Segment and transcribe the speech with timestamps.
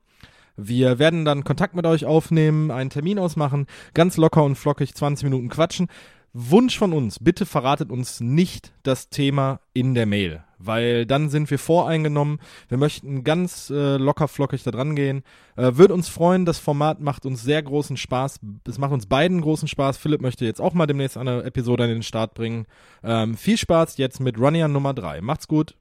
[0.58, 5.24] Wir werden dann Kontakt mit euch aufnehmen, einen Termin ausmachen, ganz locker und flockig 20
[5.24, 5.88] Minuten quatschen.
[6.34, 11.52] Wunsch von uns, bitte verratet uns nicht das Thema in der Mail, weil dann sind
[11.52, 12.40] wir voreingenommen.
[12.70, 15.24] Wir möchten ganz äh, locker flockig da dran gehen.
[15.58, 18.40] Äh, Würde uns freuen, das Format macht uns sehr großen Spaß.
[18.66, 19.98] Es macht uns beiden großen Spaß.
[19.98, 22.66] Philipp möchte jetzt auch mal demnächst eine Episode an den Start bringen.
[23.04, 25.20] Ähm, viel Spaß jetzt mit Runyan Nummer 3.
[25.22, 25.76] Macht's gut.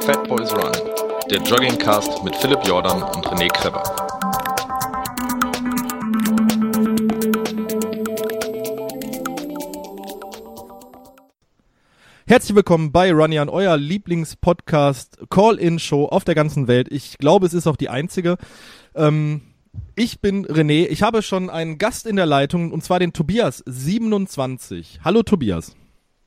[0.00, 0.72] Fat Boys Run,
[1.30, 4.15] der Joggingcast mit Philipp Jordan und René Kreber.
[12.28, 16.88] Herzlich willkommen bei Runyan, euer Lieblingspodcast Call-In-Show auf der ganzen Welt.
[16.90, 18.36] Ich glaube, es ist auch die einzige.
[18.96, 19.42] Ähm,
[19.94, 20.88] ich bin René.
[20.88, 25.02] Ich habe schon einen Gast in der Leitung und zwar den Tobias 27.
[25.04, 25.76] Hallo Tobias.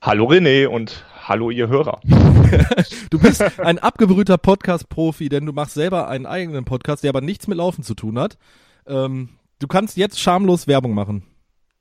[0.02, 2.00] Hallo René und hallo ihr Hörer.
[3.09, 7.47] Du bist ein abgebrühter Podcast-Profi, denn du machst selber einen eigenen Podcast, der aber nichts
[7.47, 8.38] mit Laufen zu tun hat.
[8.88, 11.23] Ähm, du kannst jetzt schamlos Werbung machen.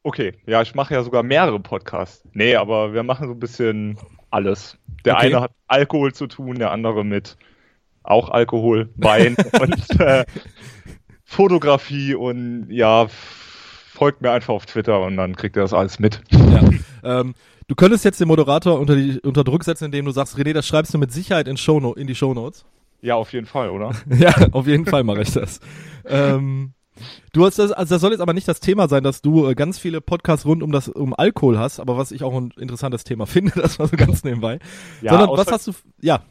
[0.09, 2.27] Okay, ja, ich mache ja sogar mehrere Podcasts.
[2.33, 3.99] Nee, aber wir machen so ein bisschen
[4.31, 4.79] alles.
[5.05, 5.27] Der Okay.
[5.27, 7.37] eine hat Alkohol zu tun, der andere mit
[8.05, 10.25] auch Alkohol, Wein und äh,
[11.25, 16.23] Fotografie und ja, folgt mir einfach auf Twitter und dann kriegt ihr das alles mit.
[16.31, 17.21] Ja.
[17.21, 17.35] ähm,
[17.67, 20.67] du könntest jetzt den Moderator unter, die, unter Druck setzen, indem du sagst, René, das
[20.67, 22.65] schreibst du mit Sicherheit in, Showno in die Shownotes.
[23.03, 23.93] Ja, auf jeden Fall, oder?
[24.19, 25.61] ja, auf jeden Fall mache ich das.
[26.07, 26.73] ähm,
[27.33, 29.55] du hast das, also das soll jetzt aber nicht das Thema sein, dass du äh,
[29.55, 33.05] ganz viele Podcasts rund um das um Alkohol hast, aber was ich auch ein interessantes
[33.05, 34.59] Thema finde, das war so ganz nebenbei.
[35.03, 35.73] Ja, Sondern was hast du?
[36.01, 36.23] Ja,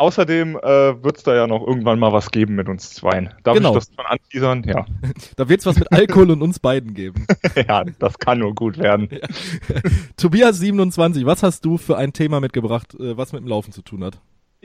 [0.00, 3.34] Außerdem äh, wird es da ja noch irgendwann mal was geben mit uns zweien.
[3.42, 3.70] Darf Genau.
[3.70, 4.62] ich das schon anteasern?
[4.64, 4.86] Ja.
[5.36, 7.26] da wird's was mit Alkohol und uns beiden geben.
[7.68, 9.08] ja, das kann nur gut werden.
[10.16, 13.82] Tobias 27, was hast du für ein Thema mitgebracht, äh, was mit dem Laufen zu
[13.82, 14.20] tun hat?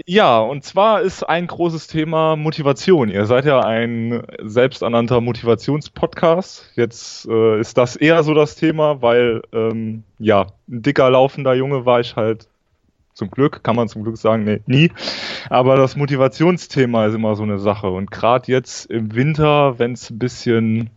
[0.07, 3.09] Ja, und zwar ist ein großes Thema Motivation.
[3.09, 6.71] Ihr seid ja ein selbsternannter Motivationspodcast.
[6.75, 11.85] Jetzt äh, ist das eher so das Thema, weil ähm, ja, ein dicker laufender Junge
[11.85, 12.47] war ich halt
[13.13, 14.91] zum Glück, kann man zum Glück sagen, nee, nie.
[15.51, 17.91] Aber das Motivationsthema ist immer so eine Sache.
[17.91, 20.89] Und gerade jetzt im Winter, wenn es ein bisschen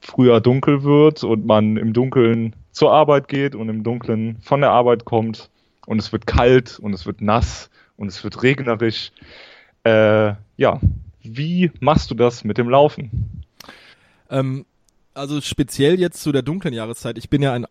[0.00, 4.70] früher dunkel wird und man im Dunkeln zur Arbeit geht und im Dunkeln von der
[4.70, 5.48] Arbeit kommt
[5.86, 7.70] und es wird kalt und es wird nass
[8.02, 9.12] und es wird regnerisch.
[9.84, 10.80] Äh, ja,
[11.22, 13.44] wie machst du das mit dem Laufen?
[14.28, 14.66] Ähm,
[15.14, 17.16] also speziell jetzt zu der dunklen Jahreszeit.
[17.16, 17.64] Ich bin ja ein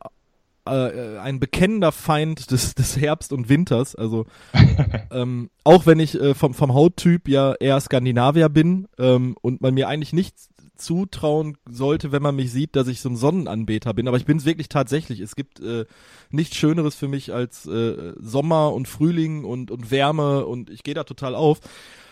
[0.66, 3.94] äh, ein bekennender Feind des, des Herbst und Winters.
[3.96, 4.26] Also
[5.12, 9.74] ähm, auch wenn ich äh, vom, vom Hauttyp ja eher Skandinavier bin ähm, und man
[9.74, 10.36] mir eigentlich nicht
[10.84, 14.08] zutrauen sollte, wenn man mich sieht, dass ich so ein Sonnenanbeter bin.
[14.08, 15.20] Aber ich bin es wirklich tatsächlich.
[15.20, 15.86] Es gibt äh,
[16.30, 20.94] nichts Schöneres für mich als äh, Sommer und Frühling und, und Wärme und ich gehe
[20.94, 21.60] da total auf.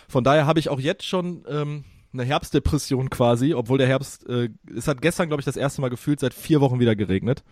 [0.08, 4.50] Von daher habe ich auch jetzt schon ähm, eine Herbstdepression quasi, obwohl der Herbst, äh,
[4.76, 7.44] es hat gestern, glaube ich, das erste Mal gefühlt seit vier Wochen wieder geregnet.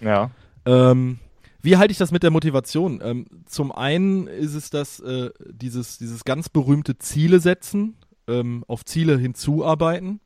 [0.00, 0.30] Ja.
[0.66, 1.18] Ähm,
[1.62, 3.00] wie halte ich das mit der Motivation?
[3.02, 7.96] Ähm, zum einen ist es das, äh, dieses, dieses ganz berühmte Ziele setzen,
[8.28, 10.20] ähm, auf Ziele hinzuarbeiten.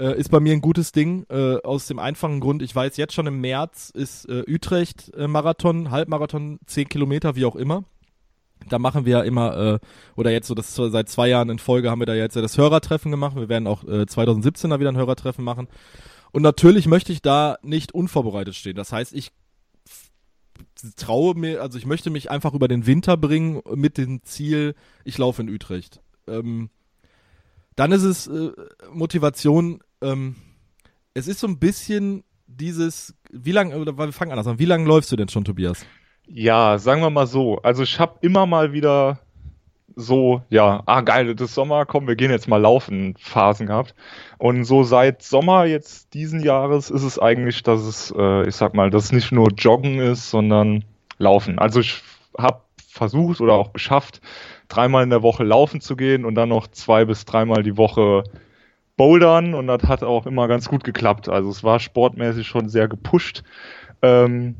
[0.00, 3.12] Äh, ist bei mir ein gutes Ding, äh, aus dem einfachen Grund, ich weiß jetzt
[3.12, 7.84] schon im März ist äh, Utrecht äh, Marathon, Halbmarathon, 10 Kilometer, wie auch immer.
[8.70, 9.78] Da machen wir ja immer, äh,
[10.16, 12.56] oder jetzt so, das seit zwei Jahren in Folge haben wir da jetzt ja das
[12.56, 13.36] Hörertreffen gemacht.
[13.36, 15.68] Wir werden auch äh, 2017 da wieder ein Hörertreffen machen.
[16.32, 18.76] Und natürlich möchte ich da nicht unvorbereitet stehen.
[18.76, 19.32] Das heißt, ich
[20.96, 25.18] traue mir, also ich möchte mich einfach über den Winter bringen mit dem Ziel, ich
[25.18, 26.00] laufe in Utrecht.
[26.26, 26.70] Ähm,
[27.76, 28.52] dann ist es äh,
[28.92, 30.36] Motivation, ähm,
[31.14, 34.86] es ist so ein bisschen dieses, wie lange, oder wir fangen anders an, wie lange
[34.86, 35.86] läufst du denn schon, Tobias?
[36.26, 37.58] Ja, sagen wir mal so.
[37.62, 39.18] Also ich habe immer mal wieder
[39.96, 43.94] so, ja, ah geil, das ist Sommer, komm, wir gehen jetzt mal laufen, Phasen gehabt.
[44.38, 48.74] Und so seit Sommer jetzt diesen Jahres ist es eigentlich, dass es, äh, ich sag
[48.74, 50.84] mal, dass es nicht nur Joggen ist, sondern
[51.18, 51.58] Laufen.
[51.58, 52.02] Also ich
[52.38, 54.20] habe versucht oder auch geschafft,
[54.68, 58.24] dreimal in der Woche laufen zu gehen und dann noch zwei bis dreimal die Woche
[59.00, 61.30] bouldern und das hat auch immer ganz gut geklappt.
[61.30, 63.44] Also es war sportmäßig schon sehr gepusht.
[64.02, 64.56] Ähm,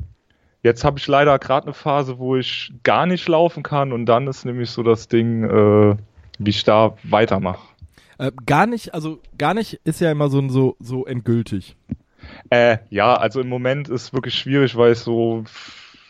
[0.63, 4.25] jetzt habe ich leider gerade eine Phase, wo ich gar nicht laufen kann und dann
[4.25, 5.95] ist nämlich so das Ding, äh,
[6.39, 7.67] wie ich da weitermache.
[8.17, 11.75] Äh, gar nicht, also gar nicht ist ja immer so, so, so endgültig.
[12.49, 15.43] Äh, ja, also im Moment ist wirklich schwierig, weil ich so,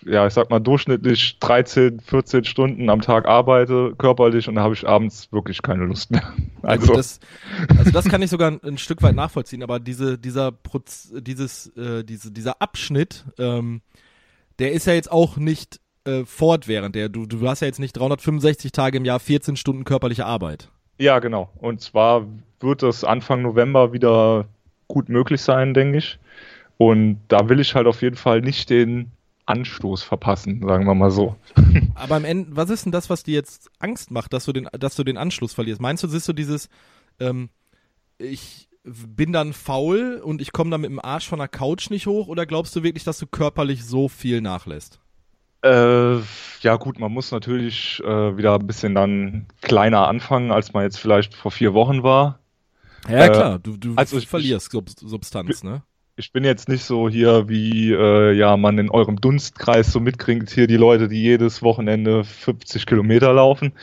[0.06, 4.74] ja, ich sag mal, durchschnittlich 13, 14 Stunden am Tag arbeite, körperlich, und da habe
[4.74, 6.34] ich abends wirklich keine Lust mehr.
[6.64, 7.20] Also, also, das,
[7.78, 11.68] also das kann ich sogar ein, ein, Stück weit nachvollziehen, aber diese, dieser Proz dieses,
[11.76, 13.82] äh, diese, dieser Abschnitt, ähm,
[14.60, 16.96] der ist ja jetzt auch nicht äh, fortwährend.
[16.96, 20.70] Der, du, du hast ja jetzt nicht 365 Tage im Jahr 14 Stunden körperliche Arbeit.
[21.00, 21.50] Ja, genau.
[21.58, 22.28] Und zwar
[22.60, 24.46] wird das Anfang November wieder
[24.88, 26.20] gut möglich sein, denke ich.
[26.78, 29.12] Und da will ich halt auf jeden Fall nicht den
[29.52, 31.36] Anstoß verpassen, sagen wir mal so.
[31.96, 34.68] Aber am Ende, was ist denn das, was dir jetzt Angst macht, dass du den,
[34.80, 35.82] dass du den Anschluss verlierst?
[35.82, 36.70] Meinst du, siehst du dieses,
[37.20, 37.50] ähm,
[38.18, 42.08] ich bin dann faul und ich komme dann mit dem Arsch von der Couch nicht
[42.08, 45.00] hoch oder glaubst du wirklich, dass du körperlich so viel nachlässt?
[45.64, 46.18] Äh,
[46.62, 50.98] ja gut, man muss natürlich äh, wieder ein bisschen dann kleiner anfangen, als man jetzt
[50.98, 52.40] vielleicht vor vier Wochen war.
[53.08, 55.84] Ja, äh, klar, du, du also verlierst ich, Substanz, ne?
[56.22, 60.52] Ich bin jetzt nicht so hier, wie äh, ja man in eurem Dunstkreis so mitkriegt,
[60.52, 63.74] hier die Leute, die jedes Wochenende 50 Kilometer laufen.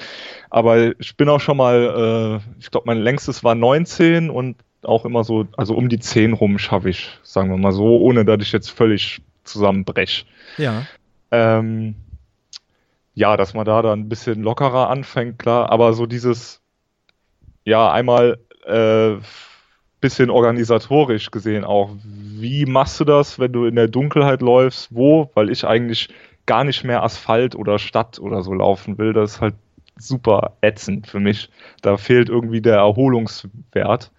[0.48, 5.04] Aber ich bin auch schon mal, äh, ich glaube, mein längstes war 19 und auch
[5.04, 8.40] immer so, also um die 10 rum schaffe ich, sagen wir mal so, ohne dass
[8.40, 10.24] ich jetzt völlig zusammenbrech.
[10.58, 10.86] Ja.
[11.32, 11.96] Ähm,
[13.16, 16.60] ja, dass man da dann ein bisschen lockerer anfängt, klar, aber so dieses,
[17.64, 19.16] ja, einmal äh,
[20.00, 21.90] bisschen organisatorisch gesehen auch.
[22.04, 24.94] Wie machst du das, wenn du in der Dunkelheit läufst?
[24.94, 25.30] Wo?
[25.34, 26.08] Weil ich eigentlich
[26.46, 29.12] gar nicht mehr Asphalt oder Stadt oder so laufen will.
[29.12, 29.54] Das ist halt
[29.98, 31.50] super ätzend für mich.
[31.82, 34.10] Da fehlt irgendwie der Erholungswert.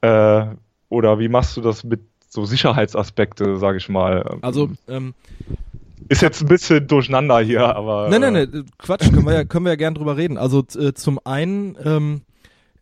[0.00, 0.46] Äh,
[0.88, 4.38] oder wie machst du das mit so Sicherheitsaspekte, sag ich mal?
[4.42, 5.14] Also, ähm,
[6.08, 8.08] ist jetzt ein bisschen durcheinander hier, aber.
[8.08, 10.36] Nein, nein, nein, Quatsch, können wir ja, können wir ja gern drüber reden.
[10.36, 12.22] Also äh, zum einen ähm,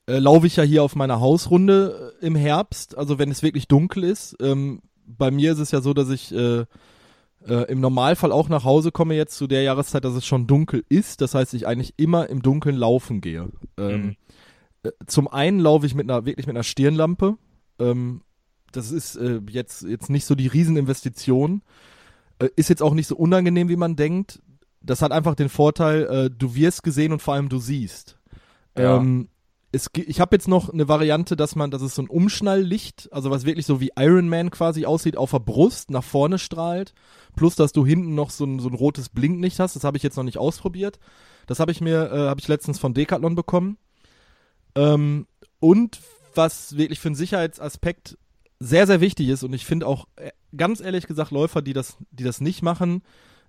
[0.07, 3.69] äh, laufe ich ja hier auf meiner Hausrunde äh, im Herbst, also wenn es wirklich
[3.69, 4.37] dunkel ist.
[4.41, 6.65] Ähm, bei mir ist es ja so, dass ich äh,
[7.47, 10.85] äh, im Normalfall auch nach Hause komme jetzt zu der Jahreszeit, dass es schon dunkel
[10.89, 11.21] ist.
[11.21, 13.51] Das heißt, ich eigentlich immer im Dunkeln laufen gehe.
[13.77, 14.17] Ähm, mhm.
[14.85, 17.37] Äh, zum einen laufe ich mit einer wirklich mit einer Stirnlampe.
[17.79, 18.23] Ähm,
[18.71, 21.63] das ist äh, jetzt jetzt nicht so die Rieseninvestition.
[22.39, 24.41] Äh, ist jetzt auch nicht so unangenehm, wie man denkt.
[24.81, 28.19] Das hat einfach den Vorteil, äh, du wirst gesehen und vor allem du siehst.
[28.77, 28.97] Ja.
[28.97, 29.29] Ähm,
[29.73, 33.31] es, ich habe jetzt noch eine Variante, dass man, dass es so ein Umschnalllicht, also
[33.31, 36.93] was wirklich so wie Iron Man quasi aussieht, auf der Brust nach vorne strahlt,
[37.37, 39.75] plus dass du hinten noch so ein, so ein rotes Blinklicht hast.
[39.75, 40.99] Das habe ich jetzt noch nicht ausprobiert.
[41.47, 43.79] Das habe ich mir, äh, habe ich letztens von Decathlon bekommen.
[44.75, 45.27] Ähm,
[45.59, 46.01] und
[46.35, 48.19] was wirklich für einen Sicherheitsaspekt
[48.61, 51.97] sehr, sehr wichtig ist, und ich finde auch äh, ganz ehrlich gesagt Läufer, die das,
[52.11, 53.03] die das nicht machen,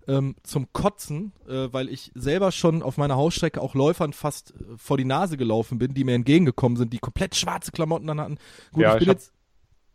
[0.08, 4.78] ähm, zum Kotzen, äh, weil ich selber schon auf meiner Hausstrecke auch Läufern fast äh,
[4.78, 8.38] vor die Nase gelaufen bin, die mir entgegengekommen sind, die komplett schwarze Klamotten dann hatten.
[8.72, 9.34] Gut, ja, ich bin ich jetzt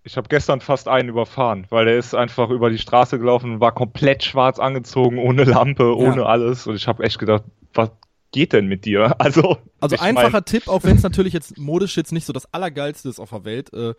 [0.05, 3.61] ich habe gestern fast einen überfahren, weil der ist einfach über die Straße gelaufen und
[3.61, 6.27] war komplett schwarz angezogen, ohne Lampe, ohne ja.
[6.27, 6.67] alles.
[6.67, 7.45] Und ich habe echt gedacht,
[7.75, 7.91] was
[8.33, 9.17] geht denn mit dir?
[9.19, 10.45] Also, also einfacher mein...
[10.47, 13.45] Tipp, auch wenn es natürlich jetzt modisch jetzt nicht so das Allergeilste ist auf der
[13.45, 13.73] Welt.
[13.75, 13.95] Äh,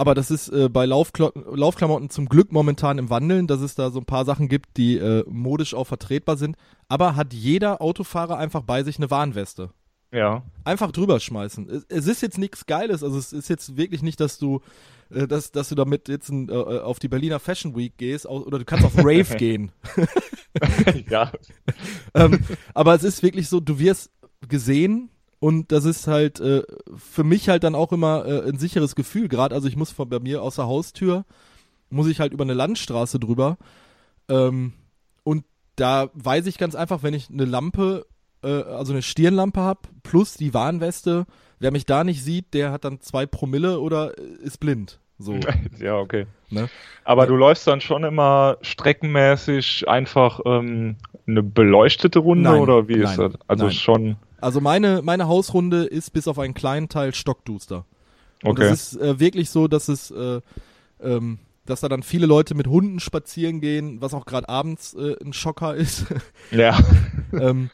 [0.00, 3.90] aber das ist äh, bei Laufkla Laufklamotten zum Glück momentan im Wandeln, dass es da
[3.90, 6.56] so ein paar Sachen gibt, die äh, modisch auch vertretbar sind.
[6.88, 9.74] Aber hat jeder Autofahrer einfach bei sich eine Warnweste.
[10.10, 10.42] Ja.
[10.64, 11.68] Einfach drüber schmeißen.
[11.68, 14.62] Es, es ist jetzt nichts Geiles, also es ist jetzt wirklich nicht, dass du,
[15.10, 18.24] äh, dass, dass du damit jetzt ein, äh, äh auf die Berliner Fashion Week gehst
[18.24, 19.70] oder du kannst auf Rave gehen.
[21.10, 21.30] ja.
[22.14, 22.40] ähm,
[22.72, 24.12] aber es ist wirklich so, du wirst
[24.48, 26.62] gesehen, und das ist halt äh,
[26.94, 29.26] für mich halt dann auch immer äh, ein sicheres Gefühl.
[29.26, 31.24] Gerade, also ich muss von bei mir aus der Haustür,
[31.88, 33.56] muss ich halt über eine Landstraße drüber.
[34.28, 34.74] Ähm,
[35.24, 35.44] und
[35.76, 38.06] da weiß ich ganz einfach, wenn ich eine Lampe,
[38.42, 41.24] äh, also eine Stirnlampe habe, plus die Warnweste,
[41.58, 45.00] wer mich da nicht sieht, der hat dann zwei Promille oder ist blind.
[45.20, 45.38] So.
[45.78, 46.26] Ja, okay.
[46.50, 46.68] Ne?
[47.04, 50.96] Aber du läufst dann schon immer streckenmäßig einfach ähm,
[51.26, 53.32] eine beleuchtete Runde nein, oder wie nein, ist das?
[53.46, 53.74] Also nein.
[53.74, 54.16] schon.
[54.40, 57.84] Also meine, meine Hausrunde ist bis auf einen kleinen Teil stockduster.
[58.42, 58.64] Und okay.
[58.64, 60.40] es ist äh, wirklich so, dass es, äh,
[61.02, 65.16] ähm, dass da dann viele Leute mit Hunden spazieren gehen, was auch gerade abends äh,
[65.22, 66.06] ein Schocker ist.
[66.50, 66.78] Ja.
[67.32, 67.70] ähm,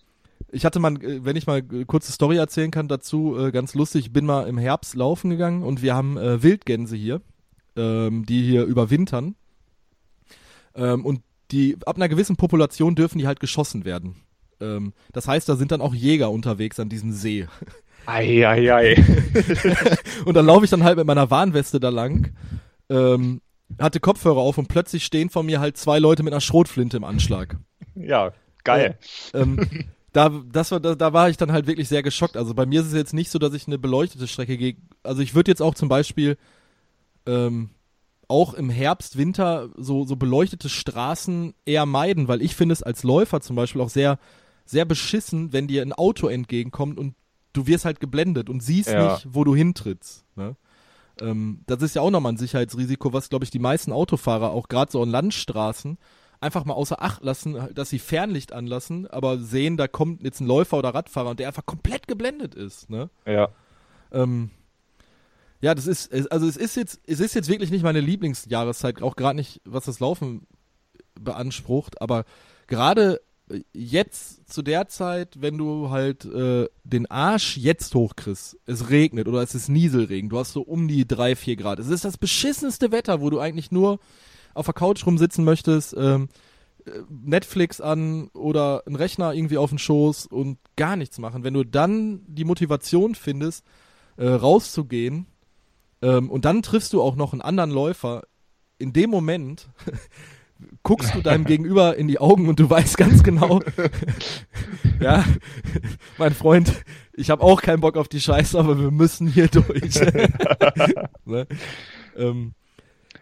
[0.50, 4.06] ich hatte mal, äh, wenn ich mal kurze Story erzählen kann dazu, äh, ganz lustig,
[4.06, 7.20] ich bin mal im Herbst laufen gegangen und wir haben äh, Wildgänse hier,
[7.76, 9.34] ähm, die hier überwintern.
[10.74, 14.16] Ähm, und die, ab einer gewissen Population dürfen die halt geschossen werden.
[14.60, 17.46] Ähm, das heißt, da sind dann auch Jäger unterwegs an diesem See.
[18.06, 18.96] Eieiei.
[20.24, 22.32] und dann laufe ich dann halt mit meiner Warnweste da lang,
[22.88, 23.40] ähm,
[23.80, 27.04] hatte Kopfhörer auf und plötzlich stehen vor mir halt zwei Leute mit einer Schrotflinte im
[27.04, 27.56] Anschlag.
[27.94, 28.96] Ja, geil.
[29.32, 29.68] Äh, ähm,
[30.12, 32.36] da, das war, da, da war ich dann halt wirklich sehr geschockt.
[32.36, 34.76] Also bei mir ist es jetzt nicht so, dass ich eine beleuchtete Strecke gehe.
[35.02, 36.36] Also ich würde jetzt auch zum Beispiel
[37.26, 37.70] ähm,
[38.28, 43.02] auch im Herbst, Winter so, so beleuchtete Straßen eher meiden, weil ich finde es als
[43.04, 44.18] Läufer zum Beispiel auch sehr,
[44.64, 47.14] sehr beschissen, wenn dir ein Auto entgegenkommt und
[47.52, 49.12] du wirst halt geblendet und siehst Ja.
[49.12, 50.24] nicht, wo du hintrittst.
[50.34, 50.56] Ne?
[51.20, 54.68] Ähm, das ist ja auch nochmal ein Sicherheitsrisiko, was, glaube ich, die meisten Autofahrer auch
[54.68, 55.96] gerade so an Landstraßen
[56.40, 60.46] einfach mal außer Acht lassen, dass sie Fernlicht anlassen, aber sehen, da kommt jetzt ein
[60.46, 62.90] Läufer oder Radfahrer und der einfach komplett geblendet ist.
[62.90, 63.08] Ne?
[63.24, 63.48] Ja.
[64.12, 64.50] Ähm,
[65.60, 69.16] ja, das ist, also es ist jetzt, es ist jetzt wirklich nicht meine Lieblingsjahreszeit, auch
[69.16, 70.46] gerade nicht, was das Laufen
[71.18, 72.24] beansprucht, aber
[72.66, 73.20] gerade
[73.50, 79.28] äh, jetzt zu der Zeit, wenn du halt äh, den Arsch jetzt hochkriegst, es regnet
[79.28, 81.78] oder es ist Nieselregen, du hast so um die drei, vier Grad.
[81.78, 83.98] Es ist das beschissenste Wetter, wo du eigentlich nur
[84.54, 86.28] auf der Couch rumsitzen möchtest, ähm,
[86.84, 91.44] äh, Netflix an oder einen Rechner irgendwie auf den Schoß und gar nichts machen.
[91.44, 93.64] Wenn du dann die Motivation findest,
[94.16, 95.26] äh, rauszugehen
[96.02, 98.22] ähm, und dann triffst du auch noch einen anderen Läufer,
[98.78, 99.68] in dem Moment
[100.82, 103.60] guckst du deinem Gegenüber in die Augen und du weißt ganz genau,
[105.00, 105.24] ja,
[106.18, 106.72] mein Freund,
[107.14, 110.00] ich habe auch keinen Bock auf die Scheiße, aber wir müssen hier durch.
[111.24, 111.46] ne?
[112.16, 112.52] ähm,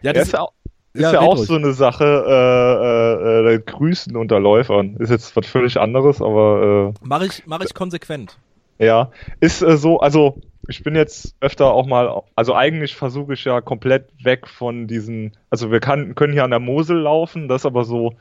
[0.01, 0.53] ja, Das ist ja, auch-
[0.93, 1.47] ist ja, ja, auch ruhig.
[1.47, 4.95] so eine Sache, äh, äh, äh, Grüßen unter Läufern.
[4.95, 8.37] Ist jetzt was völlig anderes, aber mache ich, mach ich konsequent.
[8.77, 9.11] Ja.
[9.39, 13.61] Ist äh, so, also ich bin jetzt öfter auch mal, also eigentlich versuche ich ja
[13.61, 17.83] komplett weg von diesen, also wir kann, können hier an der Mosel laufen, das aber
[17.83, 18.15] so,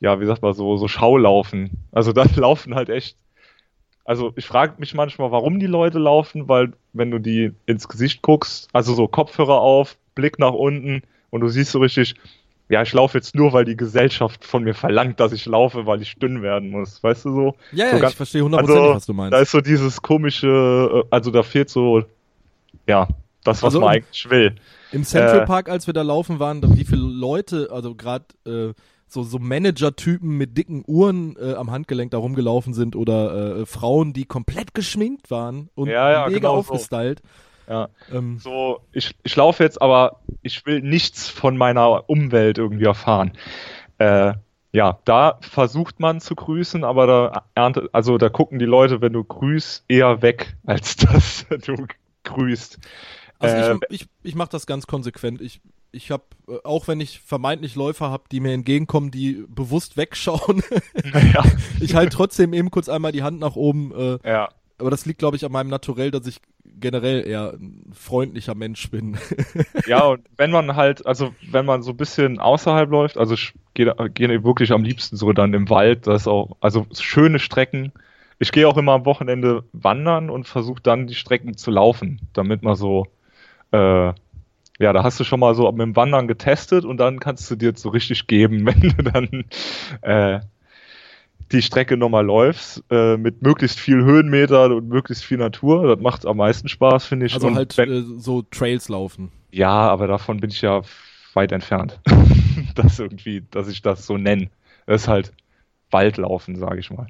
[0.00, 1.70] ja, wie sagt man, so, so Schaulaufen.
[1.92, 3.16] Also da laufen halt echt,
[4.04, 8.22] also ich frage mich manchmal, warum die Leute laufen, weil wenn du die ins Gesicht
[8.22, 12.14] guckst, also so Kopfhörer auf, Blick nach unten und du siehst so richtig,
[12.70, 16.00] ja, ich laufe jetzt nur, weil die Gesellschaft von mir verlangt, dass ich laufe, weil
[16.00, 17.02] ich dünn werden muss.
[17.02, 17.54] Weißt du so?
[17.72, 19.32] Ja, So ja, ganz- ich verstehe hundertprozentig, also, was du meinst.
[19.34, 22.04] Da ist so dieses komische, äh, also da fehlt so,
[22.86, 23.08] ja,
[23.44, 24.54] das, was Also, man eigentlich will.
[24.92, 28.72] Im Central Äh, Park, als wir da laufen waren, wie viele Leute, also gerade äh,
[29.08, 34.12] so, so Manager-Typen mit dicken Uhren äh, am Handgelenk da rumgelaufen sind oder äh, Frauen,
[34.12, 36.74] die komplett geschminkt waren und Ja, ja, mega genau so.
[37.70, 37.88] Ja.
[38.12, 43.32] Ähm, So, ich, ich laufe jetzt, aber ich will nichts von meiner Umwelt irgendwie erfahren.
[43.98, 44.34] Äh,
[44.72, 49.12] ja, da versucht man zu grüßen, aber da erntet, also da gucken die Leute, wenn
[49.12, 51.86] du grüßt, eher weg, als dass du
[52.24, 52.78] grüßt.
[53.38, 55.40] Also Äh, ich, ich, ich mache das ganz konsequent.
[55.40, 55.60] Ich,
[55.92, 60.62] ich habe, äh, auch wenn ich vermeintlich Läufer habe, die mir entgegenkommen, die bewusst wegschauen,
[61.34, 61.44] ja,
[61.80, 63.92] ich halte trotzdem eben kurz einmal die Hand nach oben.
[63.94, 64.48] Äh, ja.
[64.78, 66.40] aber das liegt, glaube ich, an meinem Naturell, dass ich
[66.78, 69.18] generell eher ein freundlicher Mensch bin.
[69.86, 73.54] Ja, und wenn man halt, also wenn man so ein bisschen außerhalb läuft, also ich
[73.74, 77.92] gehe gehe wirklich am liebsten so dann im Wald, das ist auch, also schöne Strecken.
[78.38, 82.62] Ich gehe auch immer am Wochenende wandern und versuche dann die Strecken zu laufen, damit
[82.62, 83.06] man so,
[83.72, 84.12] äh,
[84.80, 87.56] ja, da hast du schon mal so mit dem Wandern getestet und dann kannst du
[87.56, 89.44] dir so richtig geben, wenn du dann
[90.02, 90.40] äh,
[91.52, 95.86] die Strecke nochmal läufst, äh, mit möglichst viel Höhenmeter und möglichst viel Natur.
[95.94, 97.34] Das macht am meisten Spaß, finde ich.
[97.34, 99.32] Also Und halt wenn, äh, so Trails laufen.
[99.50, 100.82] ja, aber davon bin ich ja
[101.34, 102.00] weit entfernt.
[102.74, 104.50] das irgendwie, dass ich das so nenne.
[104.86, 105.32] Das ist halt
[105.90, 107.08] Waldlaufen, sage ich mal.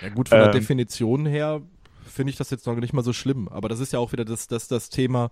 [0.00, 0.52] Ja gut, von der Ähm.
[0.52, 1.60] Definition her
[2.06, 3.48] finde ich das jetzt noch nicht mal so schlimm.
[3.48, 5.30] Aber das ist ja auch wieder das, das, das Thema,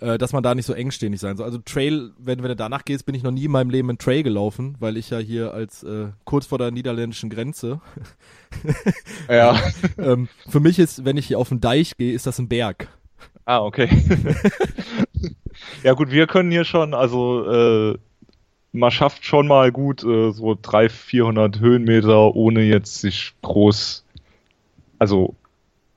[0.00, 1.46] äh, dass man da nicht so engständig sein soll.
[1.46, 3.98] Also Trail, wenn, wenn du danach gehst, bin ich noch nie in meinem Leben einen
[3.98, 7.80] Trail gelaufen, weil ich ja hier als äh, kurz vor der niederländischen Grenze.
[9.28, 9.60] Ja.
[9.98, 12.88] ähm, für mich ist, wenn ich hier auf den Deich gehe, ist das ein Berg.
[13.44, 13.90] ah, okay.
[15.82, 17.98] ja gut, wir können hier schon, also äh,
[18.72, 24.06] man schafft schon mal gut äh, so 300, 400 Höhenmeter, ohne jetzt sich groß,
[24.98, 25.34] also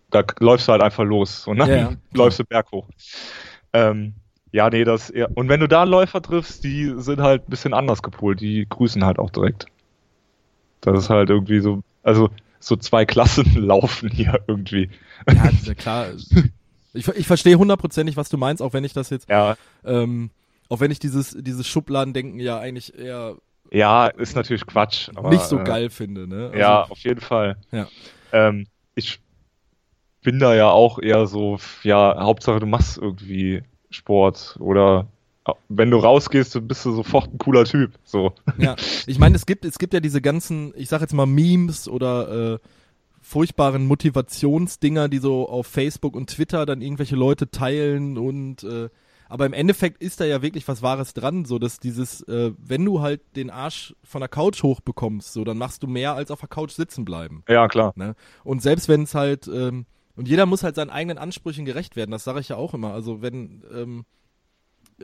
[0.10, 2.86] da läufst du halt einfach los und dann Ja, ja, läufst du Berg hoch.
[3.74, 4.14] Ähm,
[4.52, 5.36] ja, nee, das eher.
[5.36, 9.04] Und wenn du da Läufer triffst, die sind halt ein bisschen anders gepolt, die grüßen
[9.06, 9.66] halt auch direkt.
[10.82, 14.90] Das ist halt irgendwie so, also so zwei Klassen laufen hier irgendwie.
[15.32, 16.08] Ja, ist ja klar.
[16.94, 20.32] Ich, ich verstehe hundertprozentig, was du meinst, auch wenn ich das jetzt, Ja, ähm,
[20.68, 23.38] auch wenn ich dieses, dieses Schubladendenken ja eigentlich eher
[23.72, 25.10] ja, ist natürlich Quatsch.
[25.16, 26.28] Aber, nicht so äh, geil finde.
[26.28, 26.48] Ne?
[26.48, 27.56] Also, ja, auf jeden Fall.
[27.72, 27.88] Ja.
[28.34, 29.22] Ähm, ich
[30.22, 35.08] bin da ja auch eher so, ja, Hauptsache du machst irgendwie Sport oder
[35.70, 37.94] wenn du rausgehst, dann bist du sofort ein cooler Typ.
[38.04, 38.34] So.
[38.58, 38.76] Ja,
[39.08, 42.54] ich meine, es gibt, es gibt ja diese ganzen, ich sag jetzt mal Memes oder
[42.54, 42.60] äh,
[43.22, 48.90] furchtbaren Motivationsdinger, die so auf Facebook und Twitter dann irgendwelche Leute teilen und äh,
[49.30, 52.84] aber im Endeffekt ist da ja wirklich was Wahres dran, so dass dieses, äh, wenn
[52.84, 56.42] du halt den Arsch von der Couch hochbekommst, so dann machst du mehr als auf
[56.42, 57.44] der Couch sitzen bleiben.
[57.48, 57.94] Ja, klar.
[57.96, 58.16] Ne?
[58.44, 62.12] Und selbst wenn es halt, ähm, und jeder muss halt seinen eigenen Ansprüchen gerecht werden,
[62.12, 62.94] das sage ich ja auch immer.
[62.94, 64.06] Also wenn, ähm,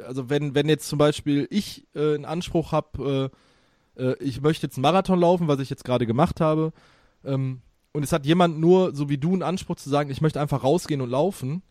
[0.06, 3.32] also wenn, wenn jetzt zum Beispiel ich äh, einen Anspruch habe,
[3.98, 6.74] äh, äh, ich möchte jetzt einen Marathon laufen, was ich jetzt gerade gemacht habe,
[7.24, 7.62] ähm,
[7.94, 10.64] und es hat jemand nur, so wie du, einen Anspruch zu sagen, ich möchte einfach
[10.64, 11.64] rausgehen und laufen,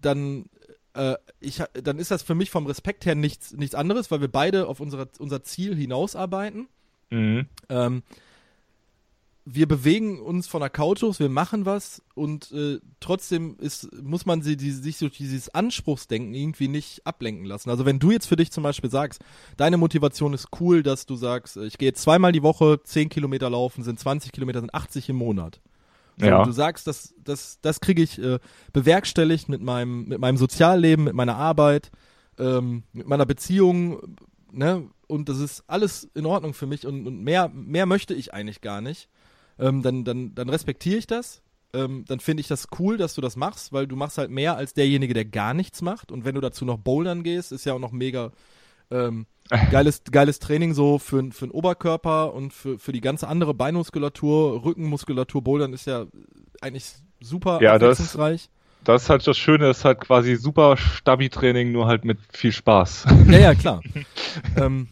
[0.00, 0.46] dann
[0.94, 4.28] äh, ich, dann ist das für mich vom Respekt her nichts, nichts anderes, weil wir
[4.28, 6.68] beide auf unsere, unser Ziel hinausarbeiten.
[7.10, 7.46] Mhm.
[7.68, 8.02] Ähm,
[9.44, 14.24] wir bewegen uns von der Couch aus, wir machen was und äh, trotzdem ist, muss
[14.24, 17.68] man sie, die, sich durch dieses Anspruchsdenken irgendwie nicht ablenken lassen.
[17.68, 19.20] Also wenn du jetzt für dich zum Beispiel sagst,
[19.56, 23.50] deine Motivation ist cool, dass du sagst, ich gehe jetzt zweimal die Woche 10 Kilometer
[23.50, 25.60] laufen, sind 20 Kilometer, sind 80 im Monat.
[26.18, 26.44] So, Ja.
[26.44, 28.38] Du sagst, das, das, das kriege ich äh,
[28.72, 31.90] bewerkstelligt mit meinem, mit meinem Sozialleben, mit meiner Arbeit,
[32.38, 34.16] ähm, mit meiner Beziehung,
[34.52, 34.88] ne?
[35.08, 38.62] Und das ist alles in Ordnung für mich und, und mehr, mehr möchte ich eigentlich
[38.62, 39.10] gar nicht.
[39.62, 41.40] Ähm, dann, dann, dann respektiere ich das.
[41.72, 44.56] Ähm, dann finde ich das cool, dass du das machst, weil du machst halt mehr
[44.56, 46.12] als derjenige, der gar nichts macht.
[46.12, 48.30] Und wenn du dazu noch bouldern gehst, ist ja auch noch mega
[48.90, 49.26] ähm,
[49.70, 54.64] geiles, geiles Training so für, für den Oberkörper und für, für die ganze andere Beinmuskulatur,
[54.64, 55.42] Rückenmuskulatur.
[55.42, 56.06] Bouldern ist ja
[56.60, 58.50] eigentlich super Ja, das- abwechslungsreich.
[58.84, 63.06] Das ist halt das Schöne, ist halt quasi super Stabi-Training, nur halt mit viel Spaß.
[63.30, 63.80] Ja, ja, klar.
[64.56, 64.88] ähm,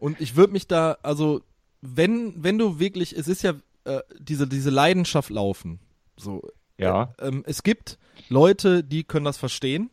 [0.00, 1.42] und ich würde mich da, also,
[1.80, 3.52] wenn, wenn du wirklich, es ist ja
[3.88, 5.80] äh, diese, diese Leidenschaft laufen.
[6.16, 6.42] So,
[6.78, 7.12] Ja.
[7.20, 9.90] ähm, es gibt Leute, die können das verstehen.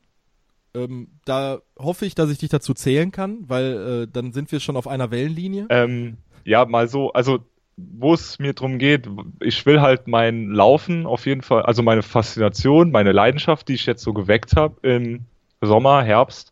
[0.74, 4.60] Ähm, da hoffe ich, dass ich dich dazu zählen kann, weil äh, dann sind wir
[4.60, 5.68] schon auf einer Wellenlinie.
[5.70, 7.40] Ähm, ja, mal so, also
[7.78, 9.08] wo es mir drum geht,
[9.42, 13.86] ich will halt mein Laufen auf jeden Fall, also meine Faszination, meine Leidenschaft, die ich
[13.86, 15.25] jetzt so geweckt habe im
[15.62, 16.51] Sommer, Herbst,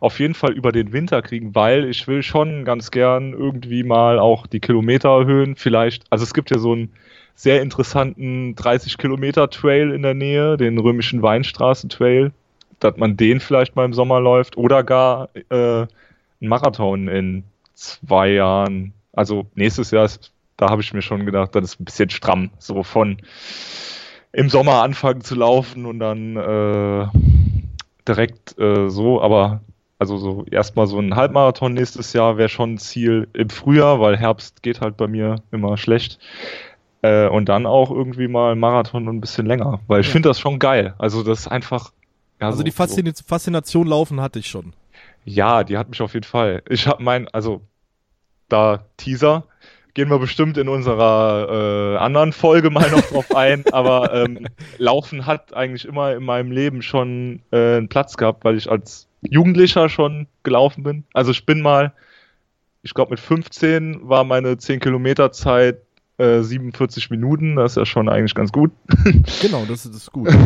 [0.00, 4.18] auf jeden Fall über den Winter kriegen, weil ich will schon ganz gern irgendwie mal
[4.18, 6.92] auch die Kilometer erhöhen, vielleicht, also es gibt ja so einen
[7.34, 12.32] sehr interessanten 30 Kilometer Trail in der Nähe, den römischen Weinstraßen Trail,
[12.80, 15.88] dass man den vielleicht mal im Sommer läuft oder gar äh, einen
[16.40, 18.92] Marathon in zwei Jahren.
[19.12, 22.50] Also nächstes Jahr ist, da habe ich mir schon gedacht, das ist ein bisschen stramm,
[22.58, 23.18] so von
[24.32, 27.06] im Sommer anfangen zu laufen und dann äh,
[28.06, 29.60] direkt äh, so, aber
[29.98, 34.16] also so erstmal so ein Halbmarathon nächstes Jahr wäre schon ein Ziel im Frühjahr, weil
[34.16, 36.18] Herbst geht halt bei mir immer schlecht.
[37.02, 40.12] Äh, und dann auch irgendwie mal ein Marathon und ein bisschen länger, weil ich Ja.
[40.12, 40.94] finde das schon geil.
[40.98, 41.92] Also das ist einfach.
[42.40, 44.72] Ja, also so- die so- Faszina Faszination laufen hatte ich schon.
[45.24, 46.62] ja, die hat mich auf jeden Fall.
[46.68, 47.62] Ich habe mein, also
[48.48, 49.44] da Teaser,
[49.94, 54.46] gehen wir bestimmt in unserer äh, anderen Folge mal noch drauf ein, aber ähm,
[54.78, 59.06] Laufen hat eigentlich immer in meinem Leben schon äh, einen Platz gehabt, weil ich als
[59.22, 61.04] Jugendlicher schon gelaufen bin.
[61.14, 61.92] Also ich bin mal,
[62.82, 65.78] ich glaube mit 15 war meine 10 Kilometer Zeit
[66.18, 68.72] äh, 47 Minuten, das ist ja schon eigentlich ganz gut.
[69.40, 70.28] Genau, das, ist- das ist gut.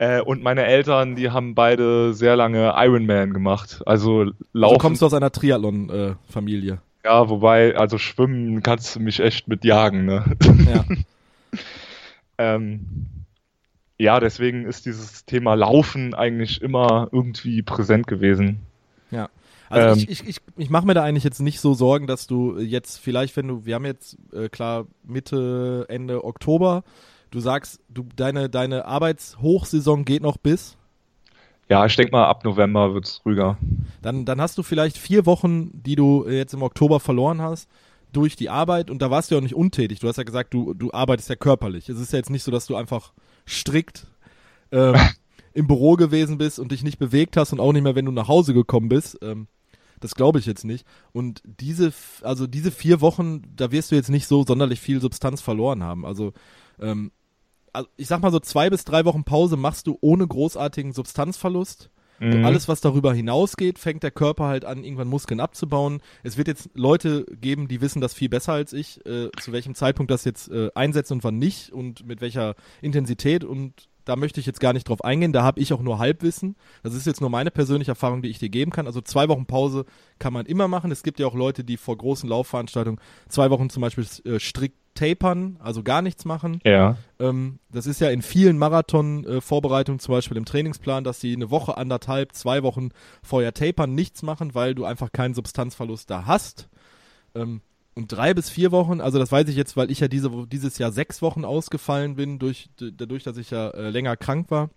[0.00, 0.18] Ja.
[0.18, 3.82] Äh, und meine Eltern, die haben beide sehr lange Ironman gemacht.
[3.84, 4.74] Also laufen.
[4.74, 6.78] Du kommst aus einer Triathlon-Familie.
[7.08, 10.36] Ja, wobei, also schwimmen kannst du mich echt mit jagen, ne?
[10.70, 10.84] ja.
[12.38, 12.84] ähm,
[13.96, 18.60] ja, deswegen ist dieses Thema Laufen eigentlich immer irgendwie präsent gewesen.
[19.70, 20.06] Also Ähm.
[20.08, 22.98] ich, ich, ich, ich mache mir da eigentlich jetzt nicht so Sorgen, dass du jetzt
[22.98, 26.84] vielleicht, wenn du, wir haben jetzt äh, klar Mitte, Ende Oktober,
[27.30, 30.76] du sagst, du deine, deine Arbeitshochsaison geht noch bis,
[31.68, 33.58] Ja, ich denke mal, ab November wird's ruhiger.
[34.00, 37.68] dann, dann hast du vielleicht vier Wochen, die du äh, jetzt im Oktober verloren hast,
[38.12, 40.00] durch die Arbeit und da warst du ja auch nicht untätig.
[40.00, 41.88] Du hast ja gesagt, du, du arbeitest ja körperlich.
[41.88, 43.12] Es ist ja jetzt nicht so, dass du einfach
[43.46, 44.06] strikt
[44.72, 44.94] ähm,
[45.52, 48.12] im Büro gewesen bist und dich nicht bewegt hast und auch nicht mehr, wenn du
[48.12, 49.18] nach Hause gekommen bist.
[49.22, 49.48] Ähm,
[50.00, 50.86] das glaube ich jetzt nicht.
[51.12, 55.40] Und diese, also diese vier Wochen, da wirst du jetzt nicht so sonderlich viel Substanz
[55.40, 56.06] verloren haben.
[56.06, 56.32] Also,
[56.80, 57.10] ähm,
[57.72, 61.90] also ich sag mal so zwei bis drei Wochen Pause machst du ohne großartigen Substanzverlust.
[62.20, 62.44] Mhm.
[62.44, 66.00] Alles, was darüber hinausgeht, fängt der Körper halt an, irgendwann Muskeln abzubauen.
[66.22, 69.74] Es wird jetzt Leute geben, die wissen das viel besser als ich, äh, zu welchem
[69.74, 73.44] Zeitpunkt das jetzt äh, einsetzt und wann nicht und mit welcher Intensität.
[73.44, 75.32] Und da möchte ich jetzt gar nicht drauf eingehen.
[75.32, 76.56] Da habe ich auch nur Halbwissen.
[76.82, 78.86] Das ist jetzt nur meine persönliche Erfahrung, die ich dir geben kann.
[78.86, 79.84] Also zwei Wochen Pause
[80.18, 80.90] kann man immer machen.
[80.90, 84.76] Es gibt ja auch Leute, die vor großen Laufveranstaltungen zwei Wochen zum Beispiel äh, strikt
[84.98, 86.60] tapern, also gar nichts machen.
[86.64, 86.96] Ja.
[87.20, 91.76] Ähm, das ist ja in vielen Marathon-Vorbereitungen, zum Beispiel im Trainingsplan, dass sie eine Woche,
[91.76, 92.90] anderthalb, zwei Wochen
[93.22, 96.68] vorher tapern, nichts machen, weil du einfach keinen Substanzverlust da hast.
[97.34, 97.60] Ähm,
[97.94, 100.78] und drei bis vier Wochen, also das weiß ich jetzt, weil ich ja diese, dieses
[100.78, 104.70] Jahr sechs Wochen ausgefallen bin, durch, dadurch, dass ich ja äh, länger krank war.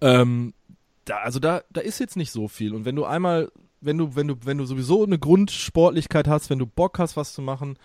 [0.00, 0.52] Ähm,
[1.04, 2.74] da, also da, da ist jetzt nicht so viel.
[2.74, 3.50] Und wenn du einmal,
[3.80, 7.32] wenn du, wenn du, wenn du sowieso eine Grundsportlichkeit hast, wenn du Bock hast, was
[7.32, 7.76] zu machen,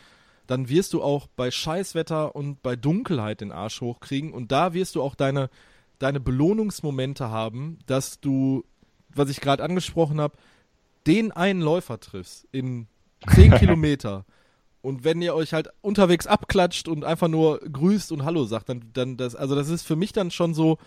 [0.47, 4.33] dann wirst du auch bei Scheißwetter und bei Dunkelheit den Arsch hochkriegen.
[4.33, 5.49] Und da wirst du auch deine,
[5.99, 8.63] deine Belohnungsmomente haben, dass du,
[9.13, 10.37] was ich gerade angesprochen habe,
[11.05, 12.87] den einen Läufer triffst in
[13.35, 14.25] 10 Kilometer.
[14.81, 18.89] Und wenn ihr euch halt unterwegs abklatscht und einfach nur grüßt und Hallo sagt, dann,
[18.93, 20.77] dann das, also das ist für mich dann schon so,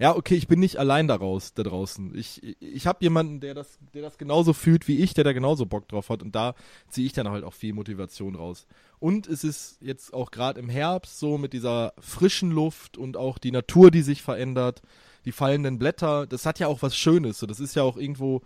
[0.00, 2.16] ja, okay, ich bin nicht allein daraus, da draußen.
[2.16, 5.66] Ich, ich habe jemanden, der das, der das genauso fühlt wie ich, der da genauso
[5.66, 6.54] Bock drauf hat und da
[6.88, 8.66] ziehe ich dann halt auch viel Motivation raus.
[8.98, 13.36] Und es ist jetzt auch gerade im Herbst so mit dieser frischen Luft und auch
[13.36, 14.80] die Natur, die sich verändert,
[15.26, 17.38] die fallenden Blätter, das hat ja auch was Schönes.
[17.38, 18.40] So, das ist ja auch irgendwo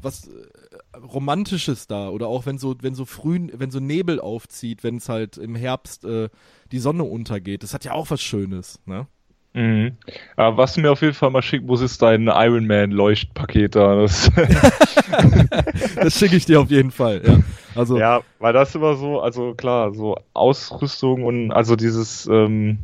[0.00, 2.10] was äh, Romantisches da.
[2.10, 5.56] Oder auch wenn so, wenn so früh, wenn so Nebel aufzieht, wenn es halt im
[5.56, 6.28] Herbst äh,
[6.70, 7.64] die Sonne untergeht.
[7.64, 9.08] Das hat ja auch was Schönes, ne?
[9.54, 9.92] Mhm.
[10.36, 13.74] Aber was du mir auf jeden Fall mal schicken musst, ist dein Iron Man Leuchtpaket
[13.76, 13.96] da.
[13.96, 14.30] Das,
[15.96, 17.22] das schicke ich dir auf jeden Fall.
[17.24, 17.38] Ja.
[17.74, 22.78] Also ja, weil das immer so, also klar, so Ausrüstung und also dieses, ähm,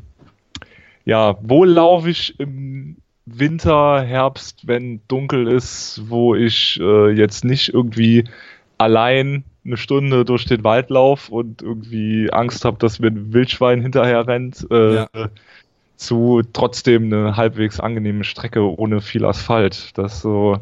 [1.05, 7.73] ja, wo laufe ich im Winter, Herbst, wenn dunkel ist, wo ich äh, jetzt nicht
[7.73, 8.25] irgendwie
[8.79, 13.83] allein eine Stunde durch den Wald laufe und irgendwie Angst habe, dass mir ein Wildschwein
[13.83, 14.67] hinterher rennt.
[14.71, 15.09] Äh, ja
[15.99, 19.99] zu trotzdem eine halbwegs angenehme Strecke ohne viel Asphalt.
[19.99, 20.59] Das so.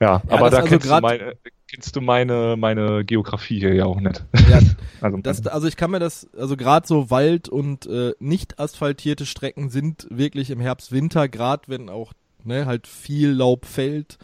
[0.00, 1.34] Ja, ja aber da also kennst, du meine,
[1.68, 4.24] kennst du meine, meine Geografie hier ja auch nicht.
[4.48, 4.60] Ja,
[5.02, 9.26] also, das, also ich kann mir das, also gerade so Wald und äh, nicht asphaltierte
[9.26, 14.18] Strecken sind wirklich im Herbst, Winter, gerade wenn auch ne, halt viel Laub fällt.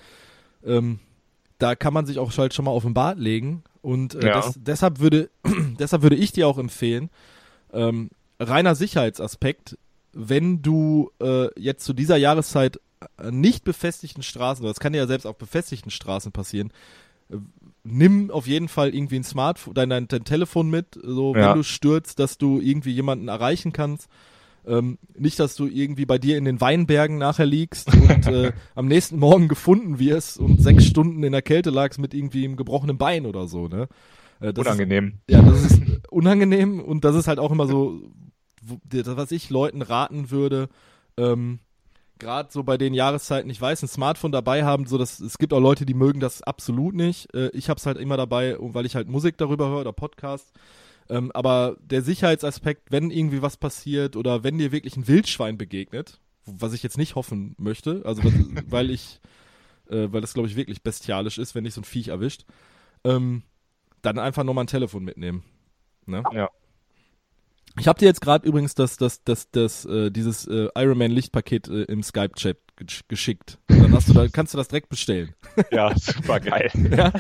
[0.65, 0.99] Ähm,
[1.59, 3.63] da kann man sich auch halt schon mal auf den Bad legen.
[3.83, 4.33] Und äh, ja.
[4.33, 5.29] das, deshalb würde,
[5.79, 7.11] deshalb würde ich dir auch empfehlen,
[7.73, 9.79] ähm, reiner Sicherheitsaspekt,
[10.13, 12.81] wenn du äh, jetzt zu dieser Jahreszeit
[13.31, 16.73] nicht befestigten Straßen, das kann ja selbst auf befestigten Straßen passieren,
[17.31, 17.37] äh,
[17.85, 21.51] nimm auf jeden Fall irgendwie ein Smartphone, dein, dein, dein Telefon mit, so ja.
[21.51, 24.09] wenn du stürzt, dass du irgendwie jemanden erreichen kannst.
[24.67, 28.87] Ähm, nicht, dass du irgendwie bei dir in den Weinbergen nachher liegst und äh, am
[28.87, 32.99] nächsten Morgen gefunden wirst und sechs Stunden in der Kälte lagst mit irgendwie einem gebrochenen
[32.99, 33.89] Bein oder so, ne?
[34.41, 35.21] Äh, unangenehm.
[35.27, 38.03] Ist, ja, das ist unangenehm und das ist halt auch immer so,
[38.63, 40.69] was ich Leuten raten würde,
[41.17, 41.61] ähm,
[42.19, 45.53] gerade so bei den Jahreszeiten, ich weiß, ein Smartphone dabei haben, so dass es gibt
[45.53, 47.33] auch Leute, die mögen das absolut nicht.
[47.35, 50.53] Äh, ich habe es halt immer dabei, weil ich halt Musik darüber höre oder Podcast.
[51.09, 56.21] Ähm, aber der Sicherheitsaspekt, wenn irgendwie was passiert oder wenn dir wirklich ein Wildschwein begegnet,
[56.45, 58.23] was ich jetzt nicht hoffen möchte, also
[58.67, 59.21] weil ich,
[59.89, 62.45] äh, weil das glaube ich wirklich bestialisch ist, wenn dich so ein Viech erwischt,
[63.05, 63.43] ähm,
[64.03, 65.45] dann einfach nochmal ein Telefon mitnehmen.
[66.07, 66.23] Ne?
[66.33, 66.51] Ja.
[67.79, 71.69] Ich habe dir jetzt gerade übrigens das, das, das, das, äh, dieses äh, Ironman Lichtpaket
[71.69, 72.59] äh, im Skype-Chat
[73.09, 73.59] geschickt.
[73.69, 75.35] Dann hast du da, kannst du das direkt bestellen.
[75.73, 76.71] Ja, super geil.
[76.97, 77.13] ja?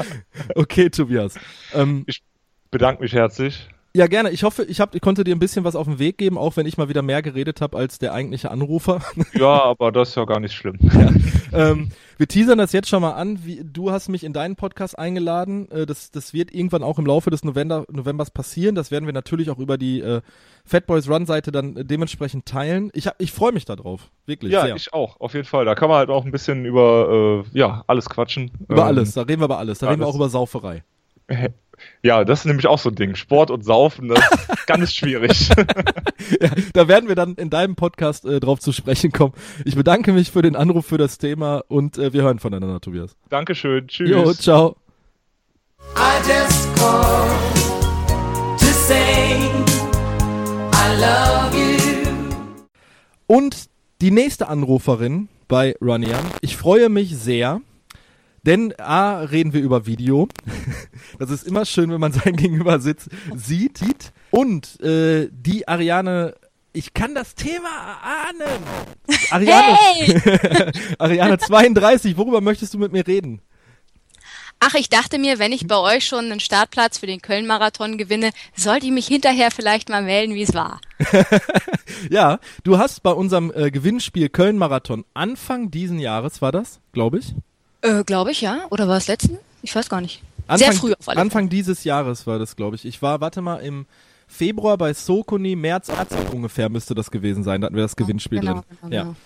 [0.55, 1.35] Okay, Tobias.
[1.75, 2.23] Ähm, ich
[2.71, 3.68] bedanke mich herzlich.
[3.94, 4.31] Ja, gerne.
[4.31, 6.57] Ich hoffe, ich, hab, ich konnte dir ein bisschen was auf den Weg geben, auch
[6.57, 9.01] wenn ich mal wieder mehr geredet habe als der eigentliche Anrufer.
[9.33, 10.79] Ja, aber das ist ja gar nicht schlimm.
[10.83, 11.11] Ja.
[11.53, 13.45] Ähm, wir teasern das jetzt schon mal an.
[13.45, 15.71] Wie, du hast mich in deinen Podcast eingeladen.
[15.71, 18.75] Äh, das, das wird irgendwann auch im Laufe des November, Novembers passieren.
[18.75, 20.21] Das werden wir natürlich auch über die äh,
[20.65, 22.91] Fatboys Run Seite dann äh, dementsprechend teilen.
[22.95, 24.11] Ich, ich freue mich darauf.
[24.27, 24.53] Wirklich.
[24.53, 24.77] Ja, sehr.
[24.77, 25.21] ich auch.
[25.21, 25.65] Auf jeden Fall.
[25.65, 28.51] Da kann man halt auch ein bisschen über äh, ja, alles quatschen.
[28.69, 29.13] Über ähm, alles.
[29.15, 29.79] Da reden wir über alles.
[29.79, 29.95] Da alles.
[29.95, 30.83] reden wir auch über Sauferei.
[32.03, 33.17] Ja, das ist nämlich auch so ein Ding.
[33.17, 35.49] Sport und Saufen, das ist ganz schwierig.
[36.41, 39.33] ja, da werden wir dann in deinem Podcast äh, drauf zu sprechen kommen.
[39.65, 43.17] Ich bedanke mich für den Anruf, für das Thema und äh, wir hören voneinander, Tobias.
[43.31, 43.89] Dankeschön.
[43.89, 44.11] Tschüss.
[44.11, 44.77] Jo, ciao.
[45.97, 46.77] I just
[48.59, 49.51] to say
[50.73, 51.79] I love you.
[53.27, 53.69] Und
[54.01, 56.25] die nächste Anruferin bei Runian.
[56.41, 57.61] Ich freue mich sehr,
[58.49, 60.27] denn A, reden wir über Video.
[61.19, 63.81] Das ist immer schön, wenn man sein Gegenüber sitzt, sieht.
[64.31, 66.35] Und äh, die Ariane,
[66.73, 68.63] ich kann das Thema ahnen.
[69.31, 70.73] Ariane, hey!
[70.99, 73.43] Ariane 32, worüber möchtest du mit mir reden?
[74.61, 78.31] Ach, ich dachte mir, wenn ich bei euch schon einen Startplatz für den Köln-Marathon gewinne,
[78.55, 80.81] sollte ich mich hinterher vielleicht mal melden, wie es war.
[82.11, 87.35] ja, du hast bei unserem äh, Gewinnspiel Köln-Marathon Anfang diesen Jahres, war das, glaube ich?
[87.83, 88.61] Äh, glaube ich, ja.
[88.71, 89.38] Oder war es letzten?
[89.62, 90.23] Ich weiß gar nicht.
[90.47, 92.85] Anfang, Sehr früh auf alle Anfang dieses Jahres war das, glaube ich.
[92.85, 93.87] Ich war, warte mal, im
[94.27, 97.61] Februar bei Sokoni, März, April ungefähr müsste das gewesen sein.
[97.61, 98.62] Da hatten wir das Gewinnspiel genau, drin.
[98.83, 99.03] Genau, ja.
[99.03, 99.17] Genau.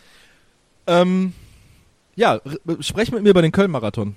[0.86, 1.32] Ähm,
[2.14, 2.40] ja,
[2.80, 4.16] sprech mit mir über den Köln-Marathon.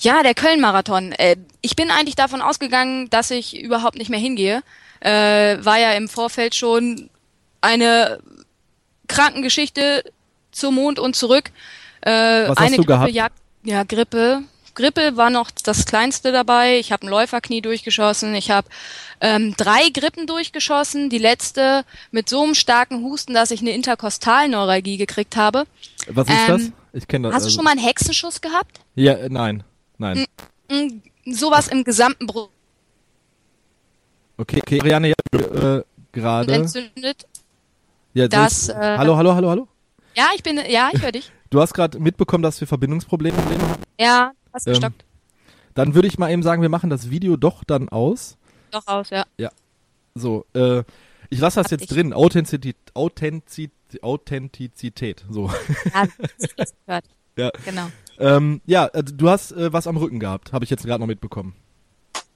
[0.00, 1.12] Ja, der Köln-Marathon.
[1.12, 4.62] Äh, ich bin eigentlich davon ausgegangen, dass ich überhaupt nicht mehr hingehe.
[5.00, 7.08] Äh, war ja im Vorfeld schon
[7.60, 8.20] eine
[9.08, 10.04] Krankengeschichte
[10.52, 11.50] zum Mond und zurück.
[12.02, 13.12] Äh, Was hast eine du Grippe, gehabt?
[13.12, 13.28] Ja,
[13.66, 14.42] ja, Grippe.
[14.74, 16.78] Grippe war noch das kleinste dabei.
[16.78, 18.34] Ich habe ein Läuferknie durchgeschossen.
[18.34, 18.68] Ich habe
[19.22, 21.08] ähm, drei Grippen durchgeschossen.
[21.08, 25.64] Die letzte mit so einem starken Husten, dass ich eine Interkostalneuralgie gekriegt habe.
[26.08, 26.46] Was ist Ähm,
[26.92, 27.00] das?
[27.02, 27.34] Ich kenne das.
[27.36, 28.80] Hast du also- schon mal einen Hexenschuss gehabt?
[28.94, 29.64] Ja, äh, nein.
[29.98, 30.26] Nein.
[30.70, 31.00] Mm,
[31.32, 32.50] Sowas im gesamten Brust
[34.38, 34.76] Okay, okay.
[34.78, 35.38] Marianne, ja,
[35.78, 36.52] äh, gerade.
[36.52, 37.26] entzündet.
[38.12, 39.68] Ja, das, äh, hallo, hallo, hallo, hallo.
[40.14, 41.32] Ja, ich bin, ja, ich höre dich.
[41.50, 43.82] Du hast gerade mitbekommen, dass wir Verbindungsprobleme haben.
[43.98, 45.04] Ja, hast Ähm, gestockt.
[45.74, 48.36] Dann würde ich mal eben sagen, wir machen das Video doch dann aus.
[48.70, 49.24] Doch aus, ja.
[50.16, 50.82] So, äh,
[51.28, 51.88] ich lasse das Hab jetzt ich.
[51.88, 52.12] drin.
[52.12, 55.24] Authentizität, Authentizität, Authentizität.
[55.30, 55.50] So.
[55.94, 56.06] Ja,
[56.56, 57.04] das gehört.
[57.36, 57.50] Ja.
[57.64, 57.88] Genau.
[58.18, 61.06] ähm, ja, äh, du hast äh, was am Rücken gehabt, habe ich jetzt gerade noch
[61.06, 61.54] mitbekommen.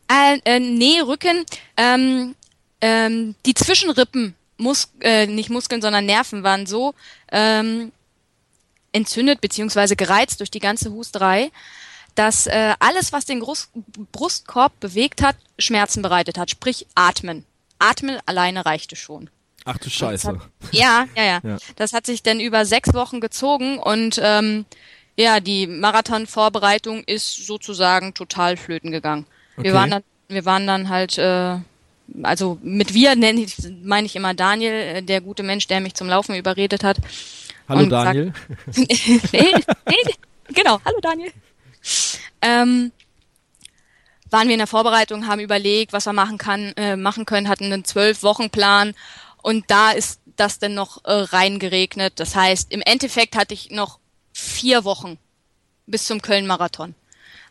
[0.09, 1.45] Äh, äh, nee, Rücken.
[1.79, 2.35] Ähm,
[2.83, 6.95] ähm, die Zwischenrippen, Mus äh, nicht Muskeln, sondern Nerven waren so
[7.33, 7.93] ähm,
[8.93, 11.51] entzündet beziehungsweise gereizt durch die ganze Husterei,
[12.15, 13.71] dass äh, alles, was den Brust
[14.13, 16.51] Brustkorb bewegt hat, Schmerzen bereitet hat.
[16.51, 17.45] Sprich, atmen.
[17.79, 19.31] Atmen alleine reichte schon.
[19.65, 20.41] Ach du Scheiße.
[20.73, 21.57] Ja, ja, ja, Ja.
[21.77, 24.65] Das hat sich dann über sechs Wochen gezogen und ähm,
[25.17, 29.27] ja, die Marathonvorbereitung ist sozusagen total flöten gegangen.
[29.57, 29.65] Okay.
[29.65, 31.57] Wir waren dann, wir waren dann halt, äh,
[32.23, 35.95] also mit wir nenne ich, meine ich immer Daniel, äh, der gute Mensch, der mich
[35.95, 36.97] zum Laufen überredet hat.
[37.71, 38.33] Hallo und sagt- Daniel.
[39.33, 39.55] nee,
[39.89, 40.15] nee,
[40.55, 41.33] genau, hallo Daniel.
[42.43, 42.93] Ähm,
[44.31, 47.65] waren wir in der Vorbereitung, haben überlegt, was wir machen kann, äh, machen können, hatten
[47.65, 48.95] einen zwölf Wochen Plan
[49.43, 52.19] und da ist das dann noch äh, reingeregnet.
[52.21, 53.99] Das heißt, im Endeffekt hatte ich noch
[54.33, 55.19] vier Wochen
[55.87, 56.95] bis zum Köln-Marathon.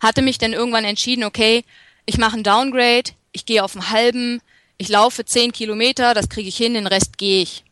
[0.02, 1.64] Hatte mich dann irgendwann entschieden, okay,
[2.06, 4.42] ich mache einen Downgrade, ich gehe auf einen halben,
[4.78, 7.64] ich laufe zehn Kilometer, das kriege ich hin, den Rest gehe ich.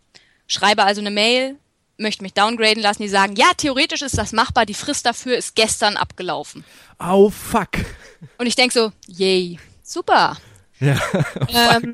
[0.47, 1.55] Schreibe also eine Mail,
[1.97, 5.55] möchte mich downgraden lassen, die sagen, ja, theoretisch ist das machbar, die Frist dafür ist
[5.55, 6.63] gestern abgelaufen.
[6.99, 7.69] Au fuck.
[8.37, 10.37] Und ich denk so, yay, super.
[10.79, 10.99] Ja,
[11.49, 11.91] Ähm,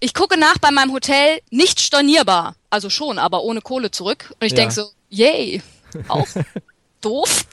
[0.00, 2.54] ich gucke nach bei meinem Hotel, nicht stornierbar.
[2.70, 4.32] Also schon, aber ohne Kohle zurück.
[4.40, 4.58] Und ich Ja.
[4.58, 5.62] denk so, yay,
[6.08, 6.26] auch
[7.00, 7.46] doof.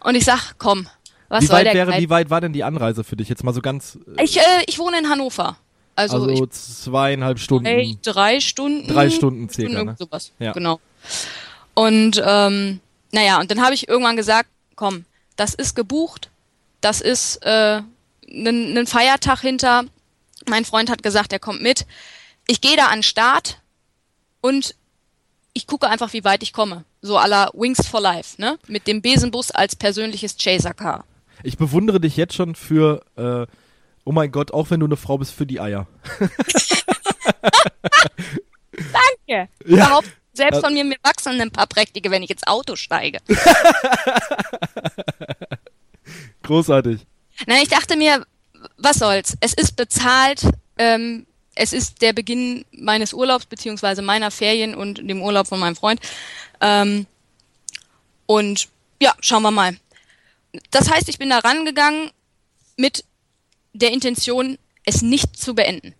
[0.00, 0.86] Und ich sag, komm,
[1.28, 3.42] was wie soll weit der wäre, wie weit war denn die Anreise für dich jetzt
[3.44, 5.56] mal so ganz, äh, Ich, äh, ich wohne in Hannover.
[5.98, 7.66] Also, also, zweieinhalb Stunden.
[7.66, 8.86] Hey, drei Stunden.
[8.86, 9.96] Drei Stunden circa, irgend ne?
[9.98, 10.30] sowas.
[10.38, 10.52] Ja.
[10.52, 10.78] Genau.
[11.74, 12.78] Und ähm,
[13.10, 16.30] naja, und dann habe ich irgendwann gesagt, komm, das ist gebucht,
[16.80, 17.82] das ist äh,
[18.28, 19.86] ein Feiertag hinter.
[20.48, 21.84] Mein Freund hat gesagt, er kommt mit.
[22.46, 23.60] Ich gehe da an den Start
[24.40, 24.76] und
[25.54, 26.84] ich gucke einfach, wie weit ich komme.
[27.02, 28.56] So la Wings for Life, ne?
[28.68, 31.04] Mit dem Besenbus als persönliches Chaser-Car.
[31.42, 33.46] Ich bewundere dich jetzt schon für, äh,
[34.08, 35.86] oh mein Gott, auch wenn du eine Frau bist, für die Eier.
[39.26, 39.46] Ja.
[39.62, 43.18] Überhaupt selbst von mir, mir wachsen ein paar prächtige, wenn ich ins Auto steige.
[46.42, 47.04] Großartig.
[47.46, 48.26] Nein, ich dachte mir,
[48.78, 49.36] was soll's?
[49.40, 50.44] Es ist bezahlt.
[50.78, 55.76] Ähm, es ist der Beginn meines Urlaubs beziehungsweise meiner Ferien und dem Urlaub von meinem
[55.76, 56.00] Freund.
[56.62, 57.06] Ähm,
[58.24, 58.68] und
[59.02, 59.76] ja, schauen wir mal.
[60.70, 62.10] Das heißt, ich bin da rangegangen
[62.78, 63.04] mit
[63.78, 65.94] der Intention, es nicht zu beenden.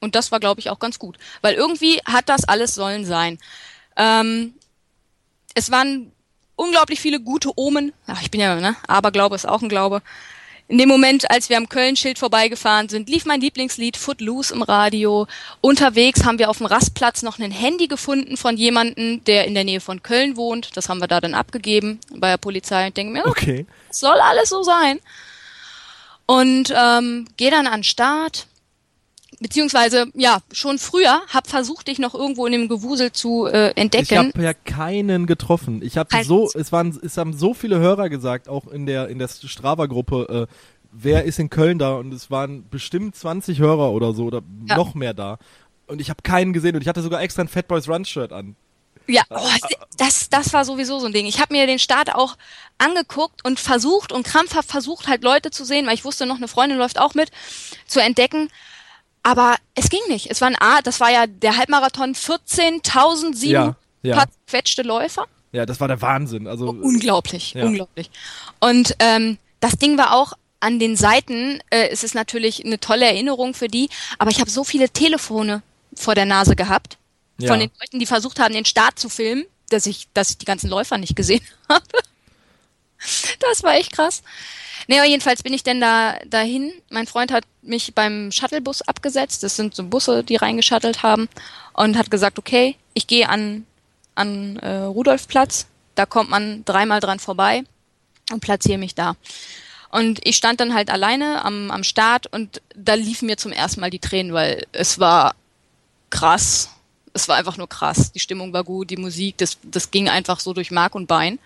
[0.00, 3.38] Und das war, glaube ich, auch ganz gut, weil irgendwie hat das alles sollen sein.
[3.96, 4.54] Ähm,
[5.54, 6.12] es waren
[6.54, 7.92] unglaublich viele gute Omen.
[8.06, 8.76] Ach, ich bin ja, ne?
[8.86, 10.02] Aberglaube ist auch ein Glaube.
[10.70, 15.26] In dem Moment, als wir am Köln-Schild vorbeigefahren sind, lief mein Lieblingslied Footloose im Radio.
[15.62, 19.64] Unterwegs haben wir auf dem Rastplatz noch ein Handy gefunden von jemandem, der in der
[19.64, 20.76] Nähe von Köln wohnt.
[20.76, 23.66] Das haben wir da dann abgegeben bei der Polizei und denke mir, Okay.
[23.90, 25.00] soll alles so sein.
[26.30, 28.46] Und ähm, gehe dann an den Start.
[29.40, 33.76] Beziehungsweise, ja, schon früher hab versucht, dich noch irgendwo in dem Gewusel zu äh, Ich
[33.76, 34.18] entdecken.
[34.18, 35.80] habe ja keinen getroffen.
[35.82, 39.18] Ich habe so, es waren, es haben so viele Hörer gesagt, auch in der in
[39.18, 40.54] der Strava-Gruppe, äh,
[40.90, 41.94] wer ist in Köln da?
[41.94, 44.76] Und es waren bestimmt 20 Hörer oder so oder Ja.
[44.76, 45.38] noch mehr da.
[45.86, 48.32] Und ich habe keinen gesehen und ich hatte sogar extra ein Fat Boys Run Shirt
[48.32, 48.56] an.
[49.08, 49.40] Ja, oh,
[49.96, 51.24] das, das war sowieso so ein Ding.
[51.26, 52.36] Ich habe mir den Start auch
[52.76, 56.46] angeguckt und versucht und krampfhaft versucht, halt Leute zu sehen, weil ich wusste, noch eine
[56.46, 57.30] Freundin läuft auch mit,
[57.86, 58.50] zu entdecken.
[59.22, 60.30] Aber es ging nicht.
[60.30, 64.24] Es war ein A, das war ja der Halbmarathon 14.000 Ja, ja.
[64.46, 65.24] quetschte Läufer.
[65.52, 66.46] Ja, das war der Wahnsinn.
[66.46, 67.64] Also Unglaublich, Ja.
[67.64, 68.10] unglaublich.
[68.60, 73.06] Und ähm, das Ding war auch an den Seiten, äh, es ist natürlich eine tolle
[73.06, 75.62] Erinnerung für die, aber ich habe so viele Telefone
[75.94, 76.98] vor der Nase gehabt
[77.38, 77.48] Ja.
[77.48, 80.44] von den Leuten, die versucht haben, den Start zu filmen, dass ich, dass ich die
[80.44, 81.84] ganzen Läufer nicht gesehen habe.
[83.40, 84.22] Das war echt krass.
[84.90, 86.72] Aber jedenfalls bin ich denn da dahin.
[86.88, 89.42] Mein Freund hat mich beim Shuttlebus abgesetzt.
[89.42, 91.28] Das sind so Busse, die reingeschattelt haben.
[91.74, 93.66] Und hat gesagt, okay, ich gehe an,
[94.14, 95.66] an äh, Rudolfplatz.
[95.94, 97.64] Da kommt man dreimal dran vorbei
[98.32, 99.16] und platziere mich da.
[99.90, 103.80] Und ich stand dann halt alleine am, am Start und da liefen mir zum ersten
[103.80, 105.34] Mal die Tränen, weil es war
[106.10, 106.70] krass.
[107.18, 108.12] Es war einfach nur krass.
[108.12, 111.40] Die Stimmung war gut, die Musik, das, das ging einfach so durch Mark und Bein.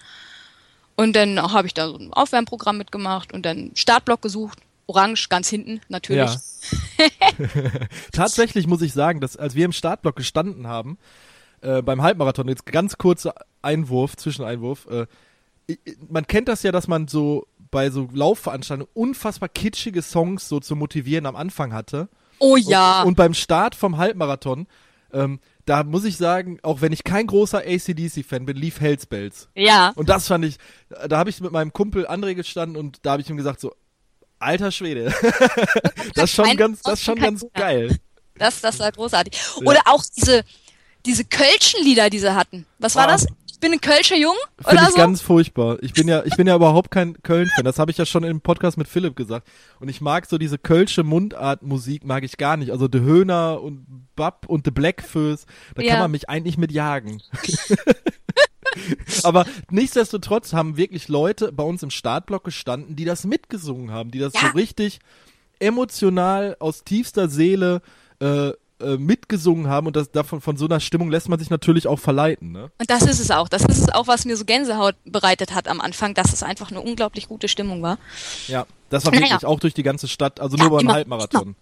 [0.97, 4.59] Und dann habe ich da so ein Aufwärmprogramm mitgemacht und dann Startblock gesucht.
[4.87, 6.31] Orange ganz hinten, natürlich.
[6.99, 7.09] Ja.
[8.13, 10.99] Tatsächlich muss ich sagen, dass als wir im Startblock gestanden haben,
[11.63, 15.07] äh, beim Halbmarathon, jetzt ganz kurzer Einwurf, Zwischeneinwurf, äh,
[16.11, 20.77] man kennt das ja, dass man so bei so Laufveranstaltungen unfassbar kitschige Songs so zu
[20.77, 22.09] motivieren am Anfang hatte.
[22.39, 23.03] Oh ja.
[23.03, 24.67] Und, und beim Start vom Halbmarathon,
[25.13, 29.49] ähm, da muss ich sagen, auch wenn ich kein großer ACDC-Fan bin, lief Hells Bells.
[29.55, 29.93] Ja.
[29.95, 30.57] Und das fand ich,
[31.09, 33.73] da habe ich mit meinem Kumpel André gestanden und da habe ich ihm gesagt so,
[34.39, 35.15] alter Schwede,
[36.15, 37.97] das ist schon ganz, das ist schon ganz geil.
[38.37, 39.39] Das, das war großartig.
[39.65, 40.43] Oder auch diese,
[41.07, 42.67] diese Kölschen Lieder, die sie hatten.
[42.79, 43.13] Was war Ah.
[43.13, 43.27] das?
[43.63, 44.97] Ich bin ein Kölscher Jung Finde oder ich so?
[44.97, 45.79] ganz furchtbar.
[45.83, 47.65] Ich bin ja, ich bin ja überhaupt kein Köln-Fan.
[47.65, 49.47] Das habe ich ja schon im Podcast mit Philipp gesagt.
[49.79, 52.73] Und ich mag so diese kölsche Mundart-Musik mag ich gar nicht.
[52.73, 55.47] Also The Höhner und Bab und The Blackfoes,
[55.77, 55.91] da Ja.
[55.93, 57.23] kann man mich eigentlich mit jagen.
[59.23, 64.19] Aber nichtsdestotrotz haben wirklich Leute bei uns im Startblock gestanden, die das mitgesungen haben, die
[64.19, 64.41] das Ja.
[64.41, 64.99] so richtig
[65.61, 67.81] emotional aus tiefster Seele
[68.21, 68.51] äh,
[68.83, 71.99] äh, mitgesungen haben und das davon von so einer Stimmung lässt man sich natürlich auch
[71.99, 72.71] verleiten, ne?
[72.79, 73.49] Und das ist es auch.
[73.49, 76.71] Das ist es auch, was mir so Gänsehaut bereitet hat am Anfang, dass es einfach
[76.71, 77.99] eine unglaublich gute Stimmung war.
[78.49, 79.23] Ja, das war Naja.
[79.25, 81.55] wirklich auch durch die ganze Stadt, also Ja, nur beim immer, Halbmarathon.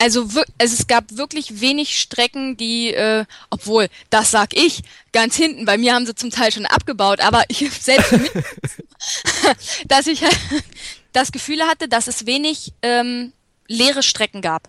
[0.00, 5.34] Also, wir- also es gab wirklich wenig Strecken, die, äh, obwohl, das sag ich, ganz
[5.34, 8.12] hinten, bei mir haben sie zum Teil schon abgebaut, aber ich selbst
[9.88, 10.22] dass ich
[11.12, 13.32] das Gefühl hatte, dass es wenig ähm,
[13.66, 14.68] leere Strecken gab.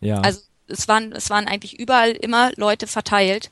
[0.00, 0.20] Ja.
[0.20, 3.50] Also es waren, es waren eigentlich überall immer Leute verteilt,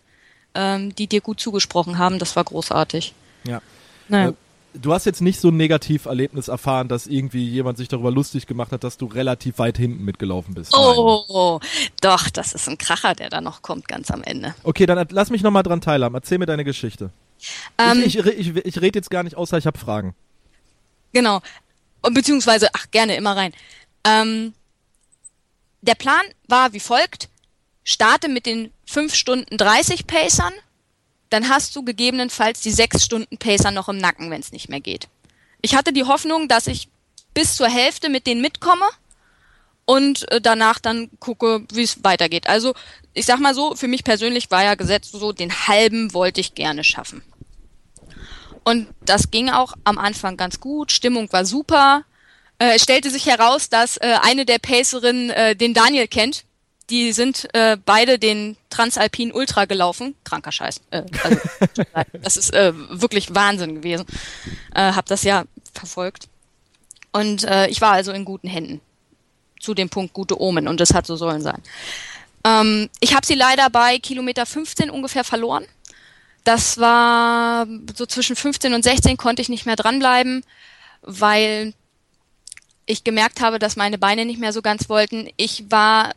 [0.55, 2.19] ähm, die dir gut zugesprochen haben.
[2.19, 3.15] Das war großartig.
[3.45, 3.61] ja.
[4.09, 4.31] Naja.
[4.31, 4.33] Äh,
[4.79, 8.73] Du hast jetzt nicht so ein Negativerlebnis erfahren, dass irgendwie jemand sich darüber lustig gemacht
[8.73, 10.75] hat, dass du relativ weit hinten mitgelaufen bist.
[10.77, 11.61] Oh,
[12.03, 14.55] doch, das ist ein Kracher, der da noch kommt ganz am Ende.
[14.65, 16.15] Okay, dann lass mich nochmal dran teilhaben.
[16.15, 17.11] Erzähl mir deine Geschichte.
[17.79, 20.15] Ähm, ich ich, ich, ich rede jetzt gar nicht, außer ich habe Fragen.
[21.13, 21.41] Genau.
[22.03, 23.53] Und beziehungsweise, ach, gerne, immer rein.
[24.05, 24.53] Ähm,
[25.87, 27.29] der Plan war wie folgt.
[27.85, 30.53] Starte mit den 5 Stunden 30 Pacern,
[31.31, 34.81] dann hast du gegebenenfalls die 6 Stunden Pacer noch im Nacken, wenn es nicht mehr
[34.81, 35.09] geht.
[35.63, 36.89] Ich hatte die Hoffnung, dass ich
[37.35, 38.87] bis zur Hälfte mit denen mitkomme
[39.85, 42.49] und äh, danach dann gucke, wie es weitergeht.
[42.49, 42.75] Also,
[43.15, 46.55] ich sag mal so, für mich persönlich war ja gesetzt so, den halben wollte ich
[46.55, 47.23] gerne schaffen.
[48.65, 52.05] Und das ging auch am Anfang ganz gut, Stimmung war super.
[52.59, 56.45] Äh, es stellte sich heraus, dass äh, eine der Pacerinnen äh, den Daniel kennt.
[56.89, 60.15] Die sind äh, beide den Transalpin Ultra gelaufen.
[60.25, 60.81] Kranker Scheiß.
[60.91, 61.41] Äh, also,
[62.23, 64.07] das ist äh, wirklich Wahnsinn gewesen.
[64.75, 66.29] Äh, hab das ja verfolgt.
[67.13, 68.81] Und äh, ich war also in guten Händen.
[69.61, 70.69] Zu dem Punkt gute Omen.
[70.69, 71.61] Und das hat so sollen sein.
[72.45, 75.67] Ähm, ich habe sie leider bei Kilometer 15 ungefähr verloren.
[76.45, 77.67] Das war
[77.97, 80.45] so zwischen 15 und 16 konnte ich nicht mehr dranbleiben,
[81.03, 81.75] weil
[82.87, 85.29] ich gemerkt habe, dass meine Beine nicht mehr so ganz wollten.
[85.37, 86.15] Ich war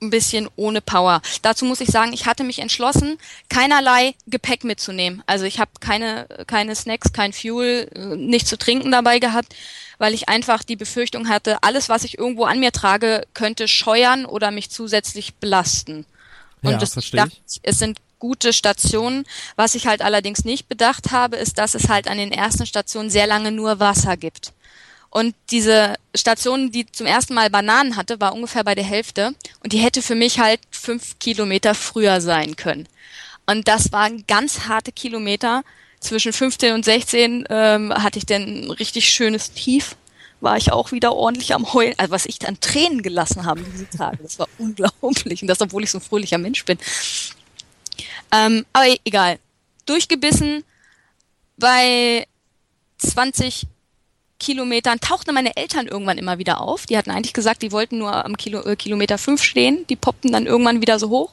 [0.00, 1.22] ein bisschen ohne Power.
[1.42, 5.22] Dazu muss ich sagen, ich hatte mich entschlossen, keinerlei Gepäck mitzunehmen.
[5.26, 9.54] Also ich habe keine, keine Snacks, kein Fuel, äh, nichts zu trinken dabei gehabt,
[9.98, 14.26] weil ich einfach die Befürchtung hatte, alles, was ich irgendwo an mir trage, könnte scheuern
[14.26, 16.04] oder mich zusätzlich belasten.
[16.62, 19.26] Und Ja, das verstehe dachte ich, es sind gute Stationen.
[19.56, 23.10] Was ich halt allerdings nicht bedacht habe, ist, dass es halt an den ersten Stationen
[23.10, 24.52] sehr lange nur Wasser gibt.
[25.14, 29.32] Und diese Station, die zum ersten Mal Bananen hatte, war ungefähr bei der Hälfte.
[29.62, 32.88] Und die hätte für mich halt fünf Kilometer früher sein können.
[33.46, 35.62] Und das waren ganz harte Kilometer.
[36.00, 39.94] Zwischen 15 und 16 ähm, hatte ich dann ein richtig schönes Tief.
[40.40, 41.94] War ich auch wieder ordentlich am Heulen.
[41.96, 44.18] Also was ich dann Tränen gelassen habe diese Tage.
[44.20, 45.42] Das war unglaublich.
[45.42, 46.76] Und das, obwohl ich so ein fröhlicher Mensch bin.
[48.32, 49.38] Ähm, aber egal.
[49.86, 50.64] Durchgebissen.
[51.56, 52.26] Bei
[52.98, 53.68] 20
[54.44, 56.84] Kilometern tauchten meine Eltern irgendwann immer wieder auf.
[56.84, 59.86] Die hatten eigentlich gesagt, die wollten nur am Kilo, äh, Kilometer 5 stehen.
[59.88, 61.32] Die poppten dann irgendwann wieder so hoch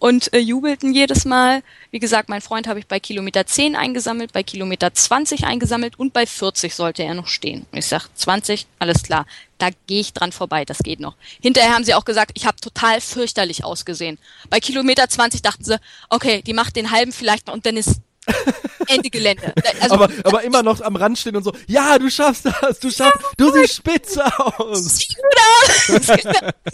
[0.00, 1.62] und äh, jubelten jedes Mal.
[1.92, 6.12] Wie gesagt, mein Freund habe ich bei Kilometer 10 eingesammelt, bei Kilometer 20 eingesammelt und
[6.12, 7.66] bei 40 sollte er noch stehen.
[7.70, 9.24] Ich sag 20, alles klar,
[9.58, 11.14] da gehe ich dran vorbei, das geht noch.
[11.40, 14.18] Hinterher haben sie auch gesagt, ich habe total fürchterlich ausgesehen.
[14.50, 15.78] Bei Kilometer 20 dachten sie,
[16.10, 18.00] okay, die macht den halben vielleicht noch und dann ist
[18.88, 19.52] Ende Gelände.
[19.80, 22.90] Also, aber, aber immer noch am Rand stehen und so, ja, du schaffst das, du
[22.90, 24.98] schaffst, du siehst spitze aus.
[24.98, 26.06] sieht gut aus.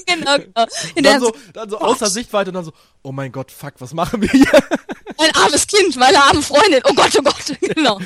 [0.06, 0.66] genau, genau.
[0.94, 3.74] In Dann der, so, dann so außer Sichtweite und dann so, oh mein Gott, fuck,
[3.78, 4.46] was machen wir hier?
[5.18, 6.82] mein armes Kind, meine arme Freundin.
[6.84, 7.34] Oh Gott, oh Gott.
[7.74, 7.98] Genau.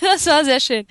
[0.00, 0.86] das war sehr schön.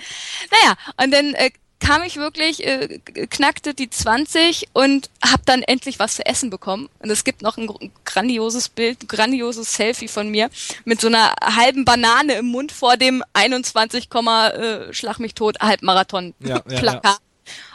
[0.51, 1.51] Naja, und dann äh,
[1.91, 6.89] kam ich wirklich, äh, knackte die 20 und hab dann endlich was zu essen bekommen.
[6.99, 10.49] Und es gibt noch ein gr- grandioses Bild, ein grandioses Selfie von mir
[10.85, 16.33] mit so einer halben Banane im Mund vor dem 21, äh, Schlag mich tot Halbmarathon
[16.39, 17.01] Ja, ja.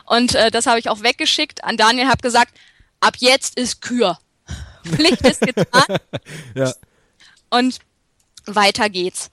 [0.06, 2.54] Und äh, das habe ich auch weggeschickt an Daniel, hab gesagt,
[3.00, 4.18] ab jetzt ist Kür.
[4.86, 5.98] Pflicht ist getan
[6.54, 6.72] Ja,
[7.50, 7.80] und
[8.46, 9.30] weiter geht's.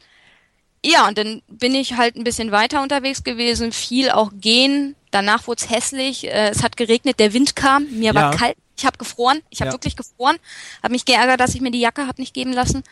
[0.86, 4.96] Ja, und dann bin ich halt ein bisschen weiter unterwegs gewesen, viel auch gehen.
[5.12, 8.38] Danach wurde es hässlich, äh, es hat geregnet, der Wind kam, mir war Ja.
[8.38, 9.74] kalt, ich habe gefroren, ich habe Ja.
[9.74, 10.38] wirklich gefroren,
[10.82, 12.84] habe mich geärgert, dass ich mir die Jacke hab nicht geben lassen.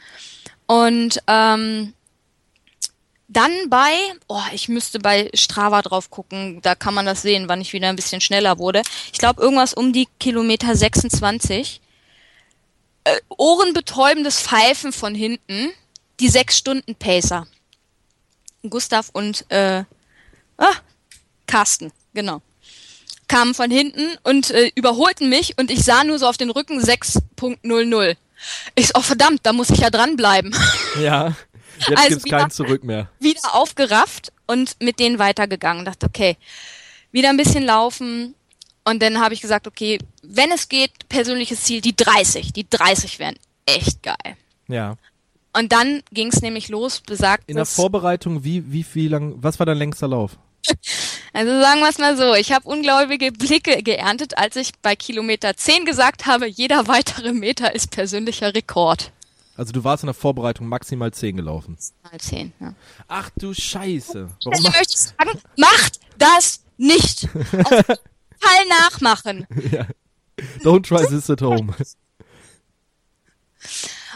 [0.67, 1.93] Und ähm,
[3.27, 3.93] dann bei,
[4.27, 7.89] oh, ich müsste bei Strava drauf gucken, da kann man das sehen, wann ich wieder
[7.89, 8.83] ein bisschen schneller wurde.
[9.11, 11.81] Ich glaube irgendwas um die Kilometer 26
[13.03, 15.71] äh, ohrenbetäubendes Pfeifen von hinten,
[16.19, 17.47] die sechs Stunden Pacer.
[18.69, 19.83] Gustav und äh,
[20.57, 20.73] ah,
[21.47, 22.41] Carsten, genau.
[23.27, 26.79] Kamen von hinten und äh, überholten mich und ich sah nur so auf den Rücken
[26.79, 28.15] 6.00.
[28.75, 30.53] Ich so, oh verdammt, da muss ich ja dranbleiben.
[30.99, 31.35] ja.
[31.79, 33.09] Jetzt Also gibt's wieder- kein Zurück mehr.
[33.19, 35.83] wieder aufgerafft und mit denen weitergegangen.
[35.85, 36.37] Dachte, okay,
[37.11, 38.35] wieder ein bisschen laufen.
[38.83, 42.51] Und dann habe ich gesagt, okay, wenn es geht, persönliches Ziel, die 30.
[42.53, 43.35] Die 30 wären
[43.65, 44.35] echt geil.
[44.67, 44.95] Ja.
[45.53, 49.59] Und dann ging es nämlich los, besagt In der Vorbereitung, wie, wie viel lang, was
[49.59, 50.37] war dein längster Lauf?
[51.33, 55.55] Also sagen wir es mal so, ich habe ungläubige Blicke geerntet, als ich bei Kilometer
[55.55, 59.13] 10 gesagt habe, jeder weitere Meter ist persönlicher Rekord.
[59.55, 61.77] Also du warst in der Vorbereitung maximal 10 gelaufen.
[62.03, 62.73] Mal 10, ja.
[63.07, 64.27] Ach du Scheiße.
[64.43, 67.29] Warum Also mach- möchte ich sagen, macht das nicht.
[67.33, 67.39] Auf
[68.41, 69.47] Fall nachmachen.
[70.63, 71.73] Don't try this at home.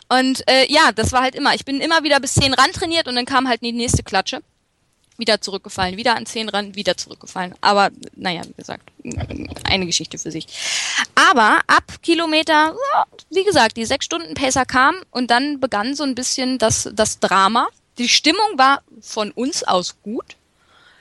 [0.10, 1.56] Und äh, ja, das war halt immer.
[1.56, 4.42] Ich bin immer wieder bis 10 ran trainiert und dann kam halt die nächste Klatsche.
[5.18, 7.56] Wieder zurückgefallen, wieder an 10 ran, wieder zurückgefallen.
[7.62, 8.92] Aber naja, wie gesagt,
[9.64, 10.46] eine Geschichte für sich.
[11.16, 12.76] Aber ab Kilometer,
[13.30, 17.70] wie gesagt, die 6-Stunden-Pacer kam und dann begann so ein bisschen das, das Drama.
[17.98, 20.36] Die Stimmung war von uns aus gut.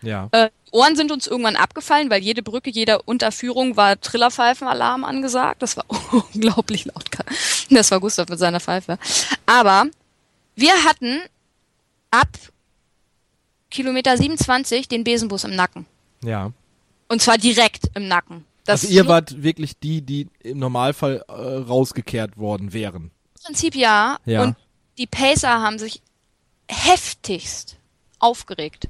[0.03, 0.29] Ja.
[0.31, 5.63] Äh, Ohren sind uns irgendwann abgefallen, weil jede Brücke, jede Unterführung war Trillerpfeifenalarm angesagt.
[5.63, 7.05] Das war unglaublich laut.
[7.71, 8.99] Das war Gustav mit seiner Pfeife.
[9.47, 9.87] Aber
[10.57, 11.21] wir hatten
[12.11, 12.29] ab
[13.71, 15.87] Kilometer 27 den Besenbus im Nacken.
[16.25, 16.51] Ja.
[17.09, 18.45] Und zwar direkt im Nacken.
[18.65, 23.13] Das also ihr wart wirklich die, die im Normalfall äh, rausgekehrt worden wären.
[23.37, 24.19] Im Prinzip ja.
[24.25, 24.43] Ja.
[24.43, 24.57] Und
[24.99, 26.03] die Pacer haben sich
[26.69, 27.77] heftigst
[28.19, 28.89] aufgeregt.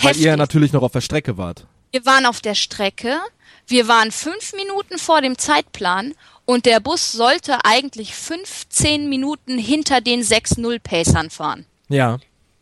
[0.00, 1.66] Weil ihr natürlich noch auf der Strecke wart.
[1.92, 3.18] Wir waren auf der Strecke.
[3.66, 6.14] Wir waren fünf Minuten vor dem Zeitplan
[6.44, 11.64] und der Bus sollte eigentlich 15 Minuten hinter den 6-0 Pacern fahren.
[11.88, 12.18] Ja.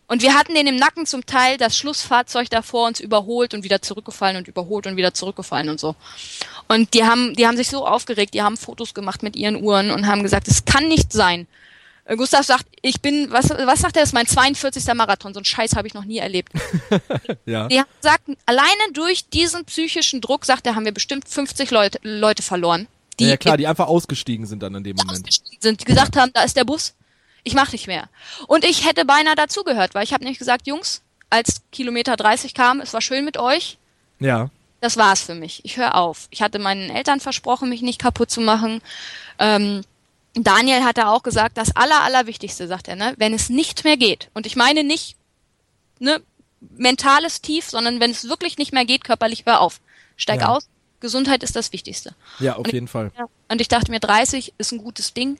[0.06, 3.64] Und wir hatten den im Nacken zum Teil das Schlussfahrzeug da vor uns überholt und
[3.64, 5.96] wieder zurückgefallen und überholt und wieder zurückgefallen und so.
[6.68, 9.90] Und die haben, die haben sich so aufgeregt, die haben Fotos gemacht mit ihren Uhren
[9.90, 11.46] und haben gesagt, es kann nicht sein.
[12.12, 14.84] Äh, Gustav sagt, ich bin, was, was sagt er, das ist mein 42.
[14.94, 16.52] Marathon, so einen Scheiß habe ich noch nie erlebt.
[17.46, 17.68] Ja.
[17.68, 22.42] Die gesagt, alleine durch diesen psychischen Druck, sagt er, haben wir bestimmt 50 Leute, Leute
[22.42, 22.86] verloren.
[23.18, 25.18] Die ja klar, die einfach ausgestiegen sind dann in dem Moment.
[25.18, 26.94] ausgestiegen sind, die gesagt haben, da ist der Bus,
[27.44, 28.08] ich mach nicht mehr.
[28.46, 32.80] Und ich hätte beinahe dazugehört, weil ich habe nämlich gesagt, Jungs, als Kilometer 30 kam,
[32.80, 33.78] es war schön mit euch,
[34.20, 34.50] Ja.
[34.80, 35.64] das war's für mich.
[35.64, 36.28] Ich höre auf.
[36.30, 38.80] Ich hatte meinen Eltern versprochen, mich nicht kaputt zu machen.
[39.38, 39.82] Ähm,
[40.34, 44.30] Daniel hatte auch gesagt, das Aller, Allerwichtigste, sagt er, ne, wenn es nicht mehr geht.
[44.34, 45.16] Und ich meine nicht
[45.98, 46.22] ne,
[46.76, 49.80] mentales Tief, sondern wenn es wirklich nicht mehr geht, körperlich, hör auf.
[50.16, 50.48] Steig Ja.
[50.48, 50.68] aus.
[51.00, 52.14] Gesundheit ist das Wichtigste.
[52.38, 53.10] Ja, auf jeden Fall.
[53.18, 53.26] Ja.
[53.48, 55.36] Und ich dachte mir, 30 ist ein gutes Ding.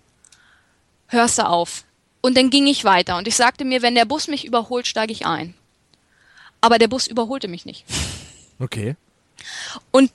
[1.06, 1.84] Hörst du auf.
[2.20, 3.16] Und dann ging ich weiter.
[3.16, 5.54] Und ich sagte mir, wenn der Bus mich überholt, steige ich ein.
[6.60, 7.84] Aber der Bus überholte mich nicht.
[8.58, 8.96] Okay.
[9.90, 10.10] Und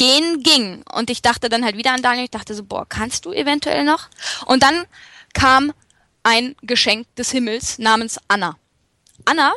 [0.00, 0.82] gehen ging.
[0.94, 2.24] Und ich dachte dann halt wieder an Daniel.
[2.24, 4.08] Ich dachte so, boah, kannst du eventuell noch?
[4.46, 4.86] Und dann
[5.34, 5.72] kam
[6.22, 8.56] ein Geschenk des Himmels namens Anna.
[9.26, 9.52] Anna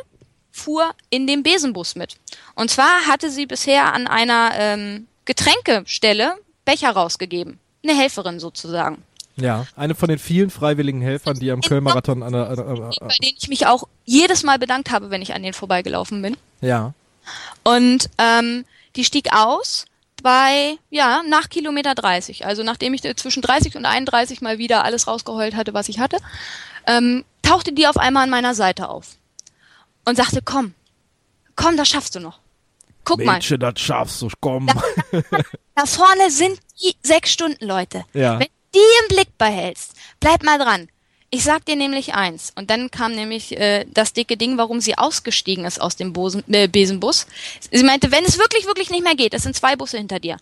[0.52, 2.16] fuhr in dem Besenbus mit.
[2.54, 6.34] Und zwar hatte sie bisher an einer ähm, Getränkestelle
[6.66, 7.58] Becher rausgegeben.
[7.82, 9.02] Eine Helferin sozusagen.
[9.36, 9.66] Ja.
[9.76, 12.90] Eine von den vielen freiwilligen Helfern, die am Köln-Marathon an der, an der, an der,
[13.00, 16.36] Bei denen ich mich auch jedes Mal bedankt habe, wenn ich an denen vorbeigelaufen bin.
[16.60, 16.92] Ja.
[17.62, 19.86] Und ähm, die stieg aus
[20.24, 22.46] bei, ja, nach Kilometer 30.
[22.46, 26.16] Also nachdem ich zwischen 30 und 31 mal wieder alles rausgeheult hatte, was ich hatte,
[26.86, 29.16] ähm, tauchte die auf einmal an meiner Seite auf
[30.06, 30.72] und sagte, komm,
[31.56, 32.40] komm, das schaffst du noch.
[33.04, 34.64] Guck Mädchen, das schaffst du, komm.
[34.64, 34.82] mal.
[35.74, 38.04] Da vorne sind die sechs Stunden, Leute.
[38.14, 38.38] Ja.
[38.38, 40.88] Wenn du die im Blick behältst, bleib mal dran.
[41.34, 42.52] Ich sag dir nämlich eins.
[42.54, 46.44] Und dann kam nämlich äh, das dicke Ding, warum sie ausgestiegen ist aus dem Bosen,
[46.46, 47.26] äh, Besenbus.
[47.72, 50.36] Sie meinte, wenn es wirklich, wirklich nicht mehr geht, es sind zwei Busse hinter dir,